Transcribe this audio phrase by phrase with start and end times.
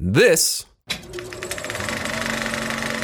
[0.00, 0.66] This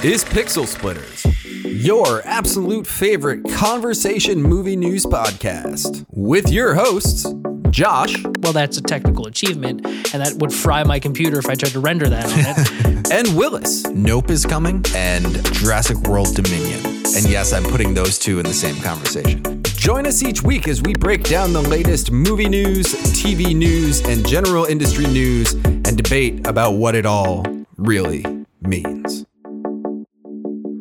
[0.02, 1.24] is Pixel Splitters,
[1.64, 7.32] your absolute favorite conversation movie news podcast, with your hosts,
[7.70, 11.70] Josh Well, that's a technical achievement, and that would fry my computer if I tried
[11.72, 13.12] to render that on it.
[13.12, 13.86] and Willis.
[13.86, 16.84] Nope is coming and Jurassic World Dominion.
[17.14, 19.59] And yes, I'm putting those two in the same conversation.
[19.80, 22.86] Join us each week as we break down the latest movie news,
[23.22, 27.46] TV news, and general industry news and debate about what it all
[27.78, 28.22] really
[28.60, 29.24] means.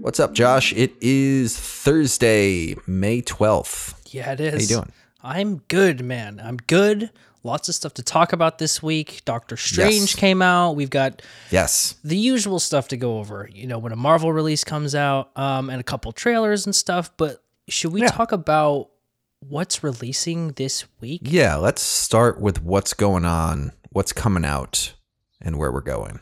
[0.01, 0.73] What's up, Josh?
[0.73, 3.93] It is Thursday, May 12th.
[4.13, 4.53] yeah, it is.
[4.53, 4.91] How you doing?
[5.23, 6.41] I'm good, man.
[6.43, 7.09] I'm good.
[7.43, 9.21] Lots of stuff to talk about this week.
[9.23, 10.15] Doctor Strange Yes.
[10.15, 10.75] came out.
[10.75, 11.95] We've got Yes.
[12.03, 13.49] the usual stuff to go over.
[13.53, 17.11] You know, when a Marvel release comes out, um, and a couple trailers and stuff.
[17.15, 18.07] But should we Yeah.
[18.09, 18.89] talk about
[19.39, 21.21] what's releasing this week?
[21.23, 24.93] Yeah, let's start with what's going on, what's coming out,
[25.41, 26.19] and where we're going.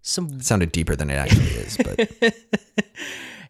[0.00, 2.10] Some It sounded deeper than it actually is, but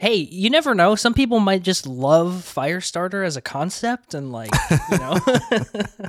[0.01, 0.95] hey, you never know.
[0.97, 4.51] Some people might just love Firestarter as a concept and like,
[4.91, 5.19] you know.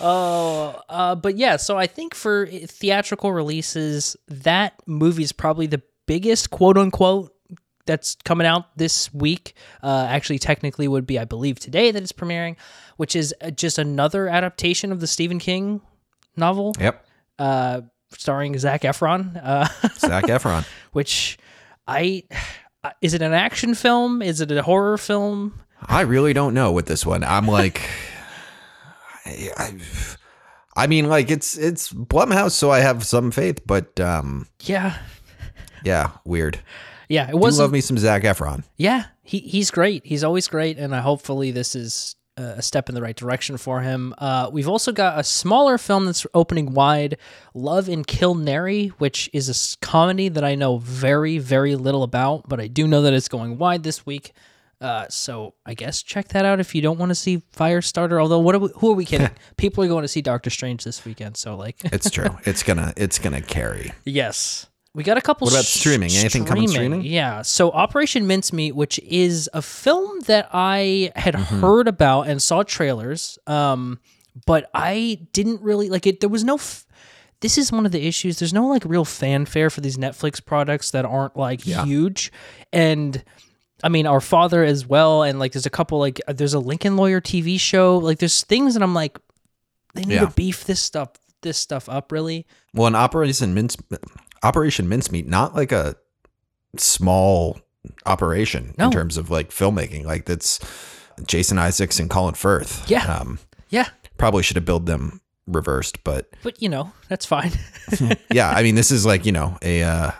[0.00, 5.82] Oh, uh, but yeah, so I think for theatrical releases, that movie is probably the
[6.06, 7.34] biggest quote unquote
[7.88, 9.54] that's coming out this week.
[9.82, 12.56] Uh, actually, technically, would be I believe today that it's premiering,
[12.96, 15.80] which is uh, just another adaptation of the Stephen King
[16.36, 17.04] novel, yep.
[17.40, 17.80] uh,
[18.12, 19.40] starring Zac Efron.
[19.42, 19.66] Uh,
[19.98, 20.64] Zac Efron.
[20.92, 21.38] which
[21.88, 22.22] I
[23.00, 24.22] is it an action film?
[24.22, 25.60] Is it a horror film?
[25.82, 27.24] I really don't know with this one.
[27.24, 27.80] I'm like,
[29.24, 29.78] I, I,
[30.76, 34.98] I mean, like it's it's Blumhouse, so I have some faith, but um, Yeah,
[35.84, 36.60] yeah, weird.
[37.08, 37.58] Yeah, it was.
[37.58, 38.64] love me some Zac Efron.
[38.76, 40.04] Yeah, he he's great.
[40.04, 43.56] He's always great, and uh, hopefully this is uh, a step in the right direction
[43.56, 44.14] for him.
[44.18, 47.16] Uh, we've also got a smaller film that's opening wide,
[47.54, 52.60] Love in Kilnerry, which is a comedy that I know very very little about, but
[52.60, 54.32] I do know that it's going wide this week.
[54.80, 58.20] Uh, so I guess check that out if you don't want to see Firestarter.
[58.20, 59.30] Although, what are we, who are we kidding?
[59.56, 62.28] People are going to see Doctor Strange this weekend, so like, It's true.
[62.44, 63.92] it's gonna it's gonna carry.
[64.04, 64.66] Yes.
[64.94, 65.44] We got a couple.
[65.46, 66.10] What about streaming?
[66.12, 67.02] Anything coming streaming?
[67.02, 67.42] Yeah.
[67.42, 71.60] So Operation Mincemeat, which is a film that I had Mm-hmm.
[71.60, 74.00] heard about and saw trailers, um,
[74.46, 76.20] but I didn't really like it.
[76.20, 76.54] There was no.
[76.56, 76.86] F-
[77.40, 78.40] this is one of the issues.
[78.40, 82.32] There's no like real fanfare for these Netflix products that aren't like huge,
[82.72, 83.22] and.
[83.84, 86.96] I mean, our father as well, and like, there's a couple like, there's a Lincoln
[86.96, 87.98] Lawyer TV show.
[87.98, 89.16] Like, there's things that I'm like,
[89.94, 90.24] they need Yeah.
[90.26, 91.10] to beef this stuff,
[91.42, 92.44] this stuff up, really.
[92.74, 93.76] Well, an Operation Mince
[94.42, 95.96] Operation Mincemeat, not like a
[96.76, 97.58] small
[98.06, 98.86] operation No.
[98.86, 100.04] in terms of like filmmaking.
[100.04, 100.60] Like that's
[101.26, 102.88] Jason Isaacs and Colin Firth.
[102.90, 103.04] Yeah.
[103.04, 103.38] Um,
[103.70, 107.52] Yeah, probably should have billed them reversed, but but you know, that's fine.
[108.32, 110.10] yeah, I mean, this is like you know a uh,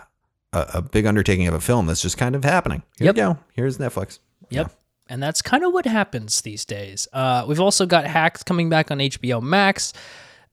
[0.53, 2.83] a, a big undertaking of a film that's just kind of happening.
[2.97, 3.15] Here Yep.
[3.17, 3.37] you go.
[3.53, 4.19] Here's Netflix.
[4.49, 4.71] Yep.
[5.11, 7.07] And that's kind of what happens these days.
[7.11, 9.91] Uh, we've also got Hacks coming back on HBO Max.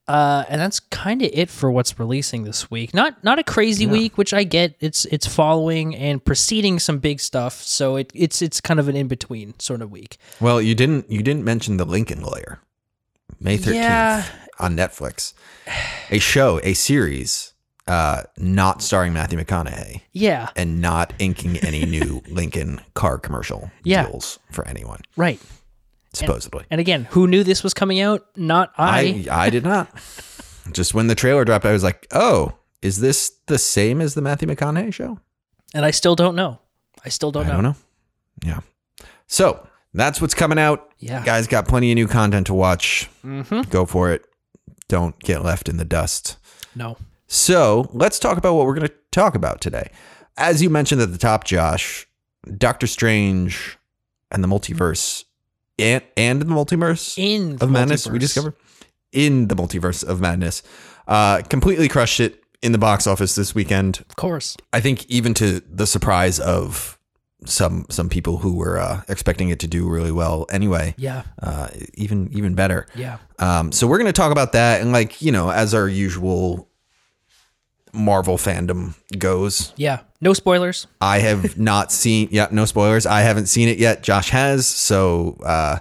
[0.09, 2.95] Uh, and that's kind of it for what's releasing this week.
[2.95, 4.77] Not not a crazy week, which I get.
[4.79, 8.95] It's it's following and preceding some big stuff, so it, it's it's kind of an
[8.95, 10.19] in between sort of week.
[10.41, 12.61] Well, you didn't you didn't mention the Lincoln Lawyer,
[13.41, 14.25] May thirteenth Yeah.
[14.61, 15.33] on Netflix,
[16.11, 17.53] a show, a series,
[17.89, 24.07] uh, not starring Matthew McConaughey Yeah, and not inking any new Lincoln car commercial Yeah.
[24.07, 25.41] deals for anyone, right.
[26.17, 26.65] Supposedly.
[26.71, 28.27] And again, who knew this was coming out?
[28.37, 29.27] Not I.
[29.31, 29.89] I I did not.
[30.73, 34.23] Just when the trailer dropped, I was like, "Oh, is this the same as the
[34.23, 35.21] Matthew McConaughey show?"
[35.75, 36.59] and I still don't know.
[37.05, 37.55] I still don't I know.
[37.55, 37.77] don't know.
[38.45, 38.61] Yeah.
[39.27, 40.91] So that's what's coming out.
[40.99, 41.25] Yeah.
[41.25, 43.09] Guys got plenty of new content to watch.
[43.25, 43.63] Mm-hmm.
[43.71, 44.25] Go for it.
[44.89, 46.37] Don't get left in the dust.
[46.75, 46.97] No.
[47.27, 49.91] So let's talk about what we're going to talk about today.
[50.37, 52.07] As you mentioned at the top, Josh,
[52.57, 53.79] Doctor Strange
[54.31, 55.25] and the multiverse
[55.79, 58.21] and, and the multiverse In the of madness we multiverse.
[58.21, 58.55] discovered
[59.13, 60.63] in the multiverse of madness
[61.09, 64.57] uh completely crushed it in the box office this weekend Of course.
[64.73, 66.99] I think even to the surprise of
[67.45, 70.95] some some people who were uh, expecting it to do really well anyway.
[70.97, 71.23] Yeah.
[71.41, 72.87] Uh, even even better.
[72.97, 73.19] Yeah.
[73.39, 76.69] Um, so we're going to talk about that and like you know as our usual
[77.93, 79.73] Marvel fandom goes.
[79.77, 80.01] Yeah.
[80.21, 80.87] No spoilers.
[81.01, 82.29] I have not seen.
[82.31, 83.07] Yeah, no spoilers.
[83.07, 84.03] I haven't seen it yet.
[84.03, 85.79] Josh has, so uh,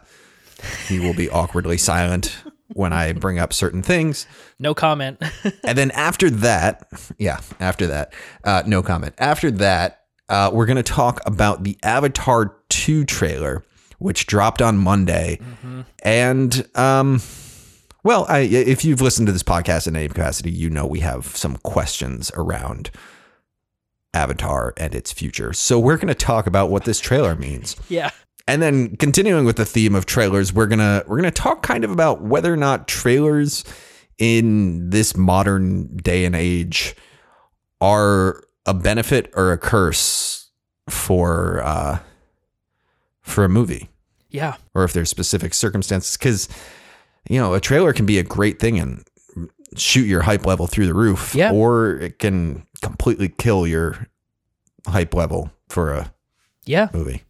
[0.88, 2.38] he will be awkwardly silent
[2.74, 4.26] when I bring up certain things.
[4.60, 5.22] No comment.
[5.64, 6.88] And then after that,
[7.18, 9.16] yeah, after that, uh, no comment.
[9.18, 13.64] After that, uh, we're going to talk about the Avatar 2 trailer,
[14.00, 15.40] which dropped on Monday.
[16.04, 17.22] And um,
[18.04, 21.26] Well, I, if you've listened to this podcast in any capacity, you know we have
[21.26, 22.92] some questions around
[24.16, 25.54] Avatar and its future.
[25.54, 27.76] So we're going to talk about what this trailer means.
[27.90, 28.10] Yeah.
[28.48, 31.64] And then continuing with the theme of trailers, we're going to we're going to talk
[31.64, 33.64] kind of about whether or not trailers
[34.20, 36.96] in this modern day and age
[37.82, 40.50] are a benefit or a curse
[40.90, 41.98] for uh
[43.22, 43.90] for a movie
[44.30, 44.56] Yeah.
[44.76, 46.48] or if there's specific circumstances cuz
[47.28, 49.04] you know, a trailer can be a great thing and
[49.78, 51.52] shoot your hype level through the roof Yeah.
[51.52, 54.08] or it can completely kill your
[54.88, 56.12] hype level for a
[56.66, 56.90] Yeah.
[56.94, 57.24] movie.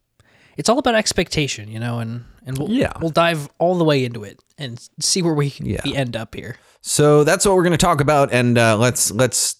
[0.57, 2.93] It's all about expectation, you know, and and we'll Yeah.
[3.01, 5.81] we'll dive all the way into it and see where we, Yeah.
[5.83, 6.57] we end up here.
[6.81, 9.55] So that's what we're going to talk about, and uh, let's let's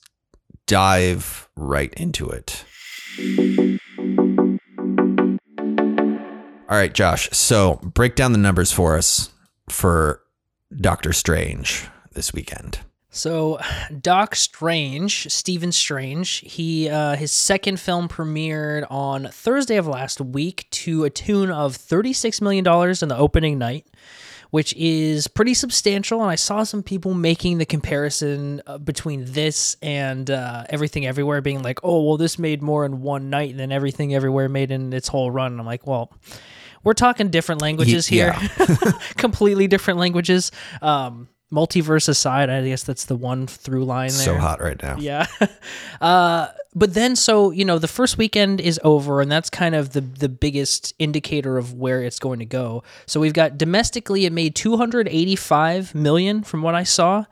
[0.68, 2.64] dive right into it.
[6.68, 7.30] All right, Josh.
[7.32, 9.30] So break down the numbers for us
[9.70, 10.22] for
[10.76, 12.80] Doctor Strange this weekend.
[13.16, 13.60] So,
[14.02, 20.68] Doc Strange, Stephen Strange, he uh, his second film premiered on Thursday of last week
[20.72, 23.88] to a tune of thirty six million dollars in the opening night,
[24.50, 26.22] which is pretty substantial.
[26.22, 31.40] And I saw some people making the comparison uh, between this and uh, Everything Everywhere,
[31.40, 34.92] being like, "Oh, well, this made more in one night than Everything Everywhere made in
[34.92, 36.12] its whole run." And I'm like, "Well."
[36.84, 38.36] We're talking different languages Ye- here,
[39.18, 40.52] completely different languages.
[40.84, 44.18] Um, multiverse aside, I guess that's the one through line there.
[44.18, 44.98] So hot right now.
[44.98, 45.28] Yeah.
[46.02, 49.92] Uh, but then, so you know, the first weekend is over, and that's kind of
[49.92, 52.84] the the biggest indicator of where it's going to go.
[53.06, 57.26] So we've got domestically, it made two hundred eighty five million from what I saw,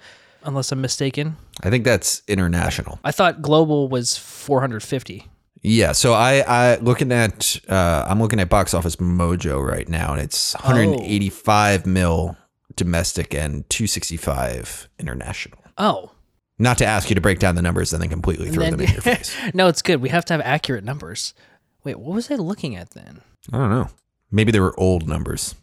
[0.43, 1.35] unless I'm mistaken.
[1.61, 2.99] I think that's international.
[3.03, 5.27] I thought global was four hundred fifty.
[5.61, 5.91] Yeah.
[5.91, 10.21] So I, I looking at uh, I'm looking at Box Office Mojo right now, and
[10.21, 12.37] it's 185 mil
[12.75, 15.59] domestic and 265 international.
[15.77, 16.11] Oh.
[16.59, 18.81] Not to ask you to break down the numbers and then completely throw then- them
[18.81, 19.35] in your face.
[19.53, 20.01] no, it's good.
[20.01, 21.33] We have to have accurate numbers.
[21.83, 23.21] Wait, what was I looking at then?
[23.51, 23.89] I don't know.
[24.31, 25.55] Maybe they were old numbers.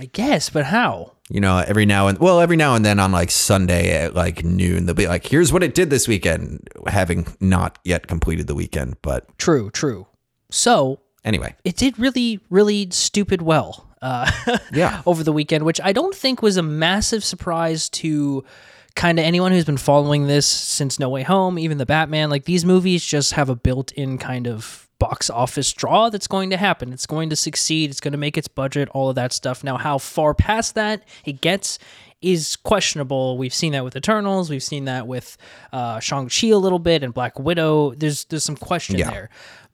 [0.00, 1.14] I guess, but how?
[1.28, 4.44] You know, every now and well, every now and then on like Sunday at like
[4.44, 8.54] noon, they'll be like, "Here's what it did this weekend," having not yet completed the
[8.54, 8.96] weekend.
[9.02, 10.06] But True, true.
[10.52, 14.30] So anyway, it did really, really stupid well uh,
[14.72, 15.02] Yeah.
[15.06, 18.44] over the weekend, which I don't think was a massive surprise to
[18.94, 22.30] kind of anyone who's been following this since No Way Home, even the Batman.
[22.30, 26.50] Like these movies just have a built in kind of box office draw that's going
[26.50, 26.92] to happen.
[26.92, 29.62] It's going to succeed, it's going to make its budget, all of that stuff.
[29.62, 31.78] Now, how far past that it gets
[32.20, 33.38] is questionable.
[33.38, 35.36] We've seen that with Eternals, we've seen that with
[35.72, 37.94] uh, Shang-Chi a little bit and Black Widow.
[37.94, 39.10] There's there's some question Yeah.
[39.10, 39.30] there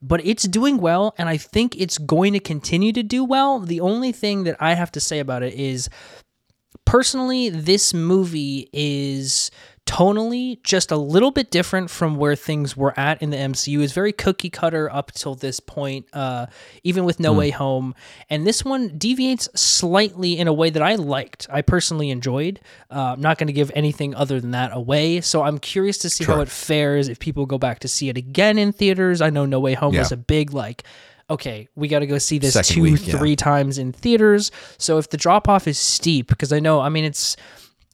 [0.07, 3.59] but it's doing well and I think it's going to continue to do well.
[3.59, 5.89] The only thing that I have to say about it is
[6.85, 9.49] personally this movie is
[9.85, 13.81] tonally just a little bit different from where things were at in the MCU.
[13.81, 16.47] It's very cookie cutter up till this point, uh,
[16.83, 17.93] even with No Way Home.
[18.29, 21.47] And this one deviates slightly in a way that I liked.
[21.51, 22.59] I personally enjoyed.
[22.89, 25.21] Uh, I'm not going to give anything other than that away.
[25.21, 28.17] So I'm curious to see how it fares if people go back to see it
[28.17, 29.21] again in theaters.
[29.21, 30.83] I know No Way Home was a big like.
[31.27, 33.17] Okay, we got to go see this Second two, week, yeah.
[33.17, 34.51] three times in theaters.
[34.77, 37.35] So if the drop off is steep, because I know, I mean, it's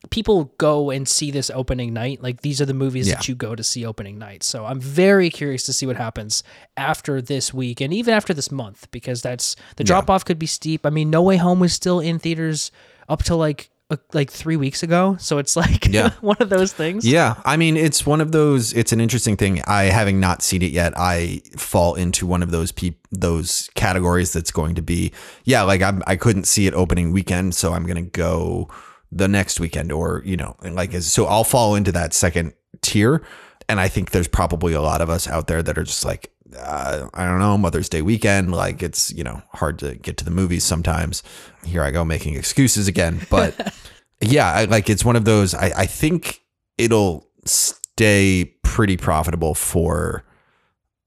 [0.10, 2.22] people go and see this opening night.
[2.24, 4.44] Like these are the movies that you go to see opening night.
[4.44, 6.44] So I'm very curious to see what happens
[6.76, 10.48] after this week and even after this month because that's the drop off could be
[10.48, 10.86] steep.
[10.86, 12.72] I mean, No Way Home was still in theaters
[13.08, 15.18] up to like uh, like three weeks ago.
[15.20, 16.12] So it's like Yeah.
[16.22, 17.06] one of those things.
[17.06, 18.74] Yeah, I mean, it's one of those.
[18.74, 19.62] It's an interesting thing.
[19.68, 24.32] I having not seen it yet, I fall into one of those peop, those categories
[24.34, 25.12] that's going to be,
[25.44, 28.70] yeah, like I'm, I couldn't see it opening weekend, so I'm gonna go
[29.12, 33.24] the next weekend, or you know, like so I'll fall into that second tier.
[33.70, 36.32] And I think there's probably a lot of us out there that are just like,
[36.58, 38.52] uh, I don't know, Mother's Day weekend.
[38.52, 41.24] Like it's you know hard to get to the movies sometimes.
[41.64, 43.74] Here I go making excuses again, but
[44.22, 45.54] yeah, I, like it's one of those.
[45.54, 46.42] I, I think
[46.78, 50.24] it'll stay pretty profitable for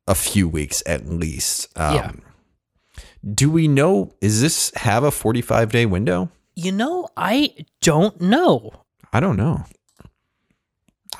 [0.06, 1.68] a few weeks at least.
[1.76, 2.12] Um, Yeah.
[3.32, 4.12] Do we know?
[4.20, 6.30] Is this have a 45 day window?
[6.56, 8.72] You know, I don't know.
[9.12, 9.64] I don't know.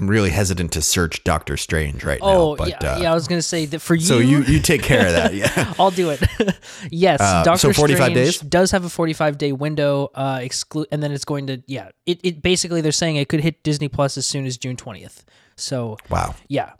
[0.00, 2.64] I'm really hesitant to search Doctor Strange right Oh, now.
[2.64, 3.12] Oh, yeah, uh, yeah.
[3.12, 4.00] I was gonna say that for you.
[4.00, 5.35] So you you take care of that.
[5.35, 5.73] Yeah.
[5.79, 6.21] I'll do it.
[6.91, 8.38] yes, Uh, Doctor so 45 Strange days?
[8.41, 10.11] does have a 45 day window.
[10.14, 11.91] Uh, exclude, and then it's going to yeah.
[12.07, 15.23] It, it basically they're saying it could hit Disney Plus as soon as June 20th.
[15.57, 16.35] So Wow.
[16.49, 16.73] yeah,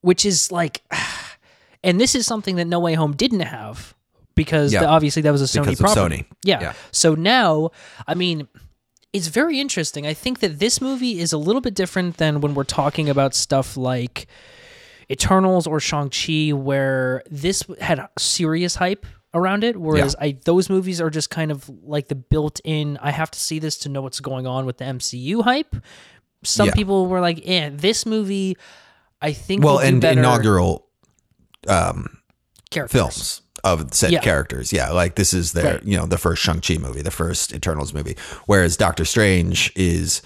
[0.00, 0.80] which is like,
[1.84, 3.94] and this is something that No Way Home didn't have
[4.44, 4.80] because Yeah.
[4.80, 6.16] the- obviously that was a Sony Because property.
[6.30, 6.36] Sony.
[6.44, 6.60] Yeah.
[6.60, 6.72] Yeah.
[6.90, 7.70] So now,
[8.06, 8.48] I mean,
[9.12, 10.06] it's very interesting.
[10.06, 13.34] I think that this movie is a little bit different than when we're talking about
[13.34, 14.26] stuff like
[15.10, 21.08] Eternals or Shang-Chi where this had serious hype around it whereas I those movies are
[21.10, 24.46] just kind of like the built-in I have to see this to know what's going
[24.46, 25.74] on with the MCU hype.
[26.44, 26.74] Some Yeah.
[26.74, 28.56] people were like, "Eh, this movie
[29.20, 30.86] I think Well, and inaugural
[31.68, 32.18] um,
[32.88, 34.20] films of said Yeah.
[34.20, 34.72] characters.
[34.72, 35.84] Yeah, like this is their, Right.
[35.84, 38.16] you know, the first Shang-Chi movie, the first Eternals movie.
[38.46, 40.20] Whereas Doctor Strange is,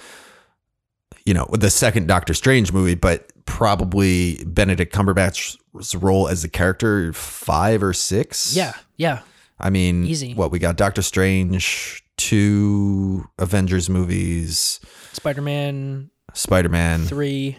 [1.24, 5.58] you know, the second Doctor Strange movie, but probably Benedict Cumberbatch's
[5.94, 8.54] role as the character five or six.
[8.56, 9.20] Yeah, yeah.
[9.58, 10.34] I mean, Easy.
[10.34, 14.80] what we got Doctor Strange, two Avengers movies,
[15.12, 17.06] Spider-Man Spider-Man.
[17.06, 17.58] 3.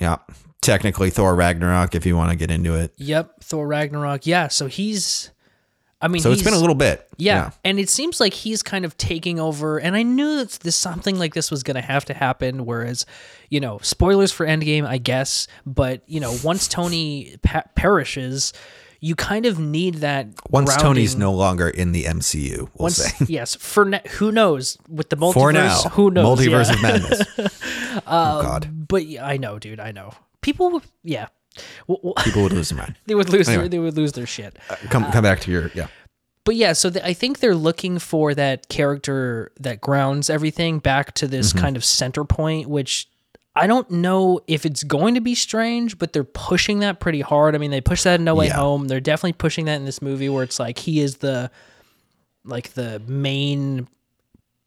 [0.00, 0.16] Yeah.
[0.60, 2.92] Technically Thor Ragnarok if you want to get into it.
[2.96, 4.26] Yep, Thor Ragnarok.
[4.26, 5.30] Yeah, so he's
[6.02, 7.06] I mean, So it's been a little bit.
[7.18, 7.50] Yeah.
[7.62, 9.78] And it seems like he's kind of taking over.
[9.78, 12.64] And I knew that this something like this was going to have to happen.
[12.64, 13.04] Whereas,
[13.50, 15.46] you know, spoilers for Endgame, I guess.
[15.66, 18.54] But you know, once Tony pa- perishes,
[19.00, 20.28] you kind of need that.
[20.50, 23.24] Once Tony's no longer in the MCU, we'll Once, say.
[23.28, 25.32] yes, for who knows with the multiverse?
[25.34, 26.38] For now, who knows?
[26.38, 26.74] Multiverse yeah.
[26.74, 27.22] of Madness.
[28.06, 29.80] oh um, God, But yeah, I know, dude.
[29.80, 30.12] I know.
[30.42, 31.28] People, would- yeah,
[31.88, 32.96] W- w- people would lose their mind.
[33.06, 33.48] they would lose.
[33.48, 33.62] Anyway.
[33.62, 34.58] Their, they would lose their shit.
[34.68, 35.88] Uh, come, come back to your yeah.
[36.44, 41.14] but yeah, so th- I think they're looking for that character that grounds everything back
[41.14, 41.58] to this mm-hmm.
[41.58, 43.09] kind of center point, which
[43.56, 47.54] I don't know if it's going to be strange, but they're pushing that pretty hard.
[47.54, 48.54] I mean, they push that in No Way Yeah.
[48.54, 48.86] Home.
[48.86, 51.50] They're definitely pushing that in this movie where it's like he is the
[52.44, 53.88] like the main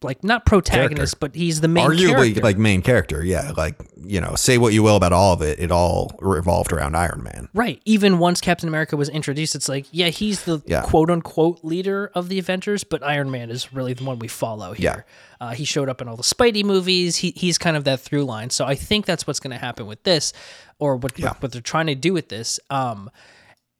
[0.04, 2.42] like not protagonist, but he's the main Arguably, character.
[2.42, 3.24] like main character.
[3.24, 5.60] Yeah, like you know, say what you will about all of it.
[5.60, 7.50] It all revolved around Iron Man.
[7.54, 7.82] Right.
[7.86, 10.82] Even once Captain America was introduced, it's like, yeah, he's the Yeah.
[10.82, 14.74] quote unquote leader of the Avengers, but Iron Man is really the one we follow
[14.74, 15.06] here.
[15.40, 15.48] Yeah.
[15.48, 17.18] Uh, he showed up in all the Spidey movies.
[17.18, 18.50] He, he's kind of that through line.
[18.50, 20.32] So I think that's what's going to happen with this,
[20.80, 21.30] or what, Yeah.
[21.30, 22.60] what what they're trying to do with this.
[22.70, 23.10] Um,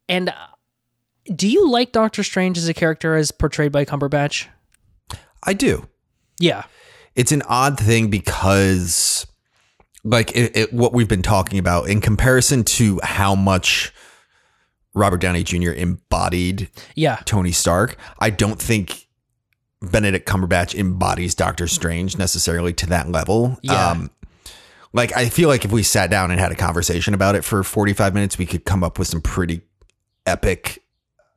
[0.10, 0.34] and uh,
[1.34, 4.48] do you like Doctor Strange as a character as portrayed by Cumberbatch?
[5.46, 5.88] I do.
[6.40, 6.64] Yeah.
[7.16, 9.28] It's an odd thing because,
[10.04, 13.94] like, it, it, what we've been talking about in comparison to how much
[14.96, 15.72] Robert Downey Jr.
[15.72, 17.18] embodied Yeah.
[17.26, 19.08] Tony Stark, I don't think
[19.82, 23.60] Benedict Cumberbatch embodies Doctor Strange necessarily to that level.
[23.62, 23.92] Yeah.
[23.92, 24.12] Um,
[24.94, 27.64] like I feel like if we sat down and had a conversation about it for
[27.64, 29.62] 45 minutes, we could come up with some pretty
[30.26, 30.84] epic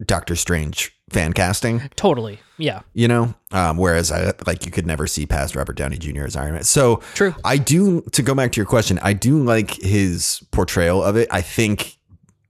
[0.04, 2.40] Doctor Strange fan casting, Totally.
[2.58, 2.80] Yeah.
[2.94, 3.34] you know?
[3.52, 6.24] Um, whereas I like you could never see past Robert Downey Jr.
[6.24, 6.64] as Iron Man.
[6.64, 7.34] So True.
[7.44, 11.28] I do to go back to your question, I do like his portrayal of it.
[11.30, 11.96] I think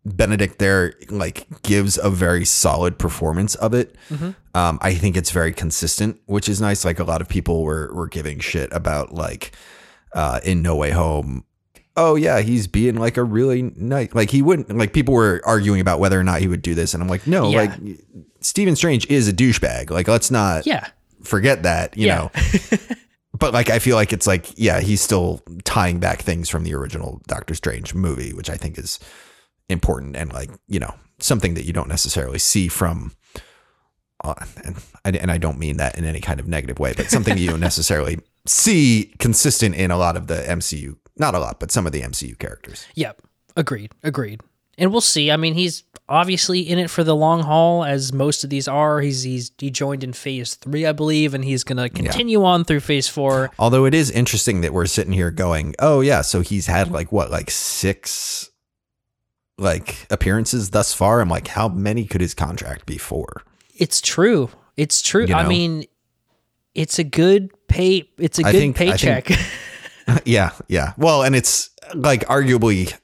[0.05, 3.97] Benedict there like gives a very solid performance of it.
[4.55, 6.85] Um, I think it's very consistent, which is nice.
[6.85, 9.51] Like a lot of people were were giving shit about like
[10.15, 11.45] uh, in No Way Home.
[11.97, 14.15] Oh yeah, he's being like a really nice.
[14.15, 16.95] Like he wouldn't like people were arguing about whether or not he would do this,
[16.95, 17.59] and I'm like, no, Yeah.
[17.63, 17.73] like
[18.47, 19.91] Stephen Strange is a douchebag.
[19.91, 20.87] Like let's not Yeah.
[21.23, 22.17] forget that, you Yeah.
[22.17, 22.31] know.
[23.39, 26.75] but like I feel like it's like yeah, he's still tying back things from the
[26.75, 28.99] original Doctor Strange movie, which I think is
[29.69, 33.13] important and like, you know, something that you don't necessarily see from
[34.25, 34.35] uh,
[34.65, 37.37] and, I- and I don't mean that in any kind of negative way, but something
[37.37, 41.71] you don't necessarily see consistent in a lot of the MCU, not a lot, but
[41.71, 42.87] some of the MCU characters.
[42.95, 43.21] Yep.
[43.57, 43.93] Agreed.
[44.03, 44.41] Agreed.
[44.79, 45.31] And we'll see.
[45.31, 49.01] I mean, he's obviously in it for the long haul, as most of these are.
[49.01, 52.81] He's he's he joined in phase three, I believe, and he's gonna continue on through
[52.81, 53.51] phase four.
[53.59, 57.11] Although it is interesting that we're sitting here going, "Oh yeah, so he's had like
[57.11, 58.51] what, like 6
[59.59, 63.43] like appearances thus far." I'm like, "How many could his contract be for?"
[63.75, 64.51] It's true.
[64.77, 65.25] It's true.
[65.27, 65.85] You I mean,
[66.75, 68.09] it's a good pay.
[68.19, 69.39] It's a I good think- I think- paycheck.
[70.25, 70.93] yeah, yeah.
[70.97, 72.95] Well, and it's like arguably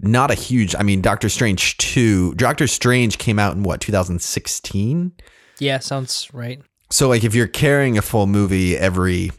[0.00, 0.74] not a huge.
[0.76, 5.12] I mean, Doctor Strange 2, Doctor Strange came out in what, 2016?
[5.58, 6.60] yeah, sounds right.
[6.90, 9.32] So like if you're carrying a full movie every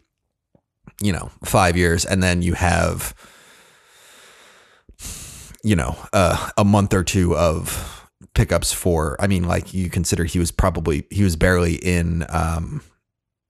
[1.01, 3.15] you know, 5 years and then you have
[5.63, 10.23] you know, uh, a month or two of pickups for I mean like you consider
[10.23, 12.81] he was probably he was barely in um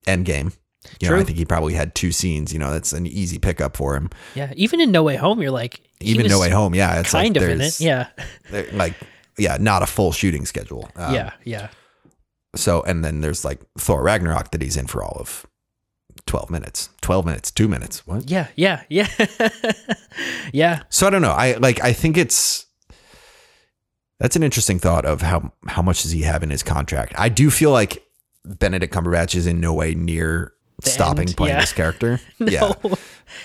[0.07, 0.55] Endgame.
[0.99, 3.77] You know, I think he probably had two scenes, you know, that's an easy pickup
[3.77, 4.09] for him.
[4.35, 7.35] Yeah, even in No Way Home, you're like Even No Way Home, yeah, it's kind
[7.35, 7.79] like of in it.
[7.79, 8.07] Yeah,
[8.73, 8.95] like
[9.37, 10.89] yeah, not a full shooting schedule.
[10.95, 11.69] Um, yeah, yeah.
[12.55, 15.45] So and then there's like Thor Ragnarok that he's in for all of
[16.25, 16.89] 12 minutes.
[17.01, 18.05] 12 minutes, 2 minutes.
[18.05, 18.29] What?
[18.29, 19.07] Yeah, yeah, yeah,
[20.53, 20.83] yeah.
[20.89, 21.31] So I don't know.
[21.31, 22.65] I like I think it's
[24.19, 27.13] that's an interesting thought of how how much does he have in his contract.
[27.17, 28.03] I do feel like
[28.45, 31.61] Benedict Cumberbatch is in no way near stopping end, playing yeah.
[31.61, 32.19] this character.
[32.39, 32.73] Yeah.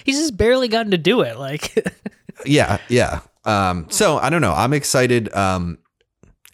[0.04, 1.38] He's just barely gotten to do it.
[1.38, 1.76] Like,
[2.46, 3.20] yeah yeah.
[3.44, 4.52] Um so i don't know.
[4.52, 5.34] I'm excited.
[5.34, 5.78] Um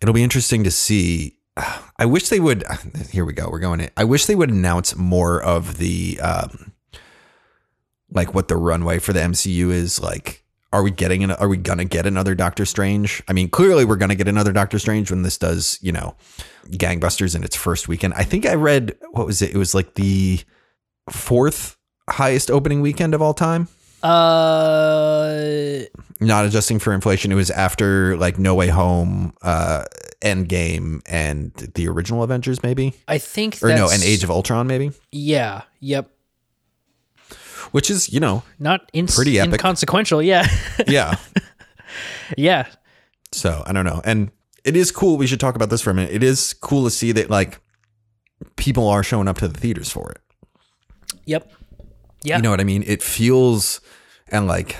[0.00, 1.36] it'll be interesting to see.
[1.98, 2.64] I wish they would
[3.10, 3.48] here we go.
[3.50, 3.90] We're going in.
[3.96, 6.72] I wish they would announce more of the um
[8.12, 11.56] like what the runway for the mcu is like are we getting an, are we
[11.56, 13.22] gonna get another doctor strange?
[13.28, 16.16] I mean clearly we're gonna get another doctor strange when this does you know
[16.68, 18.14] gangbusters in its first weekend.
[18.14, 19.50] I think i read what was it?
[19.50, 20.40] It was like the
[21.10, 21.76] fourth
[22.08, 23.68] highest opening weekend of all time
[24.02, 25.80] uh,
[26.20, 27.30] not adjusting for inflation.
[27.30, 29.84] It was after like No Way Home, uh,
[30.22, 34.92] Endgame, and the original Avengers, maybe, I think or no, and Age of Ultron, maybe,
[35.12, 35.62] Yeah.
[35.80, 36.10] Yep.
[37.72, 39.52] which is you know, Not in- Pretty epic.
[39.54, 40.22] inconsequential.
[40.22, 40.46] Yeah.
[40.86, 41.16] yeah.
[42.38, 42.66] yeah.
[43.32, 44.30] so I don't know, and
[44.64, 45.16] it is cool.
[45.18, 46.12] We should talk about this for a minute.
[46.12, 47.60] It is cool to see that like
[48.56, 50.20] people are showing up to the theaters for it.
[51.30, 51.52] Yep.
[52.22, 52.36] Yeah.
[52.36, 52.82] You know what I mean?
[52.86, 53.80] It feels
[54.28, 54.76] and like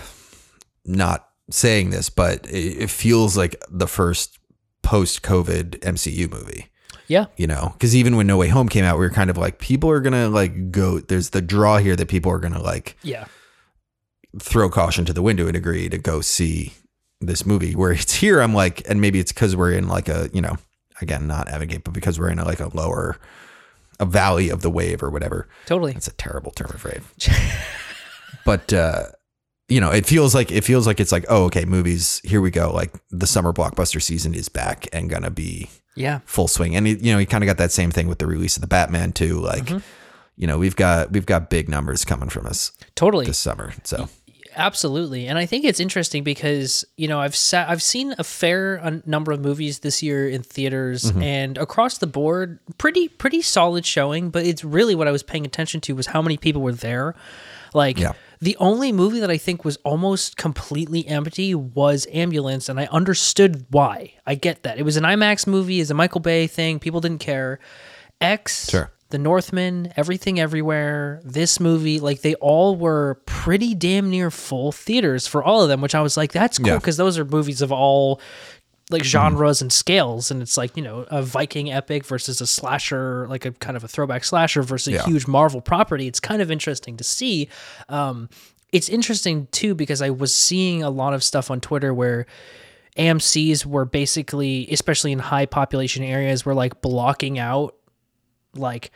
[0.85, 4.39] not saying this, but it, it feels like the first
[4.83, 6.67] post COVID MCU movie.
[7.07, 7.27] yeah.
[7.37, 9.59] you know because even when no way home came out we were kind of like
[9.59, 13.25] people are gonna like go there's the draw here that people are gonna like Yeah.
[14.39, 16.73] throw caution to the window and agree to go see
[17.21, 20.31] this movie where it's here i'm like and maybe it's because we're in like a
[20.33, 20.57] you know
[21.03, 23.19] again not advocate but because we're in a, like a lower
[24.01, 25.93] a valley of the wave or whatever Totally.
[25.93, 27.03] that's a terrible term of phrase
[28.45, 29.05] but uh
[29.69, 32.51] you know it feels like it feels like it's like oh okay movies here we
[32.51, 36.21] go like the summer blockbuster season is back and gonna be Yeah.
[36.25, 36.75] full swing.
[36.77, 38.63] And he, you know, he kind of got that same thing with the release of
[38.63, 39.39] the Batman too.
[39.41, 39.79] Like, Mm-hmm.
[40.37, 43.27] you know, we've got we've got big numbers coming from us Totally.
[43.27, 43.73] this summer.
[43.85, 44.09] So
[44.61, 49.01] Absolutely, and I think it's interesting because you know I've sat, I've seen a fair
[49.07, 51.23] number of movies this year in theaters, Mm-hmm.
[51.23, 54.31] and across the board, pretty pretty solid showing.
[54.31, 57.15] But it's really what I was paying attention to was how many people were there.
[57.73, 58.13] Like Yeah.
[58.41, 63.65] the only movie that I think was almost completely empty was Ambulance, and I understood
[63.71, 64.13] why.
[64.27, 66.79] I get that it was an IMAX movie, is a Michael Bay thing.
[66.81, 67.61] People didn't care.
[68.21, 68.91] X, Sure.
[69.11, 75.27] The Northman, Everything Everywhere, this movie, like they all were pretty damn near full theaters
[75.27, 76.77] for all of them, which I was like, that's cool Yeah.
[76.77, 78.21] because those are movies of all
[78.91, 80.31] like genres and scales.
[80.31, 83.85] And it's like, you know, a Viking epic versus a slasher, like a kind of
[83.85, 85.03] a throwback slasher versus Yeah.
[85.03, 86.07] a huge Marvel property.
[86.09, 87.49] It's kind of interesting to see.
[87.89, 88.29] Um,
[88.73, 92.27] it's interesting too because I was seeing a lot of stuff on Twitter where
[92.97, 97.75] AMC's were basically, especially in high population areas, were like blocking out
[98.55, 98.91] like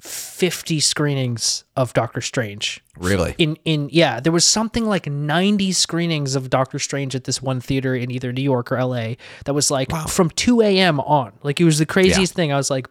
[0.00, 2.82] 50 screenings of Doctor Strange.
[2.98, 7.40] really, In in yeah, there was something like 90 screenings of Doctor Strange at this
[7.40, 9.14] one theater in either New York or LA
[9.46, 11.00] that was like from 2 a.m.
[11.00, 11.32] on.
[11.42, 12.52] Like it was the craziest thing.
[12.52, 12.88] I was like,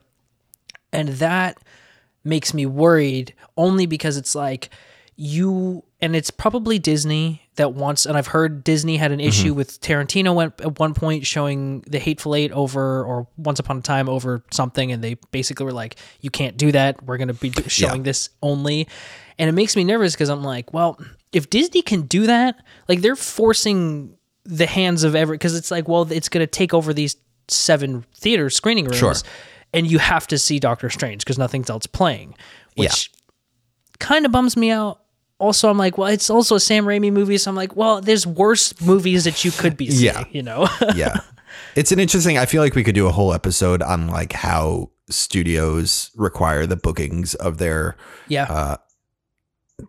[0.91, 1.57] and that
[2.23, 4.69] makes me worried only because it's like
[5.15, 9.27] you and it's probably Disney that wants and I've heard Disney had an mm-hmm.
[9.29, 13.77] issue with Tarantino went at one point showing the Hateful Eight over or Once Upon
[13.77, 17.29] a Time over something and they basically were like you can't do that we're going
[17.29, 18.85] to be showing this only
[19.39, 20.99] and it makes me nervous because I'm like well
[21.31, 22.57] if Disney can do that
[22.89, 26.73] like they're forcing the hands of every because it's like well it's going to take
[26.73, 27.15] over these
[27.47, 29.13] seven theater screening rooms Sure.
[29.71, 32.35] and you have to see Doctor Strange because nothing's else playing
[32.75, 33.09] which
[33.99, 35.02] kind of bums me out.
[35.43, 38.25] Also, I'm like, well, it's also a Sam Raimi movie, so I'm like, well, there's
[38.25, 40.23] worse movies that you could be seeing, Yeah.
[40.31, 40.67] you know?
[40.95, 41.17] yeah.
[41.75, 42.37] It's an interesting.
[42.37, 46.75] I feel like we could do a whole episode on like how studios require the
[46.77, 47.95] bookings of their
[48.27, 48.77] yeah, uh,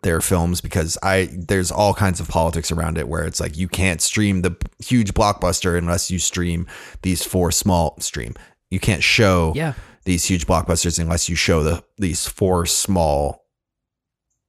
[0.03, 3.69] their films because I there's all kinds of politics around it where it's like you
[3.69, 6.67] can't stream the huge blockbuster unless you stream
[7.03, 8.35] these four small stream.
[8.71, 9.75] You can't show Yeah.
[10.05, 13.44] these huge blockbusters unless you show the these four small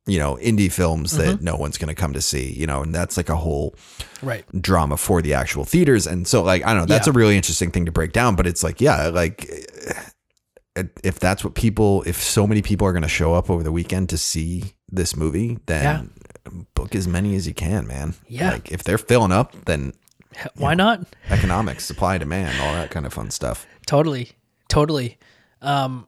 [0.08, 2.94] you know indie films that no one's going to come to see, you know, and
[2.94, 3.76] that's like a whole
[4.22, 4.46] right.
[4.62, 7.12] drama for the actual theaters and so like I don't know, that's Yeah.
[7.12, 9.50] a really interesting thing to break down, but it's like yeah, like
[10.76, 13.64] eh, if that's what people if so many people are going to show up over
[13.64, 16.12] the weekend to see this movie, then
[16.76, 18.14] book as many as you can, man.
[18.28, 18.52] Yeah.
[18.52, 19.94] Like if they're filling up, then
[20.56, 21.02] Why not?
[21.30, 23.66] economics, supply demand, all that kind of fun stuff.
[23.88, 24.34] Totally.
[24.68, 25.18] Totally.
[25.62, 26.08] Um,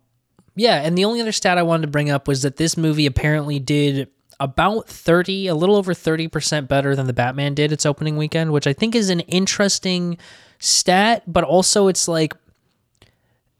[0.58, 3.06] yeah, and the only other stat I wanted to bring up was that this movie
[3.06, 8.18] apparently did about 30, a little over 30% better than the Batman did its opening
[8.18, 10.18] weekend, which I think is an interesting
[10.60, 12.34] stat, but also it's like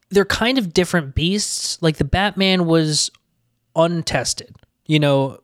[0.10, 1.82] they're kind of different beasts.
[1.82, 3.12] Like the Batman was
[3.76, 4.56] untested.
[4.86, 5.40] You know,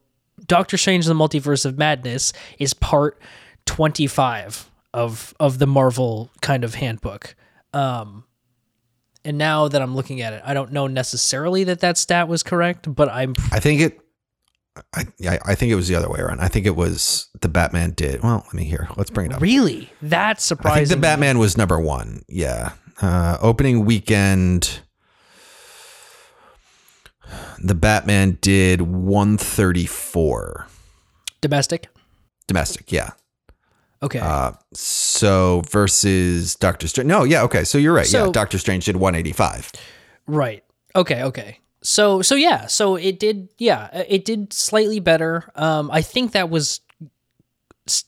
[0.45, 3.21] Doctor Strange the Multiverse of Madness is part
[3.65, 7.35] 25 of of the Marvel kind of handbook.
[7.73, 8.25] Um
[9.25, 12.43] And now that I'm looking at it, I don't know necessarily that that stat was
[12.43, 13.99] correct, but I'm I think it.
[14.93, 16.39] I yeah, I think it was the other way around.
[16.41, 18.21] I think it was the Batman did.
[18.23, 18.89] Well, let me hear.
[18.97, 19.41] Let's bring it up.
[19.41, 20.97] really that's I think surprising.
[20.97, 22.23] the Batman was number one.
[22.27, 22.73] Yeah.
[23.01, 24.81] Uh, opening weekend,
[27.63, 30.67] the Batman did 134
[31.41, 31.87] domestic.
[32.47, 32.91] domestic.
[32.91, 33.11] Yeah.
[34.03, 34.19] Okay.
[34.19, 37.07] Uh, so versus Doctor Strange.
[37.07, 37.43] No, yeah.
[37.43, 37.63] Okay.
[37.63, 38.11] So you're right.
[38.11, 38.29] yeah.
[38.31, 39.71] Doctor Strange did 185.
[40.27, 40.63] Right.
[40.95, 41.23] Okay.
[41.23, 41.59] Okay.
[41.81, 42.67] So so yeah.
[42.67, 43.49] So it did.
[43.57, 43.89] Yeah.
[44.07, 45.49] It did slightly better.
[45.55, 45.89] Um.
[45.91, 46.81] I think that was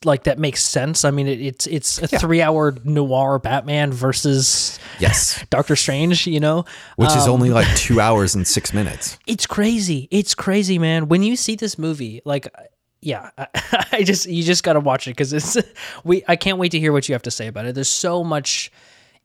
[0.05, 1.03] like that makes sense.
[1.03, 5.43] I mean, it, it's it's a three-hour noir Batman versus Yes.
[5.49, 6.27] Doctor Strange.
[6.27, 6.63] You know,
[6.95, 9.17] Which Um, is only like two hours and six minutes.
[9.27, 10.07] it's crazy.
[10.11, 11.07] It's crazy, man.
[11.09, 12.47] When you see this movie, like.
[13.05, 13.47] Yeah, I,
[13.93, 15.57] I just you just gotta watch it because it's
[16.03, 16.23] we.
[16.27, 17.75] I can't wait to hear what you have to say about it.
[17.75, 18.71] There's so much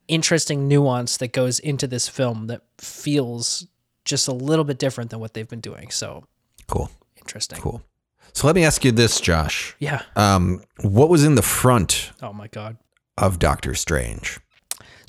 [0.06, 3.66] interesting nuance that goes into this film that feels
[4.04, 5.90] just a little bit different than what they've been doing.
[5.90, 6.24] So
[6.66, 6.90] Cool.
[7.16, 7.58] interesting.
[7.60, 7.82] Cool.
[8.32, 9.74] So let me ask you this, Josh.
[9.78, 10.02] Yeah.
[10.16, 12.76] Um, what was in the front Oh my god.
[13.18, 14.38] of Doctor Strange?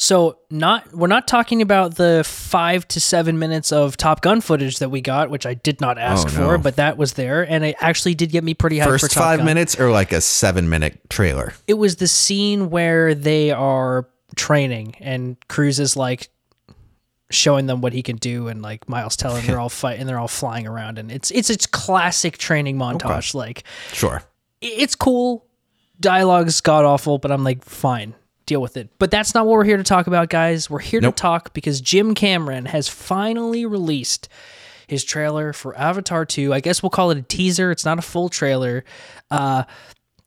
[0.01, 4.79] So not we're not talking about the five to seven minutes of Top Gun footage
[4.79, 7.63] that we got, which I did not ask Oh, for, but that was there, and
[7.63, 9.45] it actually did get me pretty hyped for First five Gun.
[9.45, 11.53] minutes or like a seven minute trailer?
[11.67, 16.29] It was the scene where they are training, and Cruise is like
[17.29, 20.19] showing them what he can do, and like Miles Teller they're all fight and they're
[20.19, 23.35] all flying around, and it's it's it's classic training montage.
[23.35, 24.23] Like Sure.
[24.61, 25.45] it's cool.
[25.99, 28.89] Dialogue's god awful, but I'm like, fine, deal with it.
[28.99, 30.69] But that's not what we're here to talk about, guys.
[30.69, 31.15] We're here Nope.
[31.15, 34.27] to talk because Jim Cameron has finally released
[34.88, 36.54] his trailer for Avatar 2.
[36.54, 37.71] I guess we'll call it a teaser.
[37.71, 38.84] It's not a full trailer.
[39.30, 39.63] Uh,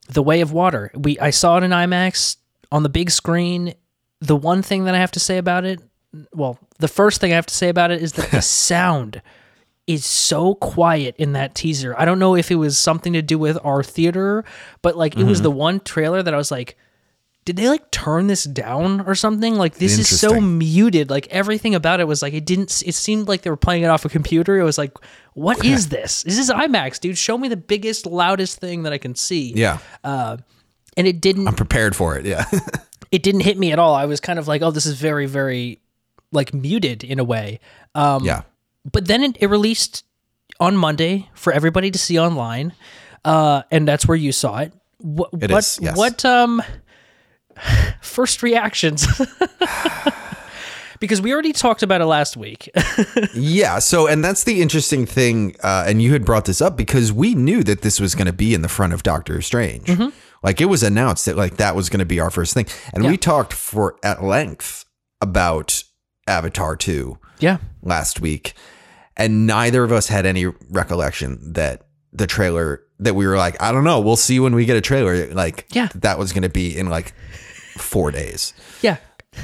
[0.09, 0.91] the Way of Water.
[0.95, 2.37] We I saw it in IMAX
[2.71, 3.75] on the big screen.
[4.21, 5.81] The one thing that I have to say about it,
[6.33, 9.21] well, the first thing I have to say about it is that the sound
[9.87, 11.95] is so quiet in that teaser.
[11.99, 14.45] I don't know if it was something to do with our theater,
[14.81, 16.79] but like it was the one trailer that I was like,
[17.45, 19.57] did they like turn this down or something?
[19.57, 21.11] Like this is so muted.
[21.11, 22.83] Like everything about it was like it didn't.
[22.87, 24.59] It seemed like they were playing it off a computer.
[24.59, 24.97] It was like,
[25.35, 26.23] what is this?
[26.23, 27.19] This is IMAX, dude.
[27.19, 29.53] Show me the biggest, loudest thing that I can see.
[29.55, 29.79] Yeah.
[30.03, 31.49] And it didn't.
[31.49, 32.25] I'm prepared for it.
[32.25, 32.45] Yeah.
[33.11, 33.95] it didn't hit me at all.
[33.95, 35.81] I was kind of like, oh, this is very, very
[36.33, 37.61] like muted in a way.
[37.95, 38.43] Um, yeah.
[38.91, 40.05] but then it, it released
[40.61, 42.73] on Monday for everybody to see online,
[43.25, 44.73] uh, and that's where you saw it.
[44.99, 45.31] What?
[45.41, 45.59] It what?
[45.59, 45.97] is, yes.
[45.97, 46.25] What?
[46.25, 46.63] Um,
[48.01, 49.07] first reactions.
[51.01, 52.69] because we already talked about it last week.
[53.35, 53.79] Yeah.
[53.79, 55.57] So, and that's the interesting thing.
[55.63, 58.33] Uh, and you had brought this up because we knew that this was going to
[58.33, 59.87] be in the front of Doctor Strange.
[59.87, 60.09] Mm-hmm.
[60.43, 63.05] Like it was announced that like that was going to be our first thing, and
[63.05, 63.11] Yeah.
[63.11, 64.85] we talked for at length
[65.23, 65.83] about
[66.27, 67.59] Avatar two yeah.
[67.83, 68.53] last week,
[69.17, 73.73] and neither of us had any recollection that the trailer that we were like, I
[73.73, 75.27] don't know, we'll see when we get a trailer.
[75.33, 75.89] Like, Yeah.
[75.97, 77.15] that was going to be in like
[77.77, 78.55] four days.
[78.83, 78.97] Yeah.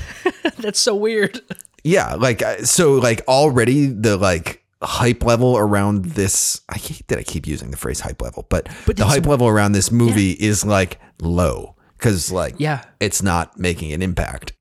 [0.58, 1.40] that's so weird.
[1.82, 6.60] Yeah, like uh, so, like already the like hype level around this.
[6.68, 9.48] I hate that I keep using the phrase hype level, but, But the hype level
[9.48, 12.84] around this movie is like low because like Yeah.
[13.00, 14.52] it's not making an impact.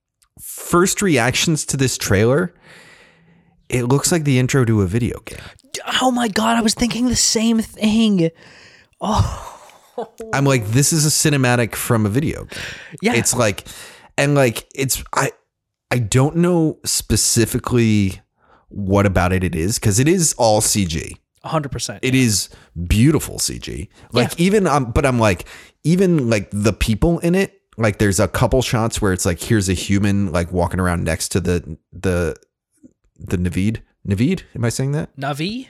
[0.42, 2.54] First reactions to this trailer,
[3.70, 5.40] it looks like the intro to a video game.
[6.02, 8.30] Oh my god, I was thinking the same thing.
[10.34, 12.64] I'm like, this is a cinematic from a video game.
[13.02, 13.14] Yeah.
[13.16, 13.68] It's like,
[14.18, 15.32] and like, it's I,
[15.92, 18.22] I don't know specifically
[18.70, 21.14] what about it it is because it is all CG.
[21.46, 22.00] 100%.
[22.02, 22.50] It is
[22.88, 23.88] beautiful CG.
[24.12, 25.46] Like even um, but I'm like
[25.84, 27.56] even like the people in it.
[27.78, 31.30] Like there's a couple shots where it's like here's a human like walking around next
[31.30, 32.36] to the the
[33.18, 33.78] the Navid.
[34.08, 35.16] Navid, am I saying that?
[35.16, 35.68] Navi?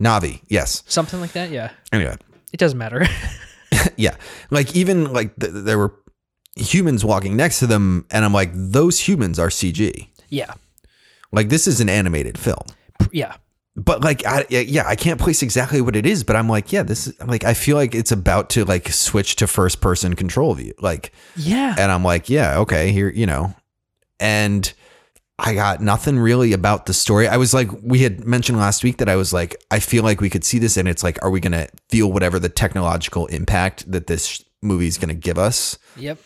[0.00, 0.82] Navi, yes.
[0.86, 1.50] Something like that?
[1.50, 1.70] Yeah.
[1.92, 2.16] Anyway,
[2.52, 3.06] It doesn't matter.
[3.96, 4.16] yeah.
[4.50, 5.94] Like even like th- there were
[6.56, 10.08] humans walking next to them, and I'm like, those humans are CG.
[10.28, 10.52] yeah.
[11.32, 12.62] Like this is an animated film.
[13.10, 13.34] Yeah.
[13.76, 16.84] but like I, yeah i can't place exactly what it is but i'm like yeah
[16.84, 20.54] this is like i feel like it's about to like switch to first person control
[20.54, 21.74] view like Yeah.
[21.76, 23.52] and i'm like yeah okay here you know
[24.20, 24.72] and
[25.38, 28.98] i got nothing really about the story i was like we had mentioned last week
[28.98, 31.30] that i was like i feel like we could see this and it's like are
[31.30, 36.18] we gonna feel whatever the technological impact that this movie is gonna give us Yep.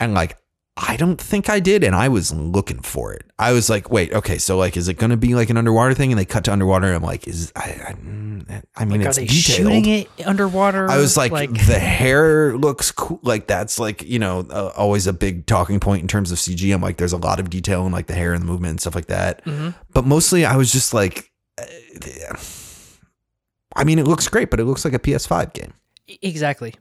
[0.00, 0.36] and like
[0.78, 3.24] I don't think I did, and I was looking for it.
[3.38, 5.94] I was like, wait, okay, so like, is it going to be like an underwater
[5.94, 6.12] thing?
[6.12, 6.86] And they cut to underwater.
[6.88, 7.94] And I'm like, is I?
[8.48, 9.72] I, I mean, Are it's they detailed.
[9.72, 10.90] shooting it underwater?
[10.90, 13.18] I was like, the hair looks cool.
[13.22, 16.72] Like that's like you know uh, always a big talking point in terms of CG.
[16.74, 18.80] I'm like, there's a lot of detail in like the hair and the movement and
[18.80, 19.42] stuff like that.
[19.46, 19.74] Mhm.
[19.94, 21.64] But mostly, I was just like, uh,
[23.74, 25.72] I mean, it looks great, but it looks like a PS5 game.
[26.22, 26.74] exactly.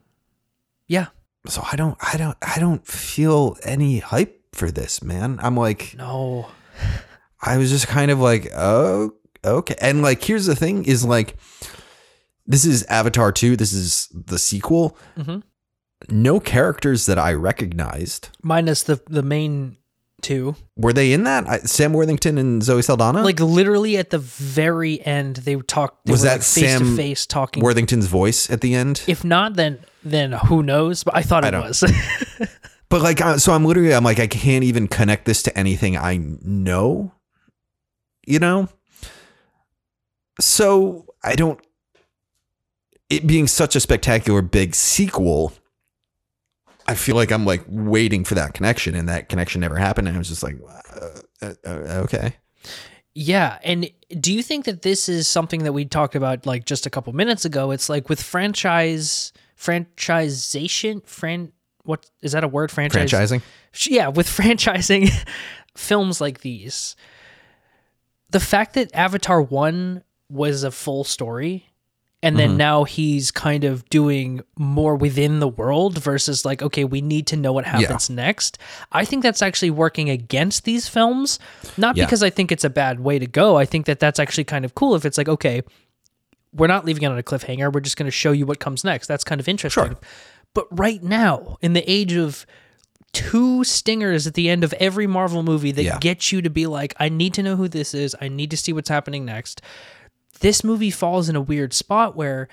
[0.88, 1.08] Yeah.
[1.48, 5.40] So I don't, I don't, I don't feel any hype for this, man.
[5.42, 6.48] I'm like, No.
[7.42, 9.12] I was just kind of like, oh,
[9.44, 9.76] okay.
[9.80, 11.38] And like, here's the thing: is like,
[12.48, 13.56] this is Avatar two.
[13.56, 14.98] This is the sequel.
[15.18, 15.44] Mhm.
[16.10, 18.30] No characters that I recognized.
[18.42, 19.78] Minus the the main
[20.78, 21.48] Were they in that?
[21.48, 23.24] I, Sam Worthington and Zoe Saldana.
[23.24, 26.06] Like literally at the very end, they talked.
[26.06, 27.64] They Was were, that like, face to face talking?
[27.64, 29.04] Worthington's voice at the end.
[29.08, 31.04] if not, then then who knows?
[31.04, 31.84] But I thought it don't- was.
[32.88, 36.18] But like, so I'm literally, I'm like, I can't even connect this to anything I
[36.18, 37.14] know,
[38.28, 38.70] you know?
[40.40, 41.60] So I don't,
[43.10, 45.54] it being such a spectacular big sequel,
[46.88, 50.08] I feel like I'm like waiting for that connection and that connection never happened.
[50.08, 52.36] And I was just like, uh, uh, uh, okay.
[53.17, 56.86] Yeah, and do you think that this is something that we talked about like just
[56.86, 57.71] a couple minutes ago?
[57.71, 62.71] It's like with franchise franchisation, fran what is that a word?
[62.71, 63.12] Franchise.
[63.12, 63.41] Franchising.
[63.88, 65.10] Yeah, with franchising
[65.78, 66.95] films like these,
[68.32, 71.69] the fact that Avatar One was a full story,
[72.26, 72.58] and then mm-hmm.
[72.58, 77.38] now he's kind of doing more within the world versus like, okay, we need to
[77.38, 78.58] know what happens next.
[78.92, 81.38] I think that's actually working against these films,
[81.78, 82.06] not Yeah.
[82.06, 83.58] because I think it's a bad way to go.
[83.58, 85.62] I think that that's actually kind of cool if it's like, okay,
[86.52, 87.72] we're not leaving it on a cliffhanger.
[87.72, 89.06] We're just going to show you what comes next.
[89.06, 89.86] That's kind of interesting.
[89.86, 89.98] Sure.
[90.56, 92.48] But right now, in the age of
[93.14, 96.00] two stingers at the end of every Marvel movie that Yeah.
[96.00, 98.16] get you to be like, I need to know who this is.
[98.20, 99.62] I need to see what's happening next.
[100.39, 102.48] This movie falls in a weird spot where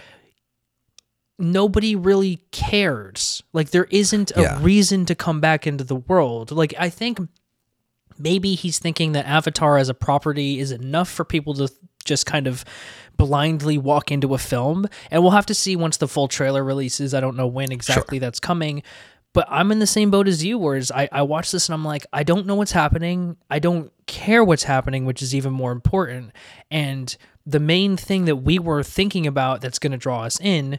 [1.38, 3.42] nobody really cares.
[3.52, 4.58] Like there isn't a Yeah.
[4.62, 6.50] reason to come back into the world.
[6.50, 7.18] Like I think
[8.18, 11.68] maybe he's thinking that Avatar as a property is enough for people to
[12.04, 12.64] just kind of
[13.16, 14.86] blindly walk into a film.
[15.10, 17.14] And we'll have to see once the full trailer releases.
[17.14, 18.82] I don't know when exactly that's coming.
[19.34, 21.84] But I'm in the same boat as you, whereas I, I watch this and I'm
[21.86, 23.38] like, I don't know what's happening.
[23.50, 26.32] I don't care what's happening, which is even more important.
[26.70, 27.16] And
[27.46, 30.78] the main thing that we were thinking about that's going to draw us in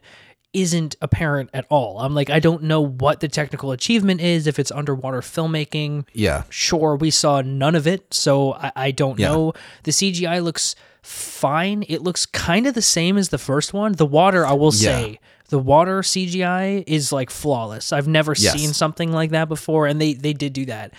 [0.53, 1.99] isn't apparent at all.
[1.99, 6.43] I'm like, I don't know what the technical achievement is, if it's underwater filmmaking, Yeah.
[6.49, 9.29] sure we saw none of it so i, I don't Yeah.
[9.29, 13.93] know the cgi looks fine it looks kind of the same as the first one
[13.93, 18.53] the water i will say the water cgi is like flawless i've never Yes.
[18.53, 20.93] seen something like that before and they they did do that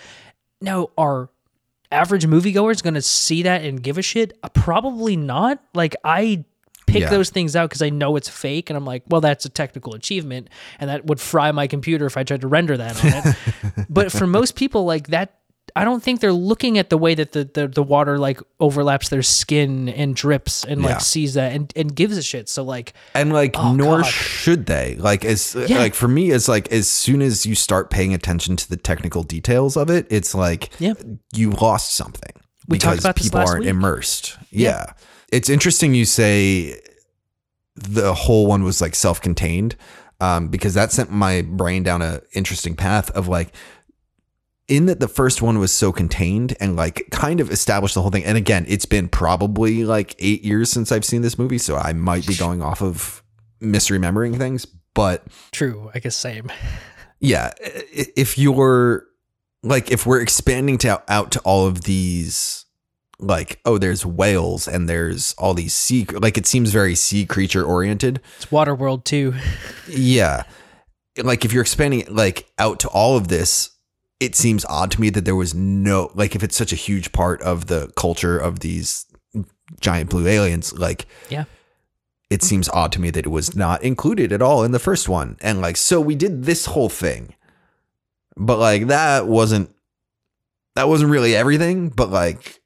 [0.61, 1.31] now are
[1.95, 4.37] average moviegoer is going to see that and give a shit?
[4.43, 5.63] Uh, probably not.
[5.75, 6.45] Like i
[6.87, 7.09] pick Yeah.
[7.09, 9.95] those things out because i know it's fake and i'm like well that's a technical
[9.95, 13.87] achievement and that would fry my computer if i tried to render that on it.
[13.89, 15.33] But for most people like that
[15.77, 19.09] i don't think they're looking at the way that the, the, the water like overlaps
[19.09, 20.89] their skin and drips and Yeah.
[20.89, 24.07] like sees that and, and gives a shit so like and like Oh, nor God.
[24.07, 25.79] should they like as Yeah.
[25.79, 29.23] like for me it's like as soon as you start paying attention to the technical
[29.23, 30.95] details of it it's like Yeah.
[31.35, 32.33] you lost something
[32.69, 33.69] We because people aren't week.
[33.71, 34.69] immersed Yeah.
[34.87, 34.93] yeah.
[35.33, 36.79] it's interesting you say
[37.77, 39.75] the whole one was like self-contained
[40.21, 43.53] um because that sent my brain down a interesting path of like
[44.69, 48.11] in that the first one was so contained and like kind of established the whole
[48.11, 48.25] thing.
[48.25, 51.93] And again, it's been probably like eight years since I've seen this movie, so I
[51.93, 53.23] might be going off of
[53.61, 54.67] misremembering things.
[54.95, 56.53] But true i guess same
[57.21, 59.07] yeah, if you're
[59.63, 62.67] like, if we're expanding to out to all of these,
[63.19, 67.65] like, oh, there's whales and there's all these sea, like, it seems very sea creature
[67.65, 68.21] oriented.
[68.37, 69.35] it's waterworld too
[69.89, 70.45] Yeah.
[71.23, 73.71] Like if you're expanding it like out to all of this,
[74.25, 77.13] it seems odd to me that there was no like if it's such a huge
[77.13, 79.07] part of the culture of these
[79.81, 81.45] giant blue aliens, like yeah
[82.31, 85.09] it seems odd to me that it was not included at all in the first
[85.09, 85.37] one.
[85.41, 87.35] And like so we did this whole thing.
[88.37, 89.71] But like that wasn't
[90.75, 92.61] that wasn't really everything, but like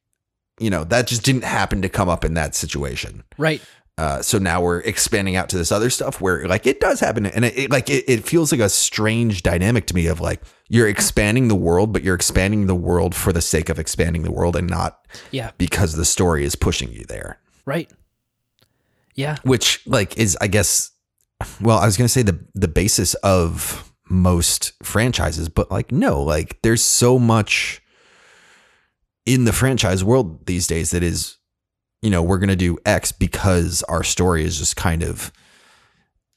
[0.60, 3.24] you know, that just didn't happen to come up in that situation.
[3.36, 3.62] right
[3.98, 7.26] Uh, so now we're expanding out to this other stuff where like it does happen.
[7.26, 10.40] And it, it like it, it feels like a strange dynamic to me of like
[10.68, 14.32] you're expanding the world but you're expanding the world for the sake of expanding the
[14.32, 15.50] world and not yeah.
[15.58, 17.38] because the story is pushing you there.
[17.66, 17.90] Right.
[19.14, 19.36] Yeah.
[19.42, 20.92] Which like is i guess
[21.60, 26.22] well i was going to say the the basis of most franchises, but like no,
[26.22, 27.82] like there's so much
[29.26, 31.36] in the franchise world these days that is,
[32.02, 35.32] you know, we're gonna do X because our story is just kind of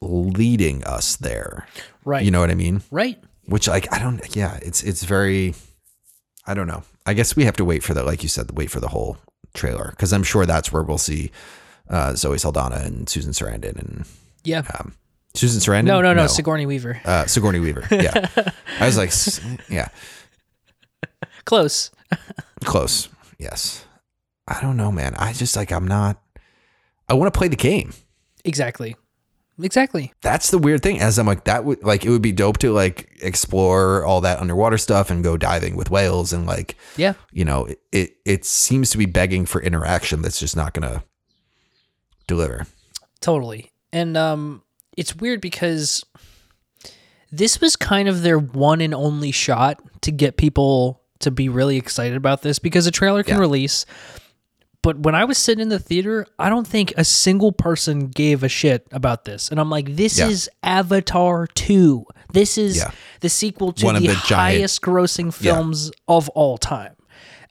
[0.01, 1.67] leading us there.
[2.05, 2.23] Right.
[2.25, 2.81] You know what I mean?
[2.91, 3.21] right.
[3.45, 5.55] Which like I don't yeah, it's it's very
[6.47, 6.83] I don't know.
[7.05, 9.17] I guess we have to wait for the like you said, wait for the whole
[9.53, 11.31] trailer because I'm sure that's where we'll see
[11.89, 14.05] uh, Zoe Saldana and Susan Sarandon and
[14.43, 14.63] Yeah.
[14.79, 14.93] um,
[15.33, 15.85] Susan Sarandon.
[15.85, 17.01] no, no, no, Sigourney Weaver.
[17.03, 17.85] uh, Sigourney Weaver.
[17.91, 18.29] Yeah,
[18.79, 19.11] I was like,
[19.69, 19.89] yeah,
[21.45, 21.91] Close.
[22.63, 23.09] close.
[23.39, 23.83] Yes,
[24.57, 25.13] I don't know, man.
[25.17, 26.21] I just like I'm not.
[27.09, 27.93] I want to play the game.
[28.45, 28.95] Exactly.
[29.61, 30.11] Exactly.
[30.21, 30.99] That's the weird thing.
[30.99, 34.39] As I'm like that would like it would be dope to like explore all that
[34.39, 37.13] underwater stuff and go diving with whales and like Yeah.
[37.31, 41.03] you know it it, it seems to be begging for interaction that's just not gonna
[42.27, 42.65] deliver.
[43.19, 43.71] Totally.
[43.93, 44.63] And um
[44.97, 46.03] it's weird because
[47.31, 51.77] this was kind of their one and only shot to get people to be really
[51.77, 53.41] excited about this because a trailer can Yeah.
[53.41, 53.85] release.
[54.83, 58.41] But when I was sitting in the theater, I don't think a single person gave
[58.43, 59.49] a shit about this.
[59.49, 60.27] And I'm like, this Yeah.
[60.27, 62.03] is Avatar 2.
[62.33, 62.91] This is Yeah.
[63.19, 66.93] the sequel to One the, the giant- highest grossing films of all time.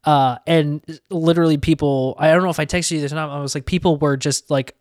[0.04, 3.30] Uh, and literally people, I don't know if I texted you this or not.
[3.30, 4.74] I was like, people were just like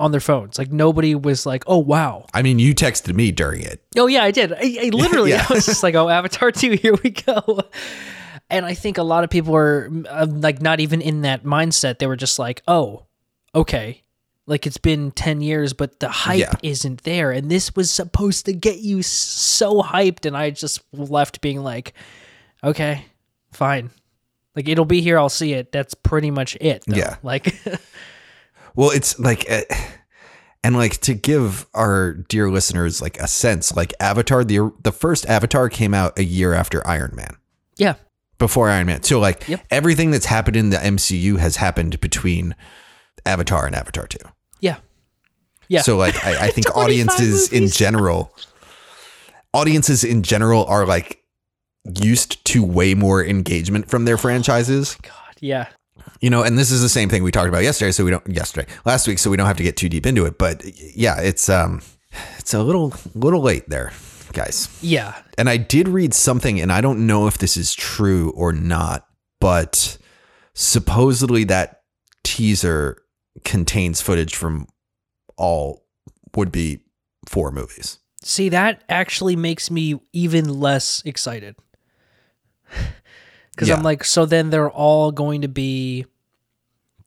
[0.00, 0.56] on their phones.
[0.58, 2.24] Like nobody was like, oh, wow.
[2.32, 3.82] I mean, you texted me during it.
[3.98, 4.52] Oh yeah, I did.
[4.52, 5.44] I, I literally, Yeah.
[5.50, 7.60] I was just like, "Oh, Avatar two, here we go."
[8.52, 11.98] And I think a lot of people were uh, like not even in that mindset.
[11.98, 13.06] They were just like, "Oh,
[13.54, 14.02] okay."
[14.46, 16.52] Like it's been 10 years, but the hype Yeah.
[16.64, 17.30] isn't there.
[17.30, 20.26] And this was supposed to get you so hyped.
[20.26, 21.92] And I just left being like,
[22.64, 23.04] okay,
[23.52, 23.90] fine.
[24.56, 25.16] Like it'll be here.
[25.16, 25.70] I'll see it.
[25.70, 26.82] That's pretty much it.
[26.88, 26.96] though.
[26.96, 27.16] Yeah.
[27.22, 27.54] Like,
[28.74, 29.62] Well, it's like, uh,
[30.64, 35.24] and like to give our dear listeners like a sense, like Avatar, the the first
[35.26, 37.36] Avatar came out a year after Iron Man,
[37.76, 37.94] yeah.
[38.42, 39.02] Before Iron Man.
[39.04, 39.60] So like Yep.
[39.70, 42.54] everything that's happened in the MCU has happened between
[43.24, 44.18] Avatar and Avatar two.
[44.60, 44.76] Yeah.
[45.68, 45.82] Yeah.
[45.82, 48.34] So like I, I think 25 audiences in general,
[49.54, 51.22] audiences in general are like
[52.00, 54.96] used to way more engagement from their franchises.
[55.02, 55.12] God.
[55.40, 55.68] Yeah.
[56.20, 58.26] You know, and this is the same thing we talked about yesterday, so we don't
[58.28, 60.38] yesterday, last week, so we don't have to get too deep into it.
[60.38, 60.62] But
[60.96, 61.80] yeah, it's um
[62.38, 63.92] it's a little little late there,
[64.32, 64.68] guys.
[64.82, 65.14] Yeah.
[65.38, 69.06] And I did read something, and I don't know if this is true or not,
[69.40, 69.98] but
[70.54, 71.82] supposedly that
[72.24, 72.98] teaser
[73.44, 74.66] contains footage from
[75.36, 75.84] all
[76.36, 76.80] would be
[77.26, 77.98] four movies.
[78.22, 81.56] See, that actually makes me even less excited.
[83.54, 83.74] Because Yeah.
[83.76, 86.06] I'm like, so then they're all going to be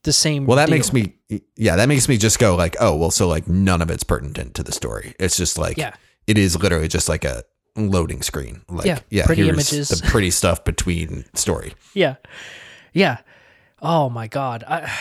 [0.04, 0.46] the same.
[0.46, 0.76] Well, that deal.
[0.76, 1.16] makes me,
[1.56, 4.54] yeah, that makes me just go like, oh, well, so like none of it's pertinent
[4.54, 5.16] to the story.
[5.20, 5.96] It's just like, Yeah.
[6.28, 7.44] It is literally just like a
[7.76, 8.62] loading screen.
[8.70, 9.90] Like, Yeah, yeah, pretty here's images.
[9.90, 11.74] the pretty stuff between story.
[11.94, 12.16] Yeah.
[12.94, 13.18] Yeah.
[13.82, 14.64] Oh my God.
[14.68, 14.92] I,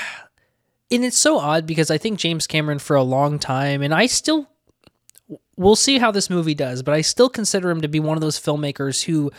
[0.91, 4.07] and it's so odd because I think James Cameron for a long time, and I
[4.07, 4.49] still,
[5.57, 8.21] we'll see how this movie does, but I still consider him to be one of
[8.21, 9.31] those filmmakers who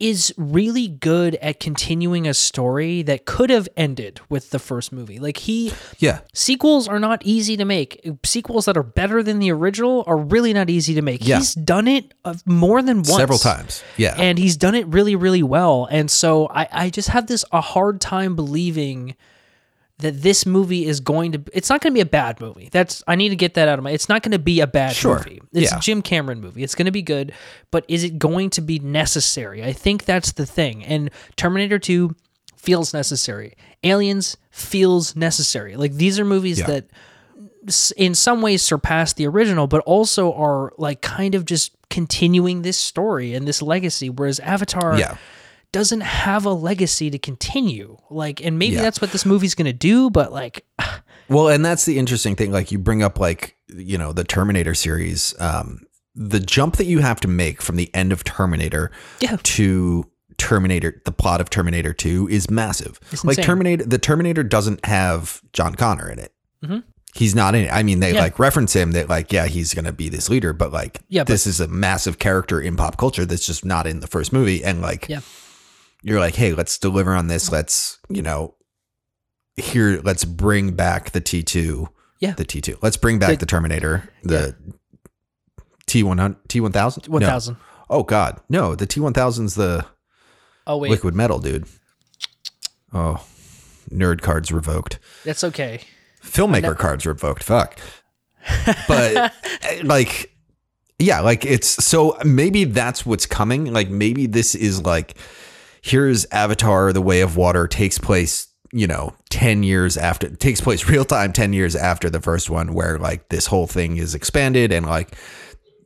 [0.00, 5.18] is really good at continuing a story that could have ended with the first movie.
[5.18, 6.20] Like he, Yeah.
[6.32, 8.00] sequels are not easy to make.
[8.24, 11.26] Sequels that are better than the original are really not easy to make.
[11.26, 11.36] Yeah.
[11.38, 13.16] He's done it uh, more than once.
[13.16, 13.82] Several times.
[13.96, 14.14] Yeah.
[14.18, 15.86] And he's done it really, really well.
[15.90, 19.16] And so I, I just have this a hard time believing
[20.00, 22.68] that this movie is going to it's not going to be a bad movie.
[22.70, 24.66] That's I need to get that out of my it's not going to be a
[24.66, 25.16] bad Sure.
[25.18, 25.40] movie.
[25.52, 25.78] It's Yeah.
[25.78, 26.62] a Jim Cameron movie.
[26.62, 27.32] It's going to be good,
[27.70, 29.62] but is it going to be necessary?
[29.64, 30.84] I think that's the thing.
[30.84, 32.14] And Terminator 2
[32.56, 33.54] feels necessary.
[33.84, 35.76] Aliens feels necessary.
[35.76, 36.66] Like these are movies Yeah.
[36.66, 36.84] that
[37.96, 42.76] in some ways surpass the original, but also are like kind of just continuing this
[42.78, 44.08] story and this legacy.
[44.08, 45.16] Whereas Avatar yeah.
[45.72, 47.96] Doesn't have a legacy to continue.
[48.10, 48.82] Like, and maybe Yeah.
[48.82, 50.64] that's what this movie's gonna do, but like,
[51.28, 52.50] Well, and that's the interesting thing.
[52.50, 55.82] Like you bring up like, you know, the Terminator series, um,
[56.16, 59.36] the jump that you have to make from the end of Terminator Yeah.
[59.40, 62.98] to Terminator, the plot of Terminator 2 is massive.
[63.12, 63.44] It's like insane.
[63.44, 66.32] Terminator, the Terminator doesn't have John Connor in it.
[66.64, 66.82] Mhm.
[67.14, 67.70] He's not in it.
[67.72, 68.20] I mean, they Yeah.
[68.22, 71.22] like reference him that like, yeah, he's going to be this leader, but like, Yeah,
[71.22, 74.32] but- this is a massive character in pop culture that's just not in the first
[74.32, 74.64] movie.
[74.64, 75.20] And like, Yeah.
[76.02, 77.50] You're like, hey, let's deliver on this.
[77.52, 78.54] Let's, you know,
[79.56, 81.88] here, let's bring back the T2.
[82.20, 82.32] Yeah.
[82.32, 82.78] The T2.
[82.82, 84.54] Let's bring back The- the, Terminator, the
[85.86, 87.08] T100, T1000?
[87.08, 87.56] one No.
[87.88, 88.40] Oh, God.
[88.48, 89.84] No, the T1000's the
[90.66, 91.66] Oh wait, liquid metal, dude.
[92.92, 93.24] Oh,
[93.90, 94.98] nerd cards revoked.
[95.24, 95.80] that's okay.
[96.22, 97.42] Filmmaker cards revoked.
[97.42, 97.78] Fuck.
[98.86, 99.32] But
[99.62, 100.32] eh, like,
[100.98, 103.72] Yeah, like it's so maybe that's what's coming.
[103.72, 105.16] Like maybe this is like
[105.82, 110.84] here's Avatar: The Way of Water takes place, you know, 10 years after takes place
[110.88, 114.72] real time 10 years after the first one where like this whole thing is expanded
[114.72, 115.14] and like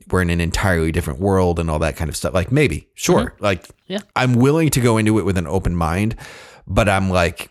[0.09, 2.33] we're in an entirely different world and all that kind of stuff.
[2.33, 3.31] Like maybe, sure.
[3.31, 3.43] Mm-hmm.
[3.43, 3.99] Like Yeah.
[4.15, 6.15] I'm willing to go into it with an open mind,
[6.67, 7.49] but I'm like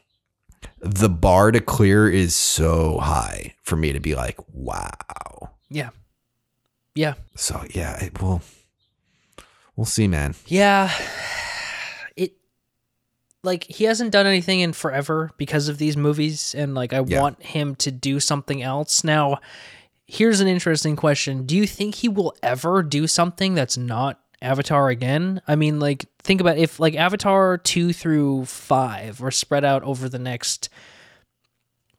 [0.80, 5.50] the bar to clear is so high for me to be like, wow.
[5.68, 5.90] Yeah.
[6.94, 7.14] Yeah.
[7.34, 8.42] So yeah, it will.
[9.76, 10.34] We'll see, man.
[10.46, 10.92] Yeah.
[13.44, 17.20] Like he hasn't done anything in forever because of these movies and like I Yeah.
[17.20, 19.04] want him to do something else.
[19.04, 19.38] Now,
[20.06, 21.44] here's an interesting question.
[21.46, 25.40] Do you think he will ever do something that's not Avatar again?
[25.46, 30.08] I mean, like think about if like Avatar 2 through 5 are spread out over
[30.08, 30.68] the next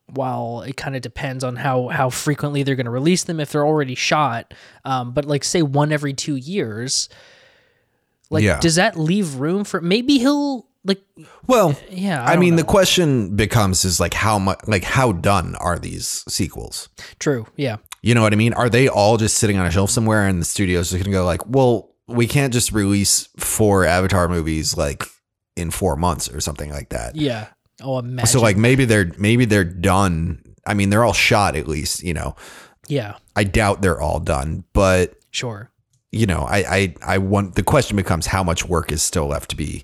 [0.08, 3.52] while it kind of depends on how how frequently they're going to release them if
[3.52, 7.10] they're already shot um, but like say one every two years
[8.30, 8.60] like Yeah.
[8.60, 11.02] does that leave room for maybe he'll like
[11.48, 15.56] Well, yeah I, don't mean, the question becomes is like how much, like how done
[15.56, 16.90] are these sequels?
[17.20, 18.54] true yeah You know what I mean?
[18.54, 21.26] Are they all just sitting on a shelf somewhere and the studio's just gonna go
[21.26, 25.04] like, well, we can't just release four Avatar movies like
[25.56, 27.16] in four months or something like that.
[27.16, 27.48] yeah
[27.82, 30.44] oh imagine So like maybe they're maybe they're done.
[30.68, 32.04] I mean, they're all shot at least.
[32.04, 32.36] You know,
[32.88, 35.72] yeah I doubt they're all done, but sure
[36.12, 39.50] you know, I I I want the question becomes how much work is still left
[39.50, 39.84] to be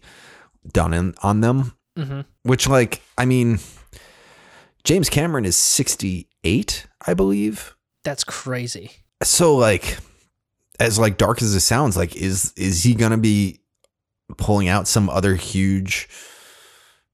[0.71, 1.73] done in on them.
[1.97, 2.25] Mhm.
[2.43, 3.59] Which like I mean,
[4.83, 7.75] James Cameron is sixty eight, I believe.
[8.03, 8.89] that's crazy
[9.23, 9.97] So like,
[10.79, 13.59] as like dark as it sounds, like is is he gonna be
[14.37, 16.07] pulling out some other huge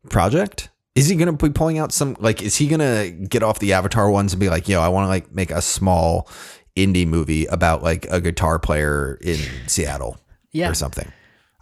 [0.09, 0.69] project?
[0.95, 2.41] Is he gonna be pulling out some like?
[2.41, 5.09] Is he gonna get off the Avatar ones and be like, yo, I want to
[5.09, 6.29] like make a small
[6.75, 9.37] indie movie about like a guitar player in
[9.67, 10.17] Seattle
[10.51, 11.11] yeah or something?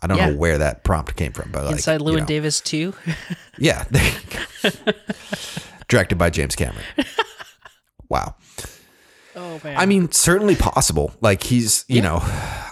[0.05, 0.29] I don't Yeah.
[0.29, 2.25] know where that prompt came from, but like, inside you Llewyn know.
[2.25, 2.93] Davis too
[3.57, 3.83] Yeah.
[3.89, 4.05] there
[4.63, 4.91] you go.
[5.87, 6.83] Directed by James Cameron.
[8.07, 8.35] Wow.
[9.35, 11.11] oh man I mean, certainly possible.
[11.21, 12.19] Like he's, you know,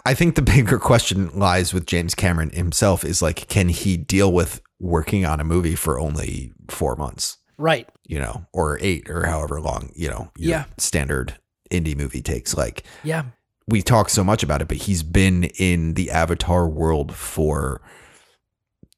[0.05, 4.31] I think the bigger question lies with James Cameron himself is like, can he deal
[4.31, 9.25] with working on a movie for only four months, right you know, or eight or
[9.25, 10.65] however long, you know, your Yeah.
[10.77, 11.39] standard
[11.71, 12.55] indie movie takes.
[12.55, 13.23] Like yeah
[13.67, 17.81] we talk so much about it, but he's been in the Avatar world for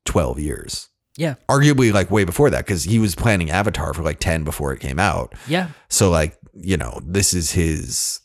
[0.06, 0.90] 12 years.
[1.18, 4.74] yeah Arguably like way before that, because he was planning Avatar for like 10 before
[4.74, 5.34] it came out.
[5.48, 8.22] yeah So like, you know, this is his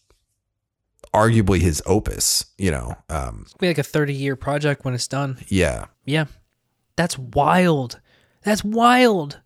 [1.12, 2.94] arguably his opus, you know.
[3.08, 5.86] Um It'll be like a 30 year project when it's done yeah.
[6.04, 6.26] Yeah.
[6.96, 8.00] That's wild.
[8.42, 9.40] That's wild.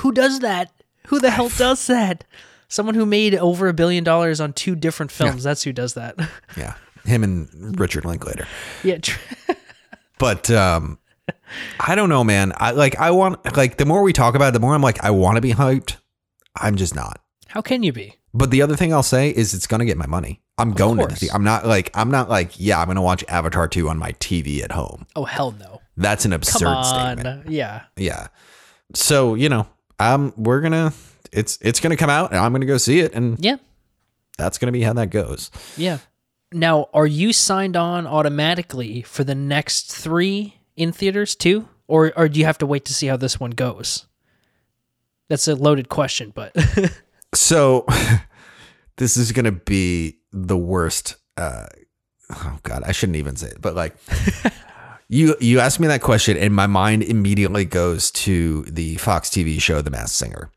[0.00, 0.70] Who does that?
[1.08, 2.24] Who the hell does that?
[2.68, 5.42] Someone who made over a billion dollars on two different films.
[5.44, 6.16] That's who does that.
[6.56, 6.74] Yeah.
[7.04, 8.46] Him and Richard Linklater.
[8.82, 8.98] yeah.
[10.18, 10.98] But um
[11.78, 12.52] I don't know, man.
[12.56, 15.02] I like I want like the more we talk about it, the more I'm like
[15.04, 15.96] I want to be hyped.
[16.56, 17.20] I'm just not.
[17.48, 18.14] How can you be?
[18.32, 20.40] But the other thing I'll say is it's gonna get my money.
[20.58, 23.68] I'm going to the I'm not like I'm not like, yeah, I'm gonna watch Avatar
[23.68, 25.06] 2 on my TV at home.
[25.14, 25.82] Oh, hell no.
[25.98, 26.84] That's an Come absurd on.
[27.18, 27.50] statement.
[27.50, 27.82] Yeah.
[27.96, 28.28] Yeah.
[28.94, 29.66] So, you know,
[29.98, 30.92] um we're gonna
[31.32, 33.56] it's it's gonna come out and I'm gonna go see it and Yeah.
[34.38, 35.50] that's gonna be how that goes.
[35.76, 35.98] Yeah.
[36.52, 41.68] Now, are you signed on automatically for the next three in theaters too?
[41.88, 44.06] Or, or do you have to wait to see how this one goes?
[45.28, 46.54] That's a loaded question, but
[47.34, 47.86] So
[48.96, 51.66] this is gonna be the worst uh
[52.30, 53.96] oh god, I shouldn't even say it, but like
[55.08, 59.60] you you asked me that question and my mind immediately goes to the Fox TV
[59.60, 60.50] show The Masked Singer.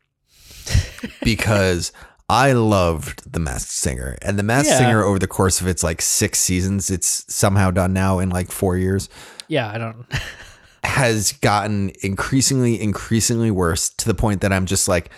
[1.22, 1.92] Because
[2.28, 4.16] I loved The Masked Singer.
[4.22, 4.78] And The Masked Yeah.
[4.78, 8.50] Singer over the course of its like six seasons, it's somehow done now in like
[8.50, 9.08] four years.
[9.48, 10.06] yeah, I don't.
[10.84, 15.10] has gotten increasingly increasingly worse to the point that I'm just like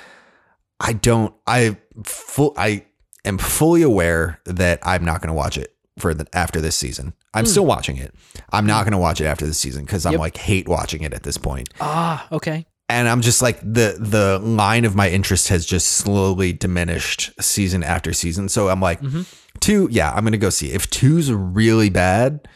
[0.81, 2.85] I don't I full I
[3.25, 7.13] am fully aware that I'm not going to watch it for the after this season.
[7.33, 8.13] I'm still watching it.
[8.53, 10.21] I'm not going to watch it after this season cuz I'm Yep.
[10.21, 11.69] like hate watching it at this point.
[11.81, 12.67] ah, okay.
[12.93, 17.83] And I'm just like the the line of my interest has just slowly diminished season
[17.83, 18.49] after season.
[18.49, 19.23] So I'm like Mm-hmm.
[19.61, 20.73] 2 yeah, I'm to go see.
[20.73, 22.49] If 2's really bad,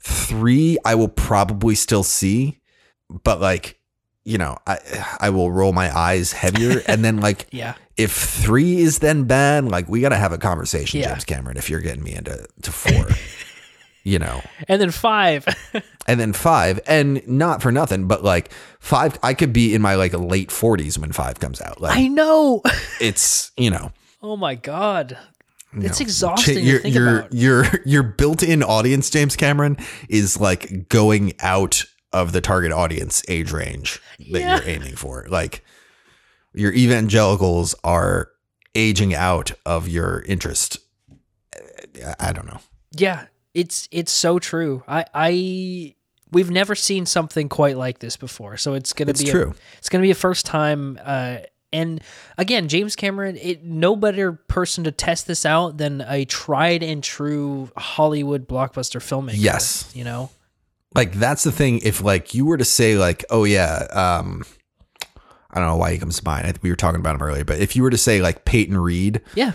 [0.00, 2.60] three I will probably still see,
[3.24, 3.78] but like
[4.24, 4.78] you know I
[5.20, 7.74] I will roll my eyes heavier, and then like Yeah.
[7.96, 11.08] if three is then bad, like we got to have a conversation, Yeah.
[11.10, 11.56] James Cameron.
[11.56, 13.06] If you're getting me into to four,
[14.04, 15.46] you know, And then five.
[16.06, 19.94] and then five, and not for nothing, but like five, I could be in my
[19.94, 21.80] like late forties when five comes out.
[21.80, 22.62] Like I know.
[23.00, 23.92] it's you know
[24.22, 25.16] Oh my god.
[25.74, 27.32] it's know, exhausting your think your about.
[27.34, 29.76] your your built-in audience, James Cameron,
[30.08, 34.56] is like going out of the target audience age range that Yeah.
[34.56, 35.26] you're aiming for.
[35.30, 35.64] Like
[36.54, 38.28] your evangelicals are
[38.74, 40.78] aging out of your interest.
[42.18, 42.60] I don't know.
[42.94, 43.24] Yeah,
[43.54, 44.82] it's it's so true.
[44.88, 45.94] I I
[46.30, 49.50] we've never seen something quite like this before, so it's gonna It's be true.
[49.50, 50.98] A, it's gonna be a first time.
[51.04, 51.38] Uh,
[51.74, 52.02] and
[52.36, 57.02] again, James Cameron, it, no better person to test this out than a tried and
[57.02, 59.36] true Hollywood blockbuster filmmaker.
[59.36, 59.90] Yes.
[59.94, 60.30] you know.
[60.94, 64.44] like that's the thing if like you were to say like oh yeah um
[65.50, 67.46] i don't know why he comes to mind I we were talking about him earlier
[67.46, 69.52] but if you were to say like peyton reed Yeah,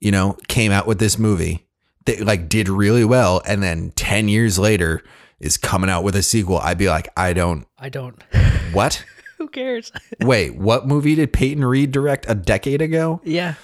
[0.00, 1.66] you know came out with this movie
[2.08, 5.02] that like did really well and then 10 years later
[5.40, 8.20] is coming out with a sequel i'd be like i don't I don't.
[8.72, 9.04] what
[9.38, 9.92] Who cares?
[10.20, 13.54] wait what movie did peyton reed direct a decade ago yeah,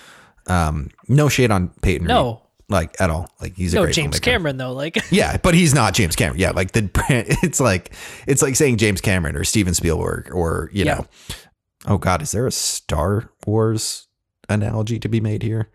[0.46, 2.24] um no shade on peyton No.
[2.34, 2.38] reed
[2.70, 4.22] like at all like he's a no, great James filmmaker.
[4.22, 4.72] Cameron though.
[4.72, 6.40] Like, Yeah, but he's not James Cameron.
[6.40, 6.88] Yeah, like the
[7.42, 7.92] it's like
[8.26, 10.94] it's like saying James Cameron or Steven Spielberg or you Yeah.
[10.94, 11.06] know.
[11.86, 14.06] Oh God, is there a Star Wars
[14.48, 15.68] analogy to be made here?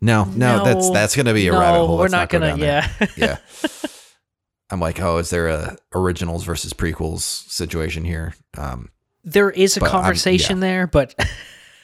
[0.00, 1.96] No, no, that's No, that's gonna be a no, rabbit hole.
[1.96, 2.56] we're Let's not gonna.
[2.56, 2.90] there.
[3.00, 3.36] Yeah, yeah.
[4.70, 8.34] I'm like, oh, is there a originals versus prequels situation here?
[8.56, 8.88] Um,
[9.24, 11.14] there is a conversation there, but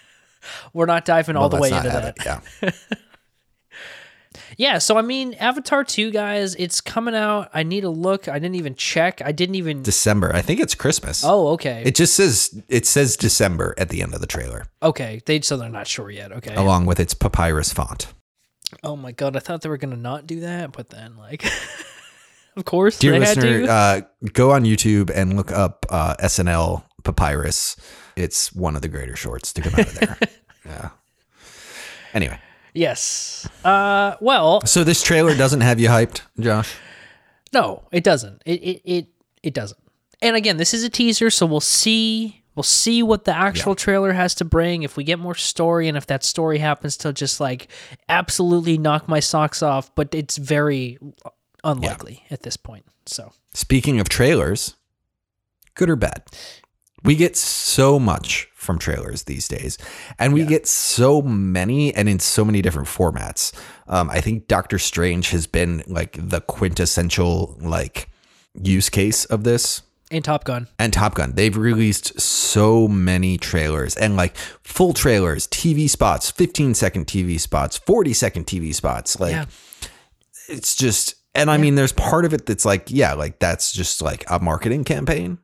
[0.73, 2.17] we're not diving all well, the way into that.
[2.17, 2.25] it.
[2.25, 2.71] Yeah,
[4.59, 7.51] Yeah, so I mean, Avatar 2, guys, it's coming out.
[7.53, 8.27] I need a look.
[8.27, 9.21] I didn't even check.
[9.23, 9.83] I didn't even.
[9.83, 10.35] December.
[10.35, 11.23] I think it's Christmas.
[11.25, 11.83] oh, okay.
[11.85, 15.21] It just says it says December at the end of the trailer, okay.
[15.27, 16.33] They so they're not sure yet.
[16.33, 16.55] Okay.
[16.55, 18.07] along with its papyrus font.
[18.83, 21.45] Oh my god, I thought they were gonna not do that, but then like,
[22.57, 23.71] of course, Dear they listener, had to.
[23.73, 24.01] uh,
[24.33, 27.77] go on YouTube and look up uh, SNL Papyrus.
[28.17, 30.19] It's one of the greater shorts to come out of there.
[30.65, 30.89] yeah.
[32.15, 32.39] Anyway,
[32.77, 33.49] yes.
[33.65, 34.17] Uh.
[34.21, 36.75] Well, so this trailer doesn't have you hyped, Josh.
[37.53, 38.43] no, it doesn't.
[38.47, 39.07] It it it
[39.43, 39.81] it doesn't.
[40.23, 42.43] And again, this is a teaser, so we'll see.
[42.55, 44.83] We'll see what the actual trailer has to bring.
[44.83, 47.69] If we get more story, and if that story happens to just like
[48.09, 50.99] absolutely knock my socks off, but it's very
[51.65, 52.87] unlikely at this point.
[53.05, 54.75] So Speaking of trailers,
[55.75, 56.23] good or bad?
[57.05, 59.79] We get so much from trailers these days,
[60.19, 63.53] and we get so many and in so many different formats.
[63.87, 68.09] Um, I think Doctor Strange has been like the quintessential like
[68.61, 69.83] use case of this.
[70.11, 71.33] And Top Gun, and Top Gun.
[71.33, 77.77] They've released so many trailers and like full trailers, TV spots, 15 second TV spots,
[77.79, 79.19] 40 second TV spots.
[79.19, 79.47] Like yeah,
[80.49, 84.01] it's just, and I mean, there's part of it that's like, yeah, like that's just
[84.01, 85.39] like a marketing campaign.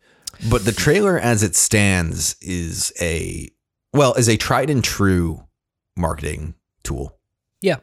[0.51, 3.51] But the trailer as it stands is a,
[3.93, 5.45] well, is a tried and true
[5.97, 7.18] marketing tool.
[7.61, 7.76] yeah,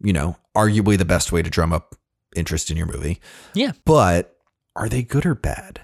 [0.00, 1.94] You know, arguably the best way to drum up
[2.36, 3.20] interest in your movie.
[3.54, 3.72] yeah.
[3.84, 4.36] But
[4.76, 5.80] are they good or bad?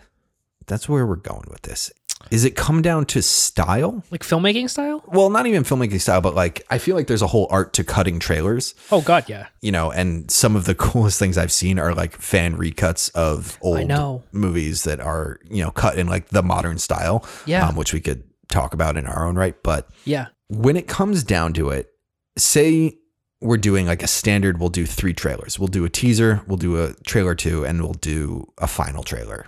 [0.67, 1.91] That's where we're going with this.
[2.31, 4.03] Is it come down to style?
[4.11, 5.03] Like filmmaking style.
[5.07, 7.85] Well, not even filmmaking style, but like I feel like there's a whole art to
[7.85, 9.47] cutting trailers, Oh God, yeah.
[9.61, 13.59] you know, and some of the coolest things I've seen are like fan recuts of
[13.61, 14.23] old know.
[14.33, 17.69] movies that are, you know, cut in like the modern style, Yeah.
[17.69, 19.55] um, which we could talk about in our own right.
[19.63, 20.27] But Yeah.
[20.49, 21.91] when it comes down to it,
[22.37, 22.97] say
[23.41, 25.59] we're doing like a standard, we'll do three trailers.
[25.59, 29.47] We'll do a teaser, we'll do a trailer two, and we'll do a final trailer.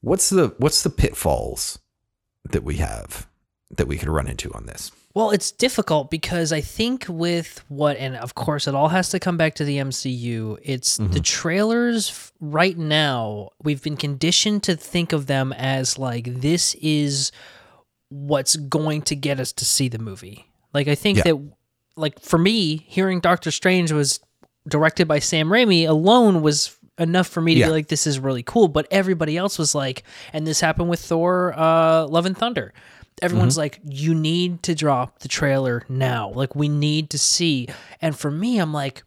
[0.00, 1.78] What's the what's the pitfalls
[2.50, 3.28] that we have
[3.70, 4.90] that we could run into on this?
[5.14, 9.18] Well, it's difficult because I think with what, and of course, it all has to
[9.18, 10.58] come back to the MCU.
[10.62, 11.20] It's the mm-hmm.
[11.22, 13.50] trailers right now.
[13.62, 17.32] We've been conditioned to think of them as like this is
[18.10, 20.46] what's going to get us to see the movie.
[20.72, 21.24] Like I think Yeah.
[21.24, 21.52] that,
[21.96, 24.20] like for me, hearing Doctor Strange was
[24.68, 27.66] directed by Sam Raimi alone was enough for me to Yeah.
[27.66, 28.68] be like, this is really cool.
[28.68, 32.72] But everybody else was like, and this happened with Thor: uh, Love and Thunder.
[33.20, 33.60] Everyone's Mm-hmm.
[33.60, 36.30] like, you need to drop the trailer now.
[36.30, 37.68] Like we need to see.
[38.00, 39.02] And for me, I'm like,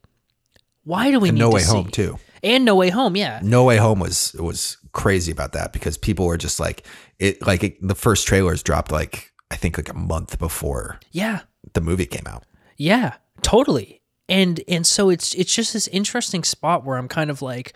[0.83, 1.75] why do we And need No to Way see?
[1.75, 2.17] Home too.
[2.43, 3.39] And No Way Home, yeah.
[3.43, 6.85] No Way Home was was crazy about that because people were just like
[7.19, 11.41] it like it, the first trailers dropped like I think like a month before Yeah.
[11.73, 12.43] the movie came out.
[12.77, 13.13] Yeah,
[13.43, 14.00] totally.
[14.31, 17.73] And and so it's it's just this interesting spot where I'm kind of like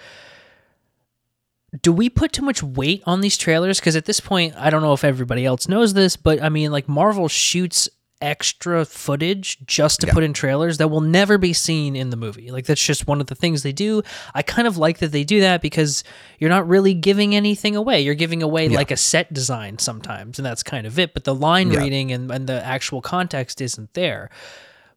[1.81, 4.81] do we put too much weight on these trailers because at this point I don't
[4.81, 7.89] know if everybody else knows this, but I mean like Marvel shoots
[8.21, 10.13] extra footage just to Yeah.
[10.13, 12.49] put in trailers that will never be seen in the movie.
[12.49, 14.01] Like that's just one of the things they do.
[14.33, 16.05] I kind of like that they do that because
[16.39, 17.99] you're not really giving anything away.
[17.99, 21.13] You're giving away like a set design sometimes, and that's kind of it.
[21.13, 21.79] But the line Yeah.
[21.79, 24.29] reading and, and the actual context isn't there.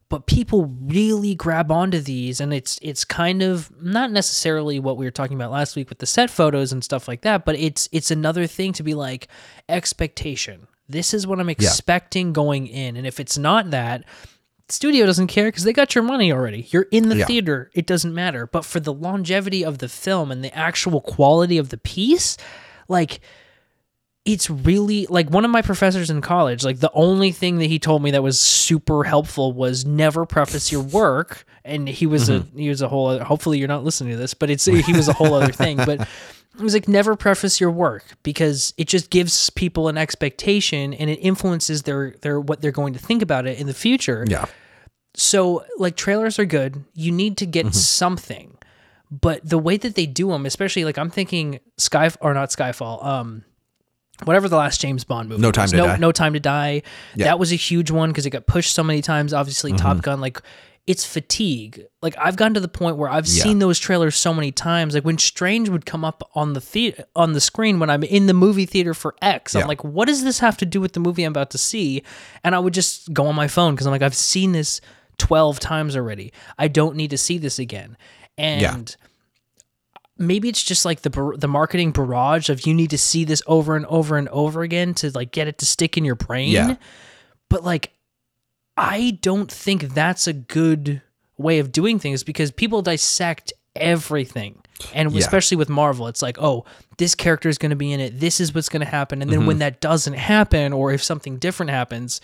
[0.09, 5.05] But people really grab onto these and it's it's kind of not necessarily what we
[5.05, 7.87] were talking about last week with the set photos and stuff like that but it's
[7.91, 9.27] it's another thing to be like
[9.69, 10.67] expectation.
[10.87, 14.03] This is what i'm expecting going in and if it's not that
[14.67, 16.67] studio doesn't care because they got your money already.
[16.69, 17.25] You're in the Yeah.
[17.25, 17.71] theater.
[17.73, 18.45] It doesn't matter.
[18.45, 22.37] But for the longevity of the film and the actual quality of the piece
[22.87, 23.19] like
[24.25, 27.79] it's really like one of my professors in college like the only thing that he
[27.79, 31.45] told me that was super helpful was never preface your work.
[31.65, 34.33] And he was a he was a whole other, hopefully you're not listening to this
[34.33, 35.77] but it's he was a whole other thing.
[35.77, 36.01] But
[36.55, 41.09] it was like never preface your work because it just gives people an expectation and
[41.09, 44.25] it influences their their what they're going to think about it in the future.
[44.27, 44.45] Yeah.
[45.15, 46.83] so like trailers are good.
[46.93, 48.57] You need to get something,
[49.09, 53.03] but the way that they do them, especially like I'm thinking Sky or not Skyfall,
[53.05, 53.43] um,
[54.25, 55.71] whatever the last James Bond movie, No Time was.
[55.71, 55.97] to no, Die.
[55.97, 56.71] No Time to Die.
[56.73, 56.79] Yeah.
[56.81, 57.21] Mm-hmm.
[57.23, 59.33] That was a huge one because it got pushed so many times.
[59.33, 60.41] Obviously, Top Gun, like
[60.87, 61.85] it's fatigue.
[62.01, 63.43] Like I've gotten to the point where I've Yeah.
[63.43, 64.95] seen those trailers so many times.
[64.95, 68.25] Like when Strange would come up on the the- on the screen when I'm in
[68.25, 69.67] the movie theater for X, I'm Yeah.
[69.67, 72.01] like, what does this have to do with the movie I'm about to see?
[72.43, 74.81] And I would just go on my phone because I'm like, I've seen this
[75.19, 76.33] 12 times already.
[76.57, 77.95] I don't need to see this again.
[78.37, 78.95] And
[80.19, 83.75] maybe it's just like the the marketing barrage of you need to see this over
[83.75, 86.51] and over and over again to like get it to stick in your brain.
[86.51, 86.75] Yeah.
[87.49, 87.93] But like
[88.77, 91.01] I don't think that's a good
[91.37, 94.61] way of doing things because people dissect everything.
[94.93, 95.19] And Yeah.
[95.19, 96.63] especially with Marvel, it's like, oh,
[96.97, 98.19] this character is going to be in it.
[98.19, 99.21] This is what's going to happen.
[99.21, 99.47] And then Mm-hmm.
[99.47, 102.21] when that doesn't happen, or if something different happens,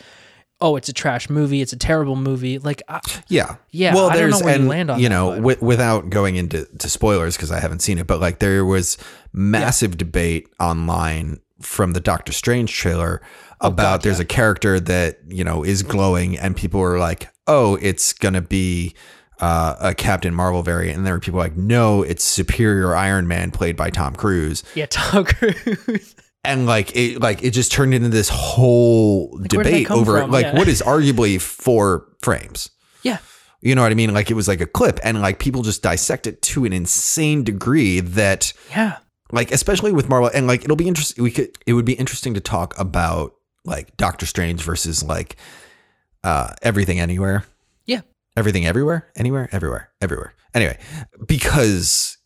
[0.61, 1.61] oh, it's a trash movie.
[1.61, 2.59] It's a terrible movie.
[2.59, 3.57] Like, I, Yeah.
[3.71, 6.35] Yeah, Well, I don't there's know where you land on you know, wi- without going
[6.37, 8.97] into to spoilers because I haven't seen it, but like there was
[9.33, 13.21] massive debate online from the Doctor Strange trailer
[13.61, 17.77] Oh, about there's a character that you know is glowing, and people were like, "Oh,
[17.81, 18.95] it's gonna be."
[19.37, 23.51] Uh, a Captain Marvel variant, and there were people like, no, it's Superior Iron Man
[23.51, 26.15] played by Tom Cruise, yeah, Tom Cruise.
[26.45, 30.31] And like it, like it just turned into this whole that debate over from?
[30.31, 30.55] like Yeah.
[30.57, 32.69] what is arguably four frames.
[33.03, 33.17] yeah.
[33.61, 34.13] You know what I mean?
[34.13, 37.43] Like it was like a clip, and like people just dissect it to an insane
[37.43, 38.97] degree that, Yeah.
[39.31, 41.23] like, especially with Marvel, and like it'll be interesting.
[41.23, 43.33] We could, it would be interesting to talk about
[43.63, 45.35] like Doctor Strange versus like
[46.23, 47.45] uh everything anywhere,
[47.85, 48.01] Yeah.
[48.37, 50.33] everything everywhere, anywhere, everywhere, everywhere.
[50.53, 50.77] Anyway,
[51.27, 52.17] because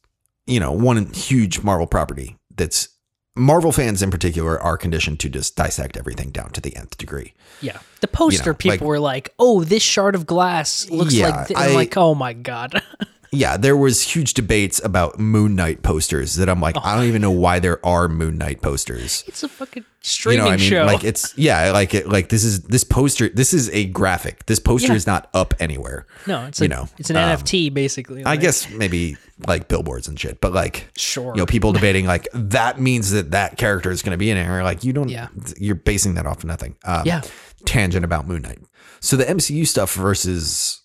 [0.46, 2.90] you know one huge Marvel property that's
[3.36, 7.34] Marvel fans in particular are conditioned to just dissect everything down to the nth degree.
[7.62, 7.80] Yeah.
[8.02, 11.60] The poster people like- were like, oh, this shard of glass looks Yeah, like, th-.
[11.60, 12.82] I'm I- like, oh my God.
[13.32, 17.22] yeah, there was huge debates about Moon Knight posters that I'm like, I don't even
[17.22, 19.24] know why there are Moon Knight posters.
[19.28, 20.60] it's a fucking You streaming know I mean?
[20.70, 20.86] show.
[20.86, 24.46] Like it's yeah, like it like this is this poster this is a graphic.
[24.48, 24.96] This poster Yeah.
[24.96, 26.08] is not up anywhere.
[26.26, 28.24] no, it's you like, know, it's an um, NFT basically.
[28.26, 29.18] I guess maybe
[29.48, 31.34] like billboards and shit, but like Sure.
[31.36, 34.38] you know, people debating like that means that that character is going to be in
[34.38, 34.48] it.
[34.48, 35.28] Or like you don't, Yeah.
[35.58, 36.76] you're basing that off of nothing.
[36.84, 37.22] Um, Yeah.
[37.66, 38.60] Tangent about Moon Knight.
[39.02, 40.79] So the MCU stuff versus,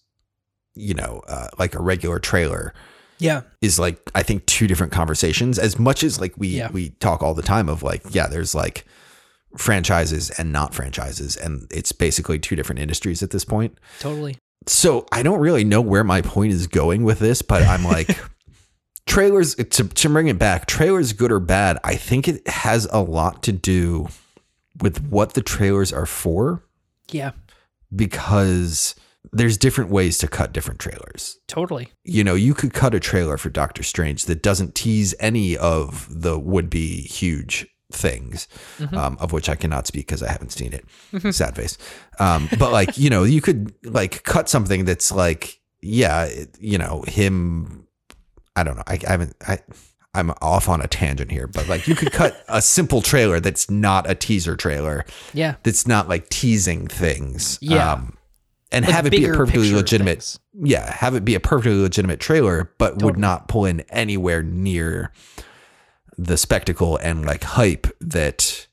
[0.74, 2.74] you know, uh, like a regular trailer
[3.18, 3.42] Yeah.
[3.60, 5.58] is like I think two different conversations.
[5.58, 6.70] As much as like we Yeah.
[6.72, 8.84] we talk all the time of like yeah, there's like
[9.56, 13.78] franchises and not franchises, and it's basically two different industries at this point.
[14.00, 14.36] Totally.
[14.66, 18.18] So I don't really know where my point is going with this, but I'm like
[19.06, 20.66] trailers to to bring it back.
[20.66, 21.78] Trailers good or bad?
[21.84, 24.08] I think it has a lot to do
[24.80, 26.64] with what the trailers are for
[27.12, 27.30] Yeah.
[27.94, 28.94] because
[29.34, 31.88] there's different ways to cut different trailers Totally.
[32.04, 36.06] you know, you could cut a trailer for Doctor Strange that doesn't tease any of
[36.10, 38.48] the would be huge things,
[38.92, 41.34] um, of which I cannot speak because I haven't seen it.
[41.34, 41.76] Sad face.
[42.18, 46.78] Um, but like, you know, you could like cut something that's like, yeah, it- you
[46.78, 47.86] know, him.
[48.56, 48.82] I don't know.
[48.86, 49.36] I, I haven't.
[49.46, 49.58] I.
[50.16, 53.68] I'm off on a tangent here, but like you could cut a simple trailer that's
[53.68, 55.56] not a teaser trailer, Yeah.
[55.64, 57.58] that's not like teasing things.
[57.60, 57.94] Yeah.
[57.94, 58.16] Um,
[58.74, 60.38] and Like have it be a perfectly legitimate things.
[60.62, 65.12] yeah, have it be a perfectly legitimate trailer, but would not pull in anywhere near
[66.18, 68.66] the spectacle and like hype that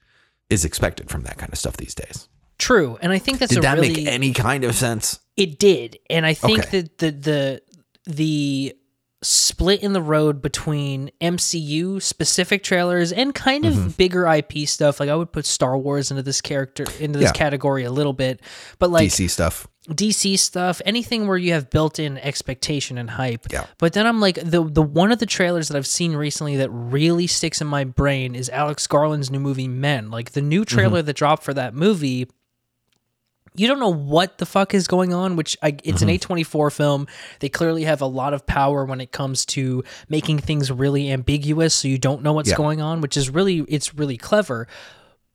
[0.50, 2.28] is expected from that kind of stuff these days.
[2.58, 2.98] True.
[3.02, 5.20] And I think that's Did that really make any kind of sense?
[5.38, 6.82] It did, and I think Okay.
[6.82, 7.62] that the the
[8.06, 8.76] the
[9.24, 13.86] split in the road between MCU specific trailers and kind Mm-hmm.
[13.88, 15.00] of bigger IP stuff.
[15.00, 17.32] Like I would put Star Wars into this character into this Yeah.
[17.34, 18.42] category a little bit,
[18.78, 19.68] but like DC stuff.
[19.92, 23.48] DC stuff, anything where you have built-in expectation and hype.
[23.52, 23.66] Yeah.
[23.78, 26.70] But then I'm like the the one of the trailers that I've seen recently that
[26.70, 30.10] really sticks in my brain is Alex Garland's new movie Men.
[30.12, 30.76] Like the new Mm-hmm.
[30.78, 32.28] trailer that dropped for that movie
[33.54, 36.30] you don't know what the fuck is going on which I, it's Mm-hmm.
[36.38, 37.08] an a24 film
[37.42, 41.74] they clearly have a lot of power when it comes to making things really ambiguous
[41.74, 42.56] so you don't know what's Yeah.
[42.56, 44.68] going on which is really it's really clever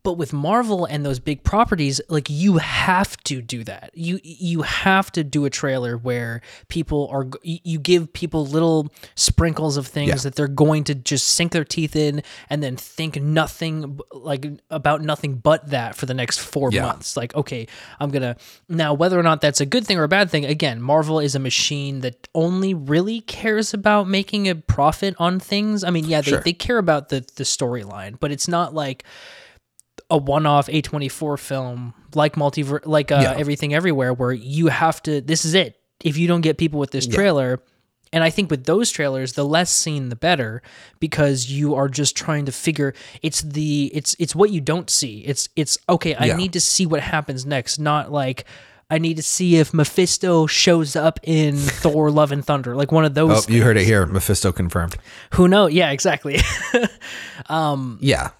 [0.07, 3.91] but with Marvel and those big properties, like you have to do that.
[3.93, 8.87] You you have to do a trailer where people are you give people little
[9.17, 10.15] sprinkles of things Yeah.
[10.23, 15.03] that they're going to just sink their teeth in and then think nothing like about
[15.03, 16.83] nothing but that for the next 4 Yeah.
[16.83, 17.17] months.
[17.17, 17.67] Like okay,
[17.99, 18.37] I'm going to
[18.69, 21.35] now whether or not that's a good thing or a bad thing, again, Marvel is
[21.35, 25.83] a machine that only really cares about making a profit on things.
[25.83, 26.41] I mean, yeah, they, Sure.
[26.45, 29.03] they care about the the storyline, but it's not like
[30.11, 33.35] a one-off A24 film like multiver like uh, Yeah.
[33.37, 36.91] everything everywhere where you have to this is it if you don't get people with
[36.93, 37.61] this trailer
[38.13, 40.63] and I think with those trailers the less seen the better
[41.01, 45.19] because you are just trying to figure it's the it's it's what you don't see
[45.21, 46.37] it's it's okay I Yeah.
[46.37, 48.45] need to see what happens next not like
[48.89, 53.05] I need to see if Mephisto shows up in Thor Love and Thunder like one
[53.05, 53.31] of those.
[53.33, 54.07] Oh, those you heard it here.
[54.07, 54.97] Mephisto confirmed.
[55.33, 56.39] who knows yeah exactly
[57.47, 58.31] um, Yeah.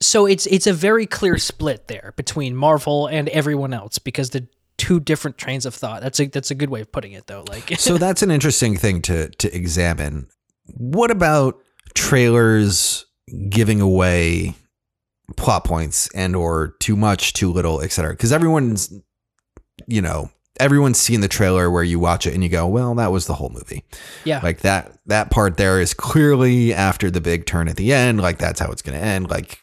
[0.00, 4.46] So it's it's a very clear split there between Marvel and everyone else because the
[4.76, 6.02] two different trains of thought.
[6.02, 7.44] That's a that's a good way of putting it though.
[7.48, 10.28] Like so that's an interesting thing to to examine.
[10.76, 11.58] What about
[11.94, 13.06] trailers
[13.48, 14.54] giving away
[15.36, 18.12] plot points and or too much, too little, etc.
[18.12, 18.92] Because everyone's,
[19.86, 20.30] you know,
[20.60, 23.34] everyone's seen the trailer where you watch it and you go, "Well, that was the
[23.34, 23.84] whole movie."
[24.24, 28.20] yeah, Like that that part there is clearly after the big turn at the end.
[28.20, 29.30] Like that's how it's going to end.
[29.30, 29.62] Like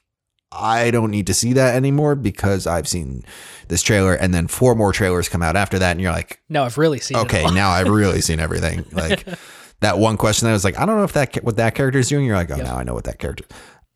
[0.54, 3.24] I don't need to see that anymore because I've seen
[3.68, 6.64] this trailer, and then four more trailers come out after that, and you're like, no,
[6.64, 8.86] I've really seen okay, now I've really seen everything.
[8.92, 9.26] Like
[9.80, 12.10] that one question that was like, I don't know if that what that character is
[12.10, 12.26] doing.
[12.26, 13.46] You're like, oh, now I know what that character.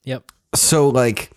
[0.03, 0.31] Yep.
[0.55, 1.31] So like,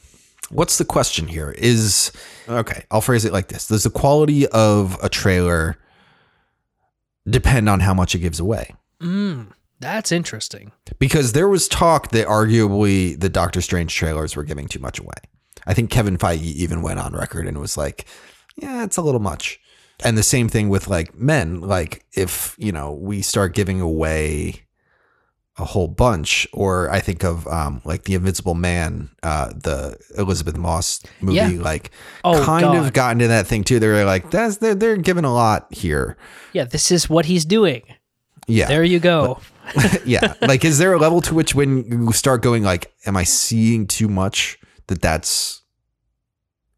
[0.50, 1.50] what's the question here?
[1.58, 2.12] Is
[2.48, 2.84] okay.
[2.90, 5.76] I'll phrase it like this: Does the quality of a trailer
[7.28, 8.74] depend on how much it gives away?
[9.00, 10.72] Mm, that's interesting.
[10.98, 15.14] Because there was talk that arguably the Doctor Strange trailers were giving too much away.
[15.66, 18.06] I think Kevin Feige even went on record and was like,
[18.56, 19.58] yeah, it's a little much.
[20.02, 21.60] And the same thing with like men.
[21.60, 24.62] Like if, you know, we start giving away
[25.58, 30.56] a whole bunch, or I think of um like the Invisible Man, uh the Elisabeth
[30.56, 31.48] Moss movie, Yeah.
[31.60, 31.90] like
[32.24, 32.94] Oh, kind of God.
[32.94, 33.78] got into that thing too.
[33.78, 36.16] They're like, that's they're they're giving a lot here.
[36.54, 37.82] Yeah, this is what he's doing.
[38.46, 38.68] Yeah.
[38.68, 39.40] There you go.
[40.04, 43.24] yeah like is there a level to which when you start going like am i
[43.24, 44.58] seeing too much
[44.88, 45.62] that that's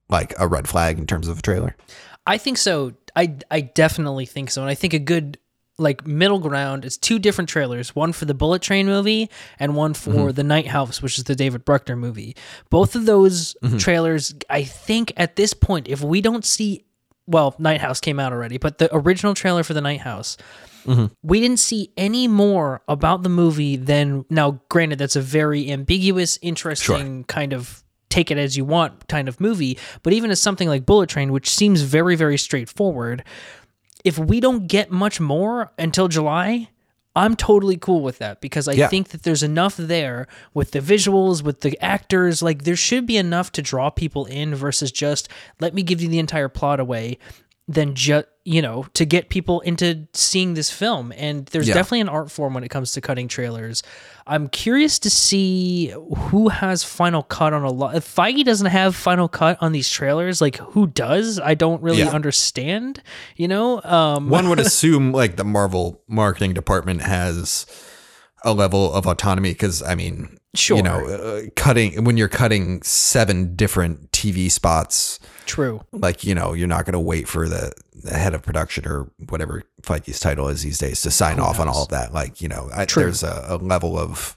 [0.08, 1.76] like a red flag in terms of a trailer
[2.24, 2.92] I think so.
[3.16, 5.38] I I definitely think so, and I think a good
[5.76, 9.28] like middle ground is two different trailers one for the bullet train movie
[9.58, 10.30] and one for Mm-hmm.
[10.32, 12.36] the night house which is the david bruckner movie
[12.70, 13.78] both of those Mm-hmm.
[13.78, 16.84] trailers i think at this point if we don't see
[17.26, 20.36] well night house came out already but the original trailer for the night house
[20.84, 21.14] Mm-hmm.
[21.22, 26.40] we didn't see any more about the movie than now granted that's a very ambiguous
[26.42, 30.66] interesting kind of take it as you want kind of movie but even as something
[30.68, 33.22] like bullet train which seems very very straightforward
[34.04, 36.68] if we don't get much more until July,
[37.14, 38.88] I'm totally cool with that because I Yeah.
[38.88, 42.42] think that there's enough there with the visuals, with the actors.
[42.42, 45.28] Like, there should be enough to draw people in versus just
[45.60, 47.18] let me give you the entire plot away,
[47.68, 51.12] then just, you know, to get people into seeing this film.
[51.16, 51.74] And there's Yeah.
[51.74, 53.84] definitely an art form when it comes to cutting trailers.
[54.26, 57.94] I'm curious to see who has final cut on a lot.
[57.94, 61.38] If Feige doesn't have final cut on these trailers, like who does?
[61.38, 62.10] I don't really Yeah.
[62.10, 63.00] understand,
[63.36, 63.80] you know?
[63.84, 67.64] Um, one would assume like the marvel marketing department has
[68.44, 70.76] a level of autonomy because i mean Sure.
[70.76, 75.80] you know uh, cutting when you're cutting seven different tv spots true.
[75.92, 77.72] like you know you're not going to wait for the,
[78.02, 81.68] the head of production or whatever Feige's title is these days to sign off on
[81.68, 84.36] all of that like you know I, there's a, a level of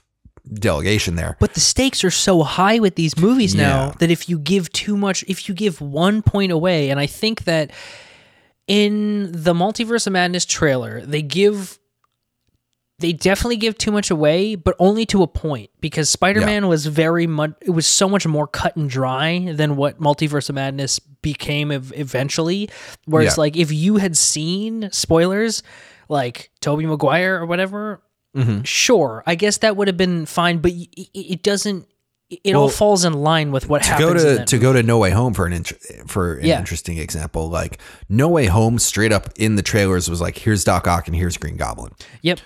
[0.52, 3.94] delegation there But the stakes are so high with these movies now Yeah.
[3.98, 7.44] that if you give too much, if you give one point away, and I think
[7.44, 7.72] that
[8.68, 11.78] in the Multiverse of Madness trailer, they give.
[12.98, 17.26] They definitely give too much away, but only to a point because Spider-Man was very
[17.26, 21.70] much it was so much more cut and dry than what Multiverse of Madness became
[21.70, 22.70] ev- eventually.
[23.04, 23.40] Whereas Yeah.
[23.42, 25.62] like if you had seen spoilers
[26.08, 28.02] like Tobey Maguire or whatever,
[28.34, 28.62] mm-hmm.
[28.62, 31.86] sure, I guess that would have been fine, but y- it, doesn't.
[32.30, 34.24] It all falls in line with what to happens.
[34.24, 35.72] go to to go to No Way Home for an int-
[36.08, 36.58] for an Yeah.
[36.58, 37.78] interesting example, like
[38.08, 41.36] No Way Home straight up in the trailers was like, here's Doc Ock and here's
[41.36, 41.92] Green Goblin.
[42.22, 42.40] Yep.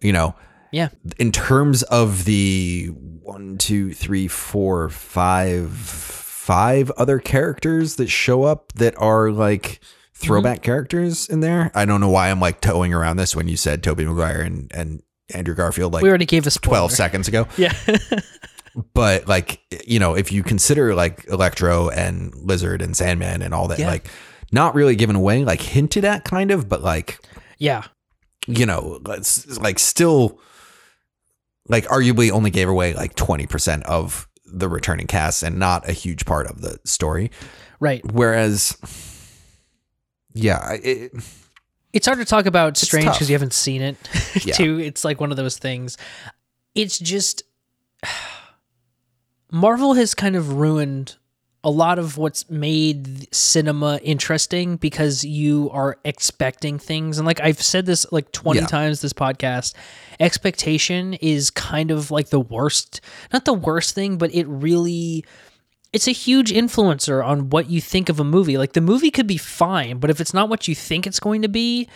[0.00, 0.34] You know,
[0.72, 0.88] Yeah.
[1.18, 2.86] in terms of the
[3.22, 9.80] one, two, three, four, five, five other characters that show up that are like
[10.14, 10.64] throwback mm-hmm.
[10.64, 11.70] characters in there.
[11.74, 14.70] I don't know why I'm like towing around this when you said Tobey Maguire and
[14.74, 15.02] and
[15.34, 16.76] Andrew Garfield like we already gave spoiler.
[16.78, 17.48] 12 seconds ago.
[17.56, 17.72] Yeah.
[18.92, 23.68] But like you know, if you consider like Electro and Lizard and Sandman and all
[23.68, 23.88] that, Yeah.
[23.88, 24.08] like
[24.52, 27.18] not really given away, like hinted at kind of, but like
[27.58, 27.84] yeah.
[28.46, 30.38] You know, like still
[31.68, 36.24] like arguably only gave away like 20% of the returning cast and not a huge
[36.24, 37.30] part of the story.
[37.80, 38.04] Right.
[38.12, 38.76] Whereas,
[40.32, 41.12] yeah, it,
[41.92, 43.96] It's hard to talk about Strange because you haven't seen it.
[44.44, 44.54] Yeah.
[44.54, 45.96] too, it's like one of those things.
[46.74, 47.42] It's just
[49.50, 51.16] Marvel has kind of ruined
[51.66, 57.60] a lot of what's made cinema interesting because you are expecting things and like I've
[57.60, 58.66] said this like 20 Yeah.
[58.66, 59.74] times this podcast
[60.20, 63.00] expectation is kind of like the worst
[63.32, 65.24] not the worst thing but it really
[65.92, 68.58] it's a huge influencer on what you think of a movie.
[68.58, 71.40] Like the movie could be fine, but if it's not what you think it's going
[71.40, 71.88] to be,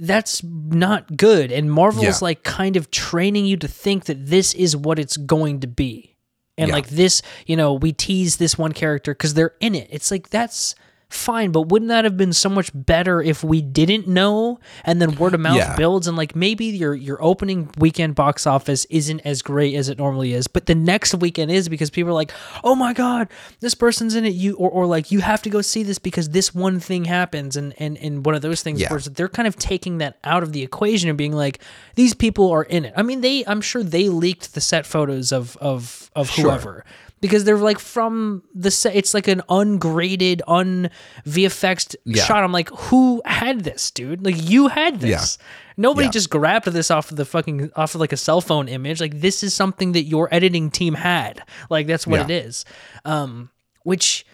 [0.00, 1.52] that's not good.
[1.52, 2.18] And Marvel's Yeah.
[2.22, 6.16] like kind of training you to think that this is what it's going to be.
[6.60, 6.74] And Yeah.
[6.74, 9.88] like this, you know, we tease this one character because they're in it.
[9.90, 10.74] It's like that's
[11.10, 15.16] fine, but wouldn't that have been so much better if we didn't know and then
[15.16, 15.76] word of mouth Yeah.
[15.76, 19.98] builds and like maybe your your opening weekend box office isn't as great as it
[19.98, 22.32] normally is, but the next weekend is because people are like,
[22.64, 23.28] "Oh my god,
[23.60, 26.30] this person's in it." You or, or like you have to go see this because
[26.30, 28.90] this one thing happens and and and one of those things Yeah.
[28.90, 31.58] where they're kind of taking that out of the equation and being like,
[31.96, 35.32] "These people are in it." I mean, they I'm sure they leaked the set photos
[35.32, 36.44] of of of Sure.
[36.44, 36.84] whoever
[37.20, 38.94] because they're like from the set.
[38.96, 40.90] It's like an ungraded, un
[41.26, 42.24] VFX Yeah.
[42.24, 42.42] shot.
[42.44, 44.24] I'm like, who had this, dude?
[44.24, 45.38] Like you had this.
[45.76, 46.12] Nobody Yeah.
[46.12, 49.00] just grabbed this off of the fucking off of like a cell phone image.
[49.00, 51.42] Like this is something that your editing team had.
[51.68, 52.24] Like that's what Yeah.
[52.24, 52.64] it is.
[53.04, 53.50] Um,
[53.82, 54.26] which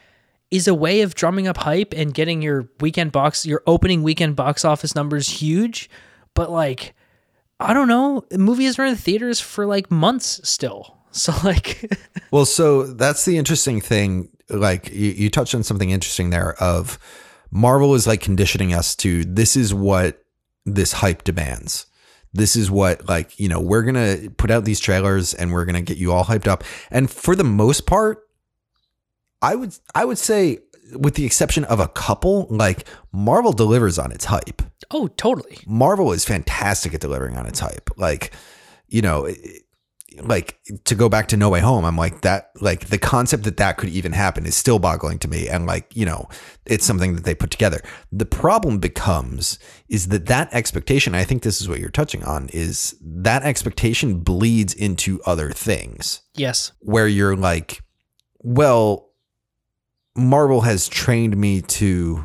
[0.51, 4.37] is a way of drumming up hype and getting your weekend box, your opening weekend
[4.37, 5.91] box office numbers huge.
[6.35, 6.95] But like,
[7.59, 10.96] I don't know, the movie movies are in theaters for like months still.
[11.17, 11.91] So like,
[12.31, 14.29] Well, so that's the interesting thing.
[14.51, 16.99] Like you, you touched on something interesting there of
[17.51, 20.23] Marvel is like conditioning us to this is what
[20.65, 21.87] this hype demands.
[22.33, 25.65] This is what like, you know, we're going to put out these trailers and we're
[25.65, 26.65] going to get you all hyped up.
[26.91, 28.23] And for the most part,
[29.41, 30.59] I would I would say
[30.95, 34.63] with the exception of a couple, like Marvel delivers on its hype.
[34.91, 35.59] oh, totally.
[35.67, 37.91] Marvel is fantastic at delivering on its hype.
[37.97, 38.33] Like,
[38.89, 39.63] you know, it-
[40.23, 42.51] like to go back to No Way Home, I'm like that.
[42.61, 45.95] Like the concept that that could even happen is still boggling to me, and like
[45.97, 46.29] you know,
[46.65, 47.81] it's something that they put together.
[48.13, 49.59] The problem becomes
[49.89, 51.15] is that that expectation.
[51.15, 52.49] I think this is what you're touching on.
[52.53, 56.73] Is that expectation bleeds into other things Yes.
[56.81, 57.83] where you're like,
[58.39, 59.11] well,
[60.17, 62.25] Marvel has trained me to,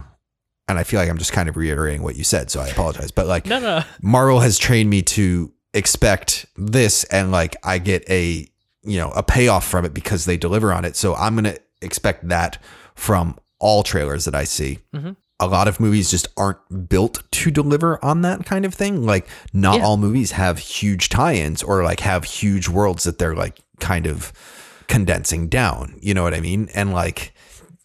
[0.67, 3.11] and I feel like I'm just kind of reiterating what you said, so I apologize.
[3.11, 3.81] But like, No, no.
[4.01, 8.47] Marvel has trained me to expect this, and like, I get a,
[8.83, 10.95] you know, a payoff from it because they deliver on it.
[10.95, 12.61] So I'm to expect that
[12.95, 14.79] from all trailers that I see.
[14.93, 15.15] Mhm.
[15.39, 19.05] A lot of movies just aren't built to deliver on that kind of thing.
[19.05, 19.85] Like, not Yeah.
[19.85, 24.05] all movies have huge tie ins or like have huge worlds that they're like kind
[24.05, 24.31] of
[24.87, 25.95] condensing down.
[26.01, 26.69] You know what I mean?
[26.75, 27.33] And like,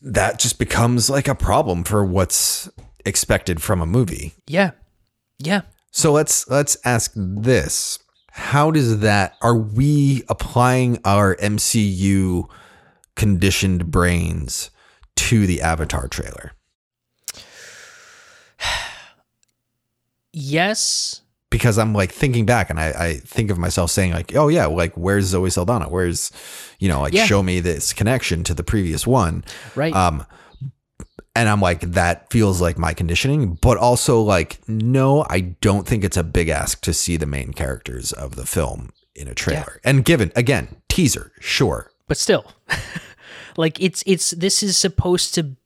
[0.03, 2.69] that just becomes like a problem for what's
[3.07, 4.35] expected from a movie.
[4.47, 4.73] Yeah.
[5.39, 5.63] Yeah.
[5.97, 7.99] So let's let's ask this.
[8.33, 12.51] How does that are we applying our MCU
[13.15, 14.71] conditioned brains
[15.17, 16.53] to the Avatar trailer?
[20.35, 21.23] Yes.
[21.49, 24.67] Because I'm like thinking back and I, I think of myself saying like, oh yeah,
[24.67, 25.89] like where's Zoe Saldana?
[25.89, 26.31] Where's
[26.79, 27.25] you know, like Yeah.
[27.25, 29.45] show me this connection to the previous one.
[29.75, 29.95] Right.
[29.95, 30.27] Um,
[31.37, 36.03] and I'm like, that feels like my conditioning, but also like, no, I don't think
[36.03, 39.81] it's a big ask to see the main characters of the film in a trailer.
[39.85, 41.91] And given again, teaser, sure.
[42.09, 42.53] but still
[43.57, 45.57] like it's it's this is supposed to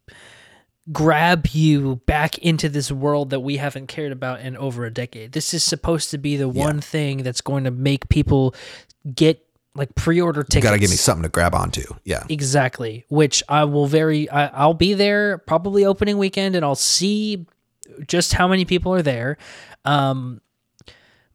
[0.93, 5.31] grab you back into this world that we haven't cared about in over a decade
[5.33, 8.55] this is supposed to be the one thing that's going to make people
[9.15, 11.85] get like pre-order tickets You got to give me something to grab onto.
[12.05, 12.25] Yeah.
[12.29, 17.47] exactly which i will very I, i'll be there probably opening weekend and i'll see
[18.07, 19.37] just how many people are there
[19.85, 20.41] um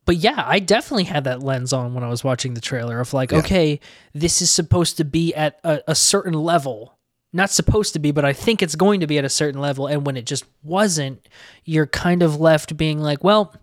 [0.06, 3.12] but yeah, I definitely had that lens on when I was watching the trailer of
[3.14, 3.80] like, okay,
[4.14, 6.98] this is supposed to be at a, a certain level.
[7.34, 9.88] Not supposed to be, but I think it's going to be at a certain level.
[9.88, 11.28] And when it just wasn't,
[11.66, 13.56] you're kind of left being like, well,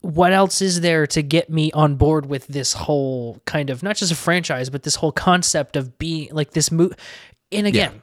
[0.00, 3.96] what else is there to get me on board with this whole kind of not
[3.96, 6.94] just a franchise, but this whole concept of being like this movie?
[7.50, 8.02] And again,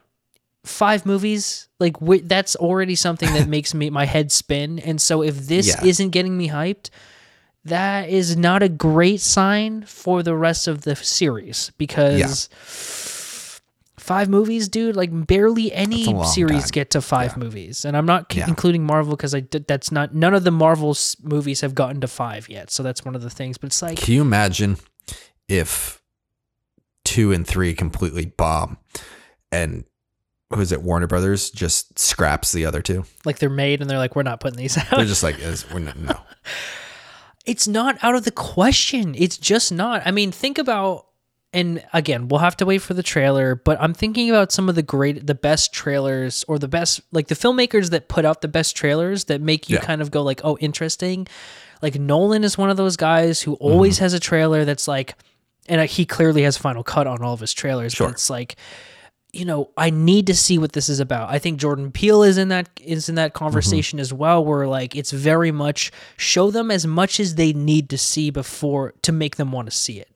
[0.63, 1.95] five movies like
[2.27, 5.85] that's already something that makes me my head spin and so if this Yeah.
[5.85, 6.89] isn't getting me hyped
[7.65, 12.19] that is not a great sign for the rest of the series because
[14.05, 16.69] five movies dude like barely any That's a long series time.
[16.73, 18.47] get to five movies and i'm not c- Yeah.
[18.47, 22.07] including marvel because i did that's not none of the marvel movies have gotten to
[22.07, 24.77] five yet so that's one of the things but it's like Can you imagine
[25.49, 26.01] if
[27.03, 28.77] two and three completely bomb
[29.51, 29.85] and
[30.53, 30.83] who is it?
[30.83, 33.03] Warner Brothers just scraps the other two.
[33.25, 35.37] like they're made and they're like we're not putting these out They're just like,
[35.73, 36.19] we're not, no.
[37.45, 39.15] it's not out of the question.
[39.17, 40.03] It's just not.
[40.05, 41.07] I mean, think about
[41.55, 44.75] and again, we'll have to wait for the trailer, but I'm thinking about some of
[44.75, 48.47] the great the best trailers or the best like the filmmakers that put out the
[48.47, 49.81] best trailers that make you Yeah.
[49.85, 51.27] kind of go like, "Oh, interesting."
[51.81, 54.03] Like Nolan is one of those guys who always Mm-hmm.
[54.05, 55.15] has a trailer that's like
[55.67, 58.07] and he clearly has final cut on all of his trailers, Sure.
[58.07, 58.55] but it's like
[59.33, 61.29] you know, I need to see what this is about.
[61.29, 63.37] I think Jordan Peele is in that is in that Mm-hmm.
[63.45, 67.89] conversation as well, where like it's very much show them as much as they need
[67.89, 70.09] to see before to make them want to see it.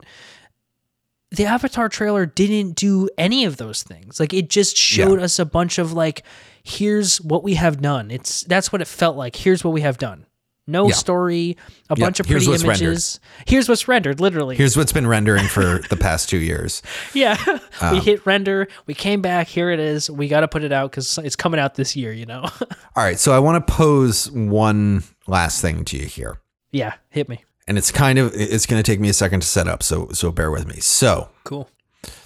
[1.32, 4.18] The Avatar trailer didn't do any of those things.
[4.18, 6.24] Like it just showed us a bunch of like,
[6.64, 8.10] here's what we have done.
[8.10, 9.36] It's that's what it felt like.
[9.36, 10.26] Here's what we have done.
[10.66, 10.94] No Yeah.
[10.94, 11.56] story,
[11.88, 12.86] a Yeah, bunch of here's pretty what's rendered.
[12.88, 13.20] images.
[13.46, 14.56] Here's what's rendered, literally.
[14.56, 16.82] Here's what's been rendering for the past two years.
[17.14, 17.36] Yeah.
[17.80, 18.68] Um, we hit render.
[18.86, 19.48] We came back.
[19.48, 20.10] Here it is.
[20.10, 22.42] We got to put it out because it's coming out this year, you know?
[22.94, 23.18] All right.
[23.18, 26.40] So I want to pose one last thing to you here.
[26.72, 26.94] yeah.
[27.08, 27.42] Hit me.
[27.70, 29.84] And it's kind of, it's going to take me a second to set up.
[29.84, 30.80] So, so bear with me.
[30.80, 31.70] So Cool.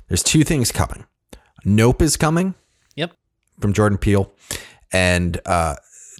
[0.09, 1.05] there's two things coming.
[1.67, 2.55] Nope is coming
[2.97, 3.13] Yep.
[3.61, 4.33] from Jordan Peele
[4.91, 5.75] and uh,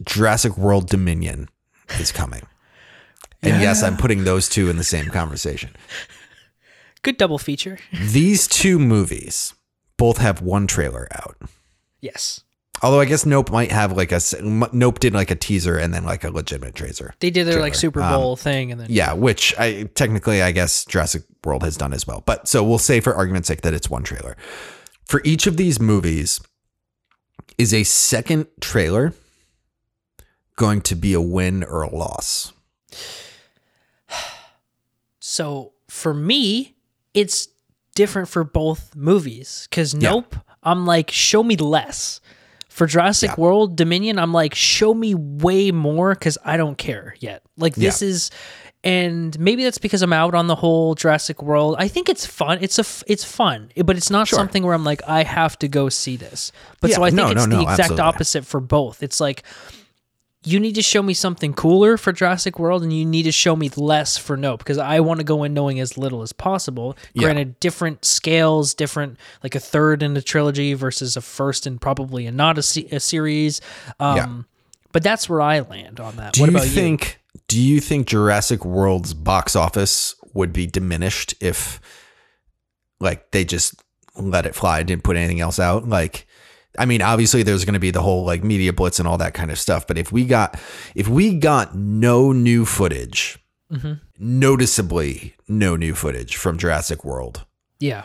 [0.05, 1.49] Jurassic World Dominion
[1.99, 2.43] is coming.
[3.43, 5.71] And yes, I'm putting those two in the same conversation.
[7.01, 7.79] Good double feature.
[7.99, 9.55] These two movies
[9.97, 11.39] both have one trailer out.
[12.03, 12.44] Yes.
[12.85, 16.05] Although I guess Nope might have like a Nope did like a teaser and then
[16.05, 17.15] like a legitimate trailer.
[17.19, 17.81] They did their like Trailer.
[17.81, 21.79] Super Um, Bowl thing and then Yeah, which I technically I guess Jurassic World has
[21.79, 22.23] done as well.
[22.27, 24.37] But so we'll say for argument's sake that it's one trailer.
[25.07, 26.41] For each of these movies,
[27.57, 29.15] is a second trailer
[30.57, 32.53] going to be a win or a loss?
[35.27, 36.77] So for me,
[37.15, 37.49] it's
[37.95, 40.11] different for both movies because Yeah.
[40.11, 42.21] Nope, I'm like, show me less.
[42.75, 43.35] For Jurassic Yeah.
[43.39, 47.43] World Dominion, I'm like, show me way more because I don't care yet.
[47.57, 48.33] Like this is,
[48.83, 51.77] and maybe that's because I'm out on the whole Jurassic World.
[51.79, 52.59] I think it's fun.
[52.61, 54.37] It's a it's fun, but it's not Sure.
[54.41, 56.51] something where I'm like, I have to go see this.
[56.81, 58.03] But Yeah, so I think no, it's no, the no, exact absolutely.
[58.03, 59.05] opposite for both.
[59.05, 59.45] It's like
[60.45, 63.57] you need to show me something cooler for Jurassic World, and you need to show
[63.57, 66.97] me less for Nope because I want to go in knowing as little as possible.
[67.15, 67.23] Yeah.
[67.23, 72.27] Granted, different scales, different like a third in a trilogy versus a first and probably
[72.27, 73.61] a not a, se- a series.
[73.99, 74.43] Um, Yeah.
[74.93, 76.35] But that's where I land on that.
[76.35, 77.19] Do what you about think
[77.49, 81.81] do you think Jurassic World's box office would be diminished if
[83.01, 83.75] like they just
[84.17, 85.89] let it fly, didn't put anything else out?
[85.89, 86.27] Like
[86.79, 89.35] I mean, obviously there's going to be the whole like media blitz and all that
[89.35, 90.59] kind of stuff, but if we got
[90.95, 93.39] if we got no new footage,
[93.73, 94.01] Mhm.
[94.19, 97.45] noticeably no new footage from Jurassic World.
[97.81, 98.05] Yeah.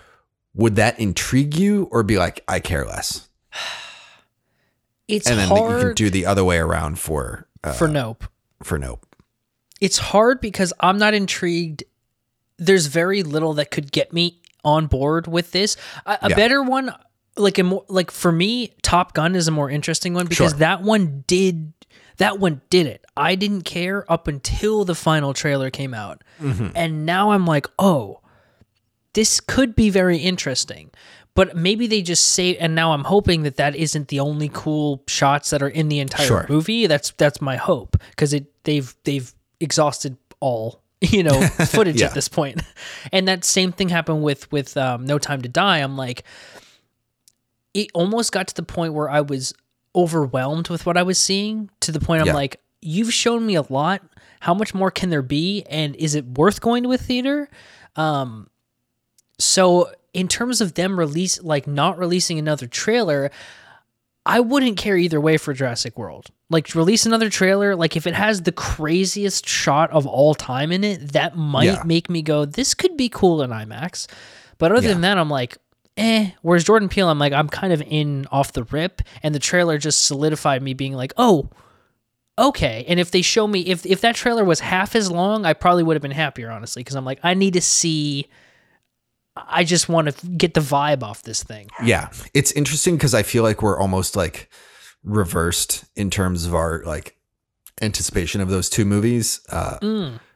[0.55, 3.29] would that intrigue you or be like I care less?
[5.07, 8.25] It's And then you can hard do the other way around for uh, for Nope.
[8.63, 9.05] for Nope.
[9.81, 11.83] it's hard because I'm not intrigued.
[12.57, 15.77] There's very little that could get me on board with this.
[16.05, 16.35] A, a Yeah.
[16.35, 16.93] better one,
[17.37, 20.59] like a more like for me, Top Gun is a more interesting one because Sure.
[20.59, 21.73] that one did
[22.17, 23.05] that one did it.
[23.15, 26.23] I didn't care up until the final trailer came out,
[26.75, 28.19] and now I'm like, oh,
[29.13, 30.91] this could be very interesting.
[31.35, 35.03] But maybe they just say, and now I'm hoping that that isn't the only cool
[35.07, 36.45] shots that are in the entire Sure.
[36.49, 36.87] movie.
[36.87, 42.07] That's that's my hope because it they've they've exhausted all you know footage Yeah.
[42.07, 42.57] at this point.
[42.57, 42.67] point,
[43.13, 45.77] and that same thing happened with with um, No Time to Die.
[45.77, 46.23] I'm like,
[47.73, 49.53] it almost got to the point where I was
[49.95, 52.33] overwhelmed with what I was seeing to the point I'm Yeah.
[52.33, 54.01] like, you've shown me a lot.
[54.39, 55.63] How much more can there be?
[55.69, 57.49] And is it worth going to a theater?
[57.95, 58.49] Um,
[59.37, 63.31] so in terms of them release like not releasing another trailer,
[64.25, 66.27] I wouldn't care either way for Jurassic World.
[66.49, 70.83] Like release another trailer, like if it has the craziest shot of all time in
[70.83, 71.83] it, that might Yeah.
[71.85, 74.07] make me go, this could be cool in IMAX.
[74.57, 74.93] But other Yeah.
[74.93, 75.57] than that, I'm like,
[75.99, 76.31] eh.
[76.41, 79.77] Whereas Jordan Peele, I'm like, I'm kind of in off the rip, and the trailer
[79.77, 81.49] just solidified me being like, oh,
[82.37, 82.85] okay.
[82.87, 85.83] And if they show me, if if that trailer was half as long, I probably
[85.83, 88.27] would have been happier, honestly, because I'm like, I need to see
[89.47, 91.69] I just want to get the vibe off this thing.
[91.83, 92.09] Yeah.
[92.33, 94.49] It's interesting because I feel like we're almost like
[95.03, 97.15] reversed in terms of our like
[97.81, 99.41] anticipation of those two movies.
[99.49, 99.77] Uh,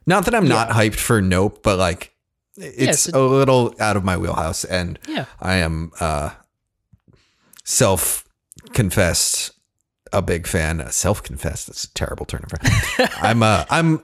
[0.05, 2.12] Not that I'm not hyped for Nope, but like
[2.57, 4.63] it's it's a little out of my wheelhouse.
[4.63, 5.25] And Yeah.
[5.41, 6.31] I am uh,
[7.63, 8.25] self
[8.73, 9.51] confessed
[10.11, 10.85] a big fan.
[10.91, 11.67] Self confessed.
[11.67, 13.09] That's a terrible turn of phrase.
[13.21, 14.03] I'm uh, I'm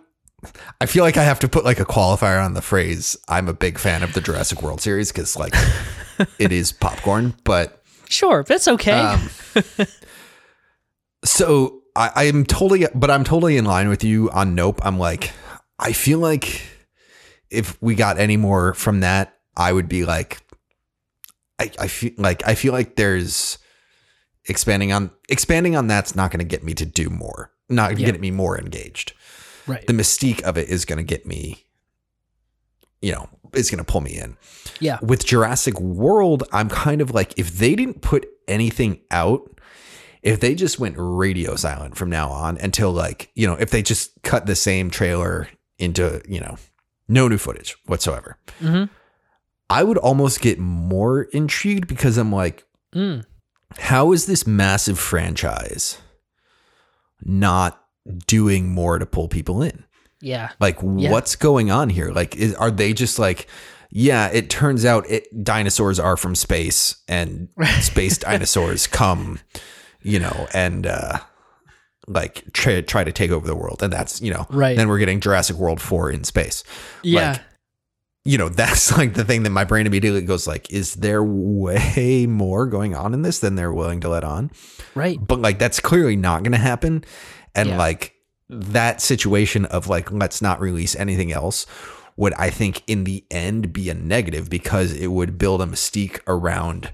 [0.82, 3.18] I feel like I have to put like a qualifier on the phrase.
[3.28, 5.54] I'm a big fan of the Jurassic World series because like
[6.40, 7.76] it is popcorn, but
[8.08, 9.00] Sure, that's okay.
[9.00, 9.30] um,
[11.24, 14.80] so I, I am totally, but I'm totally in line with you on Nope.
[14.84, 15.32] I'm like,
[15.78, 16.62] I feel like
[17.52, 20.40] if we got any more from that, I would be like,
[21.60, 23.58] I, I feel like I feel like there's
[24.46, 28.12] expanding on expanding on that's not going to get me to do more, not Yeah.
[28.12, 29.14] get me more engaged.
[29.68, 29.86] right.
[29.86, 31.66] The mystique of it is going to get me,
[33.02, 34.38] you know, it's going to pull me in
[34.80, 35.00] yeah.
[35.02, 39.60] with Jurassic World, I'm kind of like, if they didn't put anything out,
[40.22, 43.82] if they just went radio silent from now on until like, you know, if they
[43.82, 45.48] just cut the same trailer
[45.78, 46.58] into, you know,
[47.10, 48.90] no new footage whatsoever, Mhm.
[49.70, 52.64] I would almost get more intrigued because I'm like,
[52.96, 53.26] Mm.
[53.78, 55.98] how is this massive franchise
[57.24, 57.84] not
[58.28, 59.84] doing more to pull people in?
[60.22, 60.50] Yeah.
[60.60, 61.12] Like, Yeah.
[61.12, 62.12] what's going on here?
[62.12, 63.48] Like, is, are they just like,
[63.92, 67.50] yeah, it turns out it, dinosaurs are from space and
[67.82, 69.40] space dinosaurs come,
[70.02, 71.20] you know, and uh,
[72.10, 73.82] like try, try to take over the world.
[73.84, 74.76] And that's, you know, Right.
[74.76, 76.64] then we're getting Jurassic World 4 in space.
[77.04, 77.34] Yeah.
[77.34, 77.42] Like,
[78.26, 82.26] you know, that's like the thing that my brain immediately goes like, is there way
[82.28, 84.50] more going on in this than they're willing to let on?
[84.96, 85.20] right.
[85.26, 87.04] but like that's clearly not going to happen
[87.56, 87.78] and Yeah.
[87.78, 88.16] like
[88.50, 91.68] that situation of like let's not release anything else
[92.18, 96.20] would i think in the end be a negative because it would build a mystique
[96.26, 96.92] around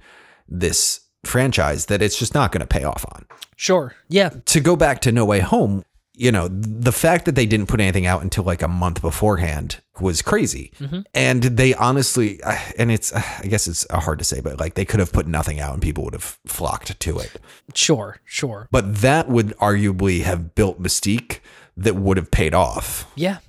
[0.50, 3.96] this franchise that it's just not going to pay off on Sure.
[4.10, 4.30] Yeah.
[4.46, 5.84] to go back to no way home
[6.18, 9.82] you know the fact that they didn't put anything out until like a month beforehand
[10.00, 11.02] was crazy mm-hmm.
[11.14, 14.58] and they honestly uh, and it's uh, i guess it's uh, hard to say but
[14.58, 17.34] like they could have put nothing out and people would have flocked to it
[17.74, 18.18] Sure.
[18.24, 18.68] Sure.
[18.72, 21.40] but that would arguably have built mystique
[21.76, 23.40] that would have paid off Yeah.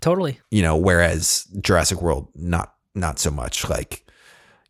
[0.00, 0.40] Totally.
[0.50, 4.04] you know whereas jurassic world not not so much like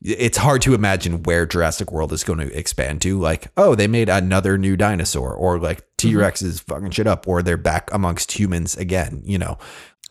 [0.03, 3.86] it's hard to imagine where jurassic world is going to expand to like oh they
[3.86, 8.32] made another new dinosaur or like t-rex is fucking shit up or they're back amongst
[8.32, 9.59] humans again you know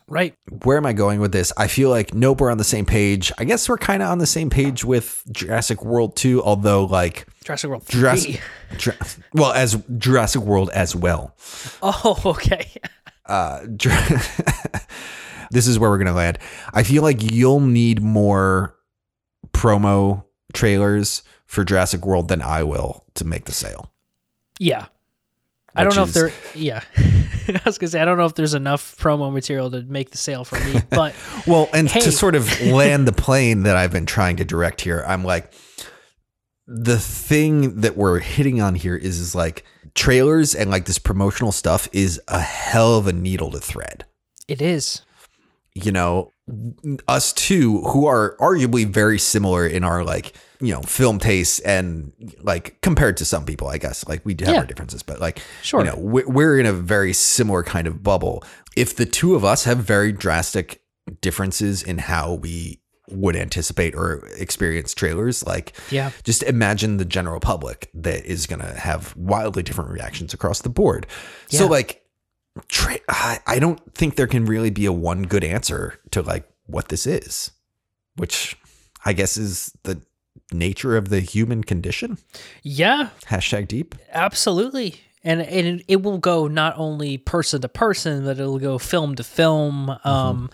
[0.06, 0.34] Right.
[0.64, 3.30] where am i going with this i feel like nope we're on the same page
[3.38, 7.26] i guess we're kind of on the same page with jurassic world 2 although like
[7.44, 7.84] Jurassic World.
[7.88, 8.78] Jurassic, 3.
[8.78, 8.96] Jura-
[9.34, 11.36] well as jurassic world as well
[11.82, 12.70] Oh, okay.
[13.26, 13.60] uh,
[15.50, 16.38] this is where we're gonna land.
[16.72, 18.74] I feel like you'll need more
[19.52, 23.92] promo trailers for Jurassic World than I will to make the sale.
[24.58, 24.86] Yeah.
[25.74, 26.32] I don't know if there.
[26.54, 26.82] Yeah.
[27.48, 30.16] I was gonna say I don't know if there's enough promo material to make the
[30.18, 31.14] sale for me, but
[31.46, 32.00] Well, and Hey.
[32.00, 35.52] to sort of land the plane that I've been trying to direct here, I'm like,
[36.66, 41.50] the thing that we're hitting on here is, is like trailers and like this promotional
[41.52, 44.04] stuff is a hell of a needle to thread.
[44.48, 45.02] it is.
[45.74, 46.30] you know,
[47.08, 52.12] us two who are arguably very similar in our like, you know, film tastes and
[52.42, 54.60] like compared to some people, I guess, like we do have Yeah.
[54.60, 55.80] our differences, but like, Sure.
[55.80, 58.42] you know, we- we're in a very similar kind of bubble.
[58.76, 60.82] If the two of us have very drastic
[61.20, 62.80] differences in how we
[63.10, 66.10] would anticipate or experience trailers, like, Yeah.
[66.22, 70.68] just imagine the general public that is going to have wildly different reactions across the
[70.68, 71.06] board.
[71.48, 71.99] So like
[72.68, 76.48] tra- I, I don't think there can really be a one good answer to like
[76.66, 77.50] what this is,
[78.16, 78.56] which
[79.04, 80.00] I guess is the
[80.52, 82.18] nature of the human condition.
[82.62, 83.10] Yeah.
[83.26, 83.94] Hashtag deep.
[84.12, 85.00] Absolutely.
[85.22, 89.24] And and it will go not only person to person, but it'll go film to
[89.24, 89.94] film.
[90.04, 90.48] Um,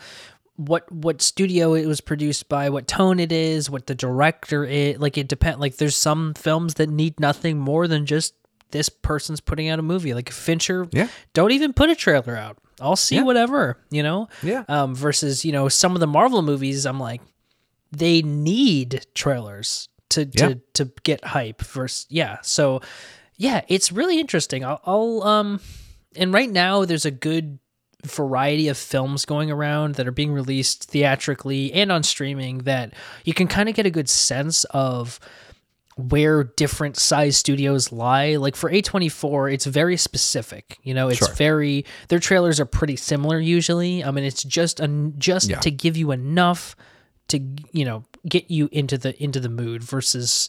[0.57, 4.99] what what studio it was produced by, what tone it is, what the director is.
[4.99, 5.61] Like it depend.
[5.61, 8.35] Like there's some films that need nothing more than just
[8.70, 10.14] this person's putting out a movie.
[10.14, 11.09] Like Fincher, Yeah.
[11.34, 12.59] don't even put a trailer out.
[12.80, 13.22] I'll see Yeah.
[13.22, 14.28] whatever you know.
[14.43, 14.64] Yeah.
[14.68, 17.20] Um, versus you know some of the Marvel movies, I'm like,
[17.93, 20.48] they need trailers to Yeah.
[20.48, 21.62] to to get hype.
[21.62, 22.80] Versus yeah, so
[23.36, 24.64] yeah, it's really interesting.
[24.64, 25.60] I'll, I'll um,
[26.16, 27.59] and right now there's a good
[28.05, 32.93] variety of films going around that are being released theatrically and on streaming that
[33.24, 35.18] you can kind of get a good sense of
[35.97, 38.36] where different size studios lie.
[38.36, 40.78] Like for A24, it's very specific.
[40.82, 41.35] You know, it's Sure.
[41.35, 44.05] very their trailers are pretty similar usually.
[44.05, 45.59] I mean, it's just an just Yeah.
[45.60, 46.77] to give you enough
[47.28, 47.40] to
[47.73, 50.48] you know get you into the into the mood versus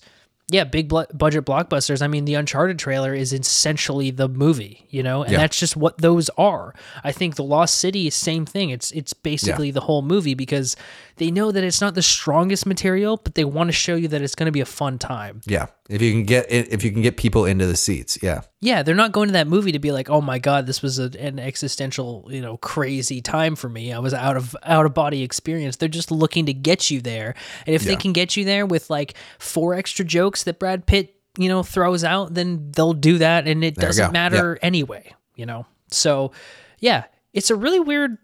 [0.52, 5.02] yeah big bl- budget blockbusters i mean the uncharted trailer is essentially the movie you
[5.03, 5.40] know and Yeah.
[5.40, 9.11] that's just what those are i think the lost city is same thing it's it's
[9.14, 10.76] basically the whole movie because
[11.18, 14.22] they know that it's not the strongest material but they want to show you that
[14.22, 15.41] it's going to be a fun time.
[15.45, 15.68] Yeah.
[15.89, 18.41] If you can get if you can get people into the seats, yeah.
[18.61, 20.99] yeah they're not going to that movie to be like oh my god this was
[20.99, 23.94] a, an existential you know crazy time for me.
[23.94, 25.77] I was out of out of body experience.
[25.77, 27.35] They're just looking to get you there.
[27.65, 31.15] And if they can get you there with like four extra jokes that brad pitt
[31.38, 35.45] you know throws out then they'll do that and it There doesn't matter anyway you
[35.45, 35.65] know?
[35.91, 36.31] So
[36.80, 38.18] yeah it's a really weird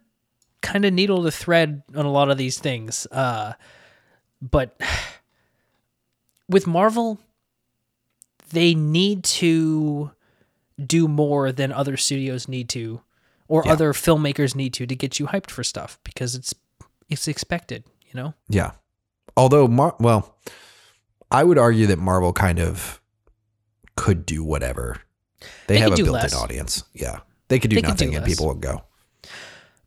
[0.63, 3.53] kind of needle to thread on a lot of these things uh
[4.41, 4.79] but
[6.49, 7.19] with marvel
[8.49, 10.11] they need to
[10.83, 13.01] do more than other studios need to
[13.47, 13.73] or Yeah.
[13.73, 16.53] other filmmakers need to to get you hyped for stuff because it's
[17.09, 18.71] it's expected you know Yeah.
[19.35, 20.37] Although Mar- well,
[21.31, 23.01] I would argue that Marvel kind of
[23.95, 25.01] could do whatever.
[25.65, 26.35] They, They have a built-in less.
[26.35, 26.83] audience.
[26.93, 27.19] Yeah.
[27.47, 28.31] They could do They could do nothing and less.
[28.31, 28.83] people would go.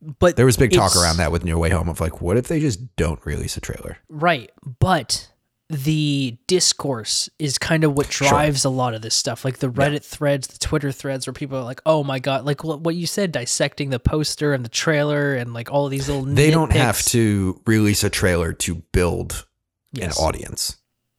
[0.00, 2.48] But There was big talk around that with No Way Home of like, what if
[2.48, 3.98] they just don't release a trailer?
[4.08, 5.30] right but
[5.68, 10.04] the discourse is kind of what drives a lot of this stuff like the reddit
[10.04, 13.32] threads the twitter threads where people are like oh my god like what you said
[13.32, 17.60] dissecting the poster and the trailer and like all these little They don't have to
[17.66, 19.44] release a trailer to build
[19.92, 20.16] yes.
[20.18, 20.76] an audience,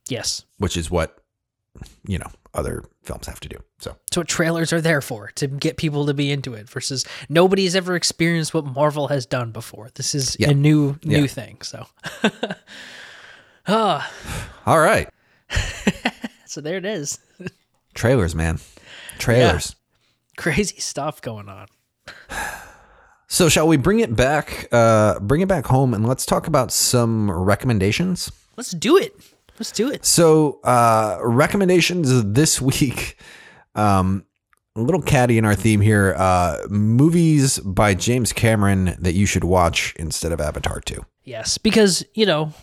[0.07, 0.45] yes.
[0.57, 1.17] Which is what
[2.07, 3.57] you know other films have to do.
[3.79, 7.05] So That's what trailers are there for, to get people to be into it versus
[7.29, 9.89] nobody's ever experienced what Marvel has done before.
[9.95, 10.49] This is Yeah.
[10.49, 11.27] a new new Yeah.
[11.27, 11.57] thing.
[11.61, 11.87] So
[13.67, 14.11] Ah,
[14.65, 15.09] all right,
[16.45, 17.19] so there it is.
[17.93, 18.59] trailers, man,
[19.19, 19.75] trailers.
[20.37, 21.67] Crazy stuff going on.
[23.29, 24.69] So shall we bring it back?
[24.71, 28.31] Uh, bring it back home, and let's talk about some recommendations.
[28.55, 29.13] Let's do it.
[29.59, 30.05] Let's do it.
[30.05, 33.17] So uh, recommendations this week.
[33.75, 34.25] Um,
[34.75, 36.13] a little catty in our theme here.
[36.17, 41.03] Uh, movies by James Cameron that you should watch instead of Avatar two.
[41.23, 42.53] Yes, because, you know,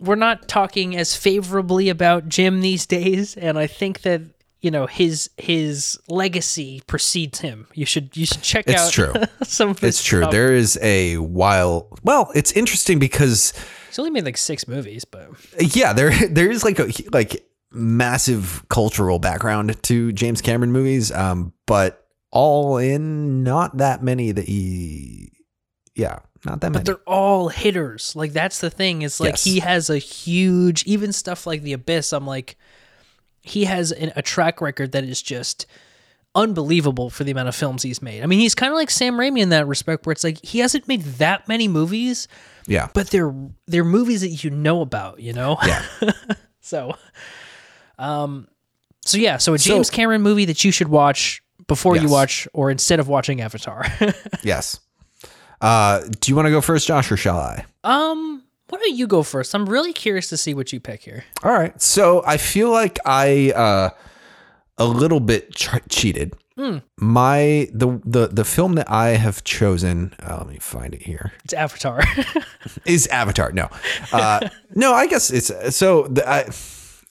[0.00, 4.22] we're not talking as favorably about Jim these days, and I think that
[4.60, 7.66] you know his his legacy precedes him.
[7.74, 9.12] You should you should check It's out true.
[9.42, 10.20] some of his It's true.
[10.20, 10.30] stuff.
[10.30, 11.88] There is a while.
[12.04, 13.52] Well, it's interesting because
[13.88, 18.64] He's only made like six movies, but yeah, there there is like a like massive
[18.68, 25.32] cultural background to James Cameron movies, um, but all in not that many that he,
[25.94, 26.72] yeah, not that but many.
[26.80, 28.14] But they're all hitters.
[28.14, 29.02] Like that's the thing.
[29.02, 29.44] It's like Yes.
[29.44, 32.12] he has a huge, even stuff like The Abyss.
[32.12, 32.56] I'm like,
[33.40, 35.66] he has an, a track record that is just
[36.34, 38.22] unbelievable for the amount of films he's made.
[38.22, 40.58] I mean, he's kind of like Sam Raimi in that respect, where it's like he
[40.60, 42.28] hasn't made that many movies,
[42.68, 43.34] Yeah, but they're
[43.66, 45.18] they're movies that you know about.
[45.20, 45.56] You know.
[45.66, 45.82] yeah.
[46.60, 46.94] so,
[47.98, 48.46] um,
[49.04, 52.46] so yeah, so a So- James Cameron movie that you should watch before you watch
[52.52, 53.84] or instead of watching Avatar.
[54.42, 54.78] yes.
[55.60, 57.64] Uh, do you want to go first, Josh, or shall I?
[57.84, 58.44] um.
[58.70, 59.54] Why don't you go first?
[59.54, 61.24] I'm really curious to see what you pick here.
[61.42, 61.80] All right.
[61.80, 63.88] So I feel like I uh
[64.76, 66.34] a little bit ch- cheated.
[66.96, 70.14] My the the the film that I have chosen.
[70.22, 71.32] Uh, let me find it here.
[71.44, 72.02] It's Avatar.
[72.84, 73.52] Is Avatar?
[73.52, 73.68] No,
[74.12, 74.92] uh, no.
[74.92, 76.08] I guess it's so.
[76.08, 76.48] The, I,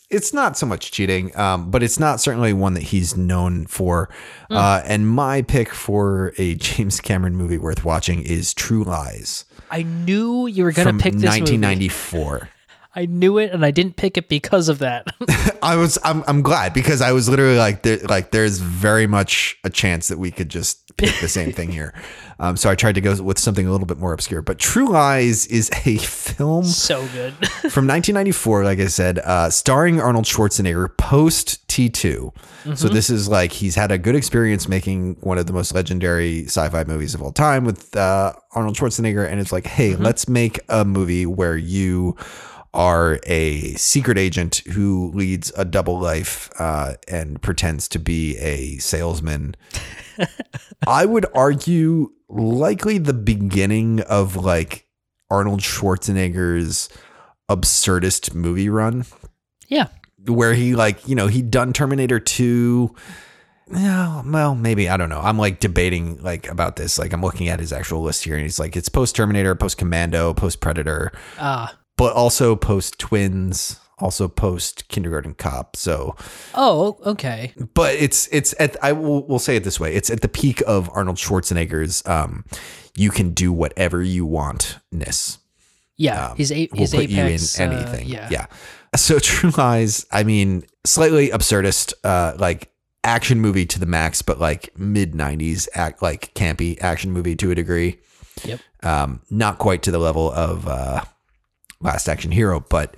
[0.09, 4.09] it's not so much cheating, um, but it's not certainly one that he's known for.
[4.49, 9.83] Uh, and my pick for a James Cameron movie worth watching is True Lies I
[9.83, 11.57] knew you were gonna pick this movie.
[11.57, 12.49] 1994.
[12.97, 15.05] I knew it, and I didn't pick it because of that.
[15.61, 19.55] I was I'm I'm glad because I was literally like there like there's very much
[19.63, 21.93] a chance that we could just pick the same thing here.
[22.39, 24.43] Um, so I tried to go with something a little bit more obscure.
[24.43, 27.33] But True Lies is a film so good.
[27.49, 32.31] from 1994, like I said, uh, starring Arnold Schwarzenegger post T2.
[32.77, 36.45] So this is like he's had a good experience making one of the most legendary
[36.45, 40.59] sci-fi movies of all time with uh, Arnold Schwarzenegger, and it's like, hey, let's make
[40.69, 42.15] a movie where you
[42.77, 48.77] are a secret agent who leads a double life uh, and pretends to be a
[48.77, 49.55] salesman.
[50.87, 54.87] I would argue likely the beginning of like
[55.29, 56.87] Arnold Schwarzenegger's
[57.49, 59.05] absurdist movie run
[59.67, 59.87] yeah,
[60.25, 62.93] where he like, you know, he'd done Terminator 2.
[63.73, 65.19] Yeah, well, maybe I don't know.
[65.19, 66.97] I'm like debating like about this.
[66.97, 69.77] Like I'm looking at his actual list here and he's like it's post Terminator, post
[69.77, 75.75] Commando, post Predator, ah, but also post Twins, also post Kindergarten Cop.
[75.75, 76.15] So
[76.55, 79.93] oh, okay, but it's it's at I will we'll say it this way.
[79.95, 82.45] It's at the peak of Arnold Schwarzenegger's um
[82.95, 85.39] you can do whatever you want ness.
[85.97, 87.57] Yeah, his a- his put apex.
[87.59, 88.07] you in uh, anything.
[88.07, 88.45] yeah, yeah.
[88.95, 92.71] So True Lies, I mean, slightly absurdist, uh, like
[93.03, 97.49] action movie to the max, but like mid '90s, act like campy action movie to
[97.49, 97.99] a degree.
[98.45, 98.59] Yep.
[98.83, 101.03] Um, not quite to the level of uh,
[101.81, 102.95] Last Action Hero, but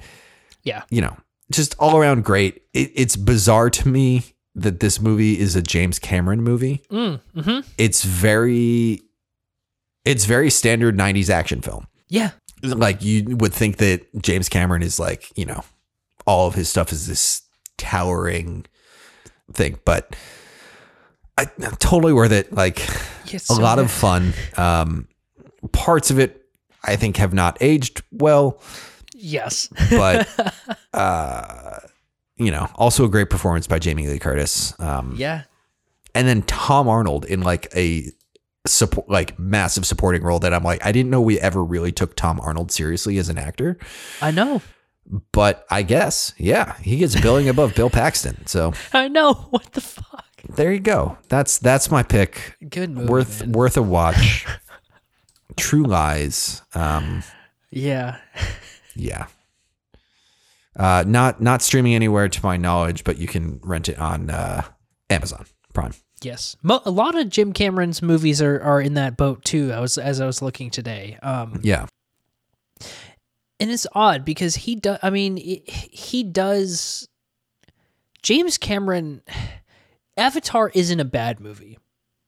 [0.63, 0.83] Yeah.
[0.89, 1.17] you know,
[1.51, 2.63] just all around great.
[2.73, 4.23] It, it's bizarre to me
[4.55, 6.81] that this movie is a James Cameron movie.
[6.91, 9.01] Mm, hmm It's very,
[10.05, 12.31] it's very standard '90s action film Yeah.
[12.63, 15.63] like you would think that James Cameron is like, you know,
[16.25, 17.41] all of his stuff is this
[17.77, 18.65] towering
[19.53, 20.15] thing, but
[21.37, 21.45] I
[21.79, 22.51] totally worth it.
[22.53, 22.85] Like
[23.31, 24.33] It's a lot of fun.
[24.57, 25.07] Um,
[25.71, 26.38] parts of it
[26.83, 28.61] I think have not aged well,
[29.13, 29.67] Yes.
[29.89, 30.27] but
[30.93, 31.79] uh,
[32.37, 34.77] you know, also a great performance by Jamie Lee Curtis.
[34.79, 35.43] Um, yeah.
[36.15, 38.11] and then Tom Arnold in like a
[38.67, 42.15] support like massive supporting role that I'm like I didn't know we ever really took
[42.15, 43.77] Tom Arnold seriously as an actor.
[44.21, 44.61] I know.
[45.31, 48.45] But I guess, yeah, he gets billing above Bill Paxton.
[48.45, 49.33] So I know.
[49.49, 50.25] What the fuck?
[50.55, 51.17] there you go.
[51.29, 52.55] That's that's my pick.
[52.69, 53.07] Good movie.
[53.09, 53.51] worth man.
[53.53, 54.45] worth a watch.
[55.59, 56.61] True Lies.
[56.73, 57.23] Um,
[57.71, 58.17] Yeah.
[58.95, 59.27] yeah.
[60.75, 64.61] Uh, not not streaming anywhere to my knowledge, but you can rent it on uh,
[65.09, 65.93] Amazon Prime.
[66.21, 66.55] Yes.
[66.61, 69.71] Mo- a lot of Jim Cameron's movies are, are in that boat too.
[69.73, 71.17] I was as I was looking today.
[71.21, 71.85] Um, Yeah,
[73.59, 74.99] and it's odd because he does.
[75.03, 77.07] I mean, it, he does.
[78.21, 79.21] James Cameron,
[80.17, 81.77] Avatar isn't a bad movie.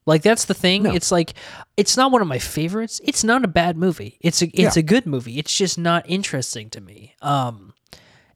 [0.06, 0.82] Like that's the thing.
[0.84, 0.92] No.
[0.92, 1.34] It's like
[1.76, 3.00] it's not one of my favorites.
[3.04, 4.18] It's not a bad movie.
[4.20, 4.80] It's a it's Yeah.
[4.80, 5.38] a good movie.
[5.38, 7.14] It's just not interesting to me.
[7.22, 7.72] Um,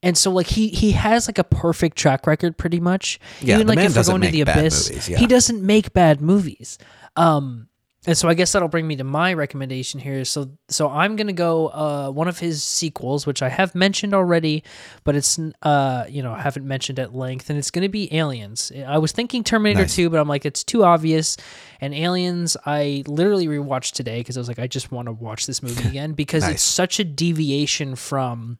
[0.03, 3.19] and so like he he has like a perfect track record pretty much.
[3.41, 5.19] Yeah, Even like man if we're doesn't going to make the bad abyss, movies, yeah.
[5.19, 6.79] he doesn't make bad movies.
[7.17, 7.69] Um,
[8.07, 10.25] and so I guess that'll bring me to my recommendation here.
[10.25, 14.63] So so I'm gonna go uh one of his sequels, which I have mentioned already,
[15.05, 18.71] but it's uh you know I haven't mentioned at length, and it's gonna be Aliens.
[18.87, 19.97] I was thinking Terminator Nice.
[19.97, 21.37] 2, but I'm like it's too obvious.
[21.81, 25.47] And Aliens, I literally rewatched today because I was like I just want to watch
[25.47, 26.55] this movie again because Nice.
[26.55, 28.59] it's such a deviation from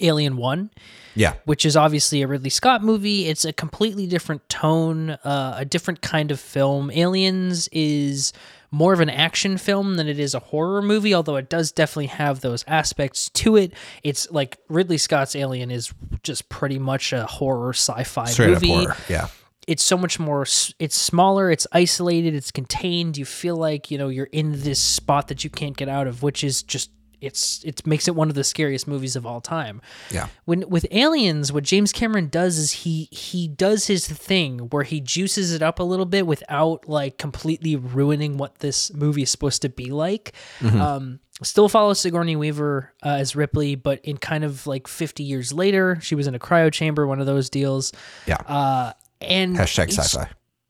[0.00, 0.70] Alien One
[1.14, 3.26] yeah, which is obviously a Ridley Scott movie.
[3.26, 6.90] It's a completely different tone, uh, a different kind of film.
[6.90, 8.32] Aliens is
[8.70, 12.06] more of an action film than it is a horror movie, although it does definitely
[12.06, 13.74] have those aspects to it.
[14.02, 15.92] It's like Ridley Scott's Alien is
[16.22, 18.96] just pretty much a horror sci-fi straight movie horror.
[19.08, 19.28] Yeah,
[19.68, 20.42] it's so much more
[20.78, 25.28] it's smaller it's isolated it's contained you feel like you know you're in this spot
[25.28, 26.90] that you can't get out of which is just
[27.22, 29.80] it's it makes it one of the scariest movies of all time.
[30.10, 34.82] Yeah, when with aliens what james cameron does is he he does his thing where
[34.84, 39.30] he juices it up a little bit without like completely ruining what this movie is
[39.30, 40.32] supposed to be like.
[40.62, 45.52] Um still follows sigourney weaver uh, as ripley but in kind of like 50 years
[45.52, 47.92] later she was in a cryo chamber one of those deals.
[48.26, 48.36] Yeah.
[48.46, 50.28] uh and Hashtag sci-fi.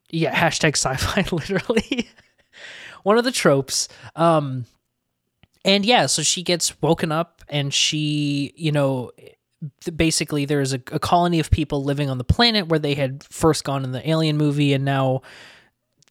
[0.09, 2.07] yeah hashtag sci-fi literally.
[3.03, 3.89] One of the tropes.
[4.15, 4.65] Um
[5.65, 9.11] and yeah so she gets woken up and she you know
[9.95, 13.63] basically there's a, a colony of people living on the planet where they had first
[13.63, 15.21] gone in the alien movie and now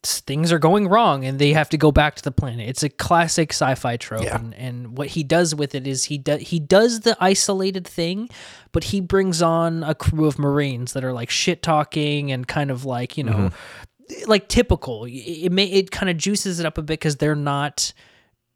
[0.04, 2.88] things are going wrong and they have to go back to the planet it's a
[2.88, 4.36] classic sci-fi trope Yeah.
[4.36, 8.28] and, and what he does with it is he does he does the isolated thing
[8.72, 12.70] but he brings on a crew of marines that are like shit talking and kind
[12.70, 14.30] of like you know mm-hmm.
[14.30, 15.04] like typical.
[15.04, 17.92] It, it may it kind of juices it up a bit because they're not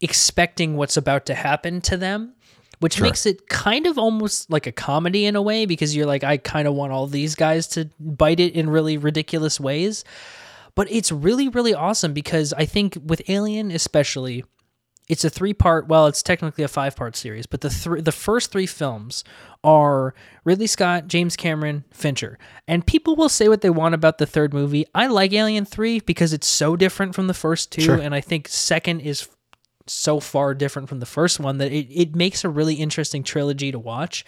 [0.01, 2.35] expecting what's about to happen to them,
[2.81, 6.25] which makes it kind of almost like a comedy in a way because you're like,
[6.25, 10.05] I kind of want all these guys to bite it in really ridiculous ways.
[10.75, 14.45] But it's really, really awesome because I think with Alien especially,
[15.09, 18.11] it's a three part well it's technically a five part series but the thr the
[18.11, 19.23] first three films
[19.63, 22.37] are ridley scott james cameron fincher
[22.67, 26.01] and people will say what they want about the third movie i like alien 3
[26.01, 28.01] because it's so different from the first two Sure.
[28.01, 29.29] and i think second is
[29.87, 33.71] so far different from the first one that it, it makes a really interesting trilogy
[33.73, 34.25] to watch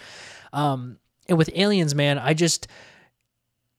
[0.53, 2.67] um and with aliens man i just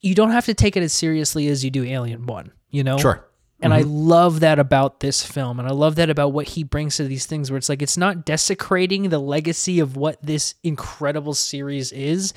[0.00, 2.98] you don't have to take it as seriously as you do alien 1 you know
[2.98, 3.24] Sure.
[3.60, 5.58] and I love that about this film.
[5.58, 7.98] And I love that about what he brings to these things where it's like, it's
[7.98, 12.32] not desecrating the legacy of what this incredible series is.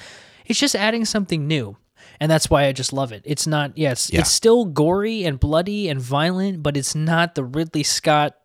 [0.46, 1.78] It's just adding something new.
[2.20, 3.22] And that's why I just love it.
[3.24, 4.20] It's not, yes, Yeah.
[4.20, 8.36] it's still gory and bloody and violent, but it's not the Ridley Scott,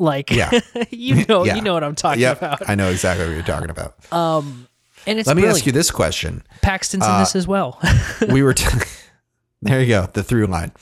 [0.00, 0.50] like, Yeah.
[0.90, 1.56] you know, Yeah.
[1.56, 2.68] you know what I'm talking Yeah, about.
[2.68, 3.94] I know exactly what you're talking about.
[4.12, 4.68] Um,
[5.06, 5.58] and it's Let me brilliant.
[5.58, 6.42] ask you this question.
[6.62, 7.80] Paxton's in uh, this as well.
[8.28, 8.66] We were t-
[9.62, 9.80] there.
[9.80, 10.06] You go.
[10.06, 10.72] The through line.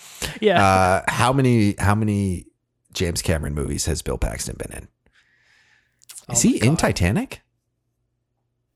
[0.41, 0.65] yeah.
[0.65, 2.47] Uh, how many how many
[2.93, 4.89] James Cameron movies has Bill Paxton been in?
[6.33, 7.43] Is he in Titanic?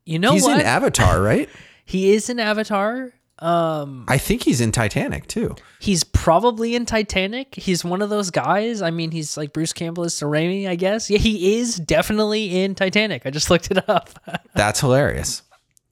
[0.04, 0.60] You know he's what?
[0.60, 1.48] in Avatar, right?
[1.84, 3.12] he is in Avatar.
[3.40, 5.54] Um, I think he's in Titanic too.
[5.80, 7.54] he's probably in Titanic.
[7.54, 8.82] He's one of those guys.
[8.82, 11.08] I mean, he's like Bruce Campbell is Sir Raimi, I guess.
[11.08, 13.24] Yeah, he is definitely in Titanic.
[13.24, 14.10] I just looked it up.
[14.54, 15.42] That's hilarious.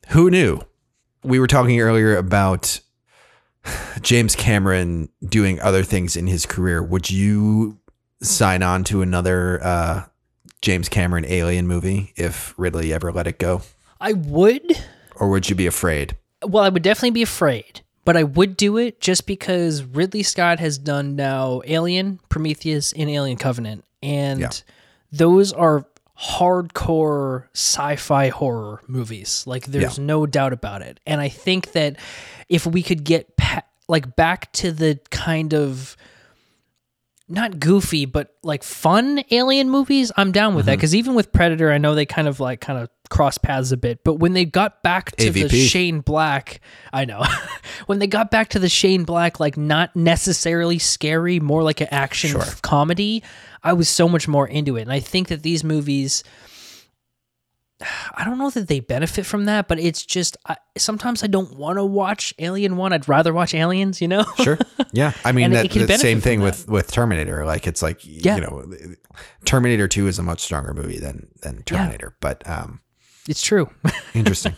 [0.08, 0.60] Who knew?
[1.22, 2.80] We were talking earlier about
[4.02, 6.82] James Cameron doing other things in his career.
[6.82, 7.78] Would you
[8.22, 10.04] sign on to another uh,
[10.60, 13.62] James Cameron alien movie if Ridley ever let it go?
[14.00, 14.76] I would.
[15.16, 16.16] Or would you be afraid?
[16.46, 20.60] Well, I would definitely be afraid, but I would do it just because Ridley Scott
[20.60, 24.50] has done now Alien, Prometheus, and Alien Covenant, and Yeah.
[25.12, 25.86] those are
[26.18, 29.44] hardcore sci-fi horror movies.
[29.46, 30.04] Like there's Yeah.
[30.04, 30.98] no doubt about it.
[31.06, 31.96] And I think that
[32.48, 35.96] if we could get pa- like back to the kind of
[37.28, 40.76] not goofy but like fun alien movies i'm down with that Mm-hmm.
[40.78, 43.76] because even with predator i know they kind of like kind of cross paths a
[43.76, 46.60] bit but when they got back to the shane black
[46.92, 47.22] i know
[47.86, 51.88] when they got back to the shane black like not necessarily scary more like an
[51.90, 52.44] action Sure.
[52.62, 53.22] comedy
[53.62, 56.22] i was so much more into it and i think that these movies
[57.80, 61.56] I don't know that they benefit from that, but it's just I, sometimes I don't
[61.56, 62.92] want to watch Alien One.
[62.92, 64.24] I'd rather watch Aliens, you know.
[64.42, 64.58] Sure.
[64.92, 65.12] Yeah.
[65.24, 67.44] I mean, that, the same thing with, with Terminator.
[67.46, 68.34] Like, it's like, Yeah.
[68.36, 68.64] you know,
[69.44, 72.16] Terminator 2 is a much stronger movie than, than Terminator.
[72.20, 72.80] But um,
[73.28, 73.70] It's true.
[74.14, 74.56] interesting.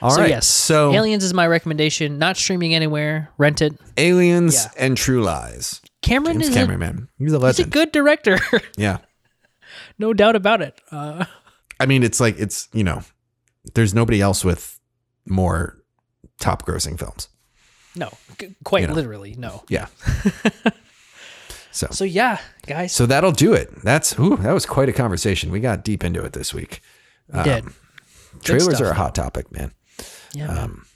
[0.00, 0.16] All right.
[0.16, 2.18] so yes, So, Aliens is my recommendation.
[2.18, 3.30] Not streaming anywhere.
[3.38, 3.74] Rent it.
[3.96, 4.70] Aliens Yeah.
[4.86, 5.80] and True Lies.
[6.02, 7.08] Cameron James is Cameron, a, man.
[7.18, 7.56] He's a legend.
[7.56, 8.38] he's a good director,
[8.76, 8.98] yeah.
[9.98, 10.78] no doubt about it.
[10.90, 11.24] Uh,
[11.80, 13.02] I mean, it's like, it's, you know,
[13.74, 14.78] there's nobody else with
[15.26, 15.76] more
[16.40, 17.28] top grossing films.
[17.96, 18.10] no,
[18.64, 18.94] quite You know.
[18.94, 19.64] literally no.
[19.68, 19.86] Yeah.
[21.70, 23.70] so, So yeah, guys, so that'll do it.
[23.82, 25.50] That's, ooh, that was quite a conversation.
[25.50, 26.80] We got deep into it this week.
[27.32, 27.64] we did.
[27.64, 27.74] Um,
[28.42, 29.72] trailers stuff, are a hot topic, man.
[30.32, 30.58] Yeah, man.
[30.58, 30.86] Um,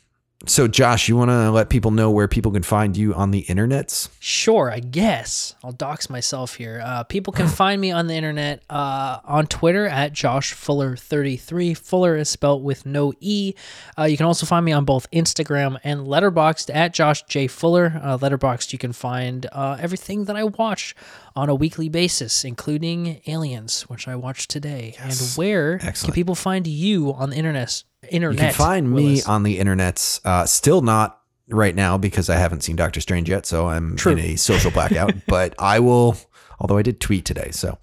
[0.47, 3.43] So, Josh, you want to let people know where people can find you on the
[3.47, 4.09] internets?
[4.21, 5.57] Sure, I guess.
[5.65, 6.81] I'll dox myself here.
[6.83, 11.77] Uh, people can find me on the internet uh, on Twitter at Josh Fuller33.
[11.77, 13.55] Fuller is spelled with no E.
[13.99, 17.49] Uh, you can also find me on both Instagram and Letterboxd at Josh J.
[17.49, 18.01] Fuller.
[18.01, 20.95] Uh, Letterboxd, you can find uh, everything that I watch
[21.35, 24.95] on a weekly basis, including Aliens, which I watched today.
[25.01, 27.83] And where can people find you on the internet?
[28.09, 28.39] Internet.
[28.39, 29.27] You can find Willis?
[29.27, 30.21] me on the internets.
[30.25, 34.13] Uh, still not right now because I haven't seen Doctor Strange yet, so I'm True.
[34.13, 35.15] in a social blackout.
[35.27, 36.17] but I will,
[36.61, 37.79] although I did tweet today, so.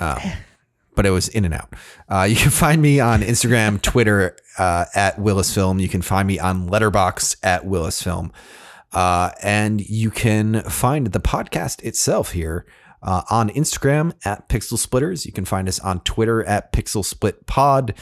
[0.00, 0.18] Um,
[0.94, 1.72] but it was in and out.
[2.08, 5.78] Uh, you can find me on Instagram, Twitter uh, at Willis Film.
[5.80, 8.32] You can find me on Letterboxd at Willis Film.
[8.92, 12.64] Uh, and you can find the podcast itself here
[13.02, 15.26] uh, on Instagram at Pixel Splitters.
[15.26, 17.94] You can find us on Twitter at Pixel Split Pod.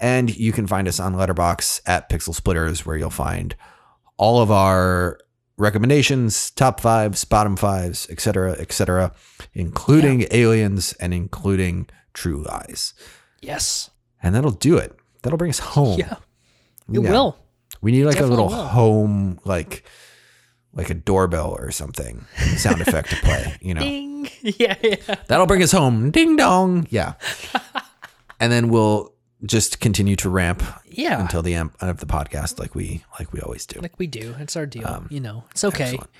[0.00, 3.54] And you can find us on Letterboxd at Pixel Splitters, where you'll find
[4.16, 5.18] all of our
[5.58, 9.12] recommendations, top fives, bottom fives, etc., etc.,
[9.52, 12.94] including aliens and including True Lies.
[13.42, 13.90] Yes.
[14.22, 14.96] And that'll do it.
[15.22, 15.98] That'll bring us home.
[15.98, 16.14] Yeah.
[16.92, 17.10] It Yeah.
[17.10, 17.36] will.
[17.82, 18.66] We need like a little will.
[18.68, 19.84] home, like
[20.72, 22.24] like a doorbell or something
[22.56, 23.56] sound effect to play.
[23.62, 24.28] You know, Ding.
[24.42, 24.96] Yeah, yeah.
[25.26, 26.10] that'll bring us home.
[26.10, 26.86] Ding dong.
[26.90, 27.14] Yeah.
[28.40, 29.12] and then we'll
[29.44, 31.20] just continue to ramp Yeah.
[31.20, 33.80] until the end of the podcast, like we like we always do.
[33.80, 34.34] like we do.
[34.38, 35.04] It's our deal.
[35.10, 35.84] you know, it's okay.
[35.84, 36.10] Um, excellent.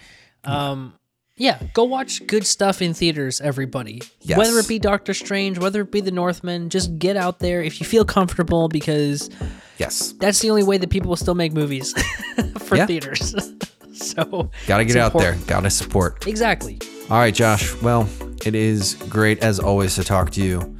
[0.44, 0.94] Um,
[1.36, 4.02] yeah, go watch good stuff in theaters, everybody.
[4.20, 4.36] Yes.
[4.38, 7.80] Whether it be Doctor Strange, whether it be The Northman, just get out there if
[7.80, 9.30] you feel comfortable because
[9.78, 10.12] Yes.
[10.20, 11.92] that's the only way that people will still make movies
[12.58, 12.84] for Yeah.
[12.86, 13.34] theaters.
[13.94, 15.36] so Got to get out there.
[15.46, 16.26] Got to support.
[16.26, 16.78] Exactly.
[17.08, 17.74] All right, Josh.
[17.80, 18.06] Well,
[18.44, 20.76] it is great as always to talk to you.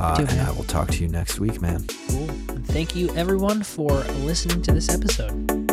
[0.00, 0.40] Uh, and.
[0.40, 1.84] I will talk to you next week, man.
[2.08, 2.30] Cool.
[2.30, 3.90] And thank you everyone for
[4.24, 5.67] listening to this episode.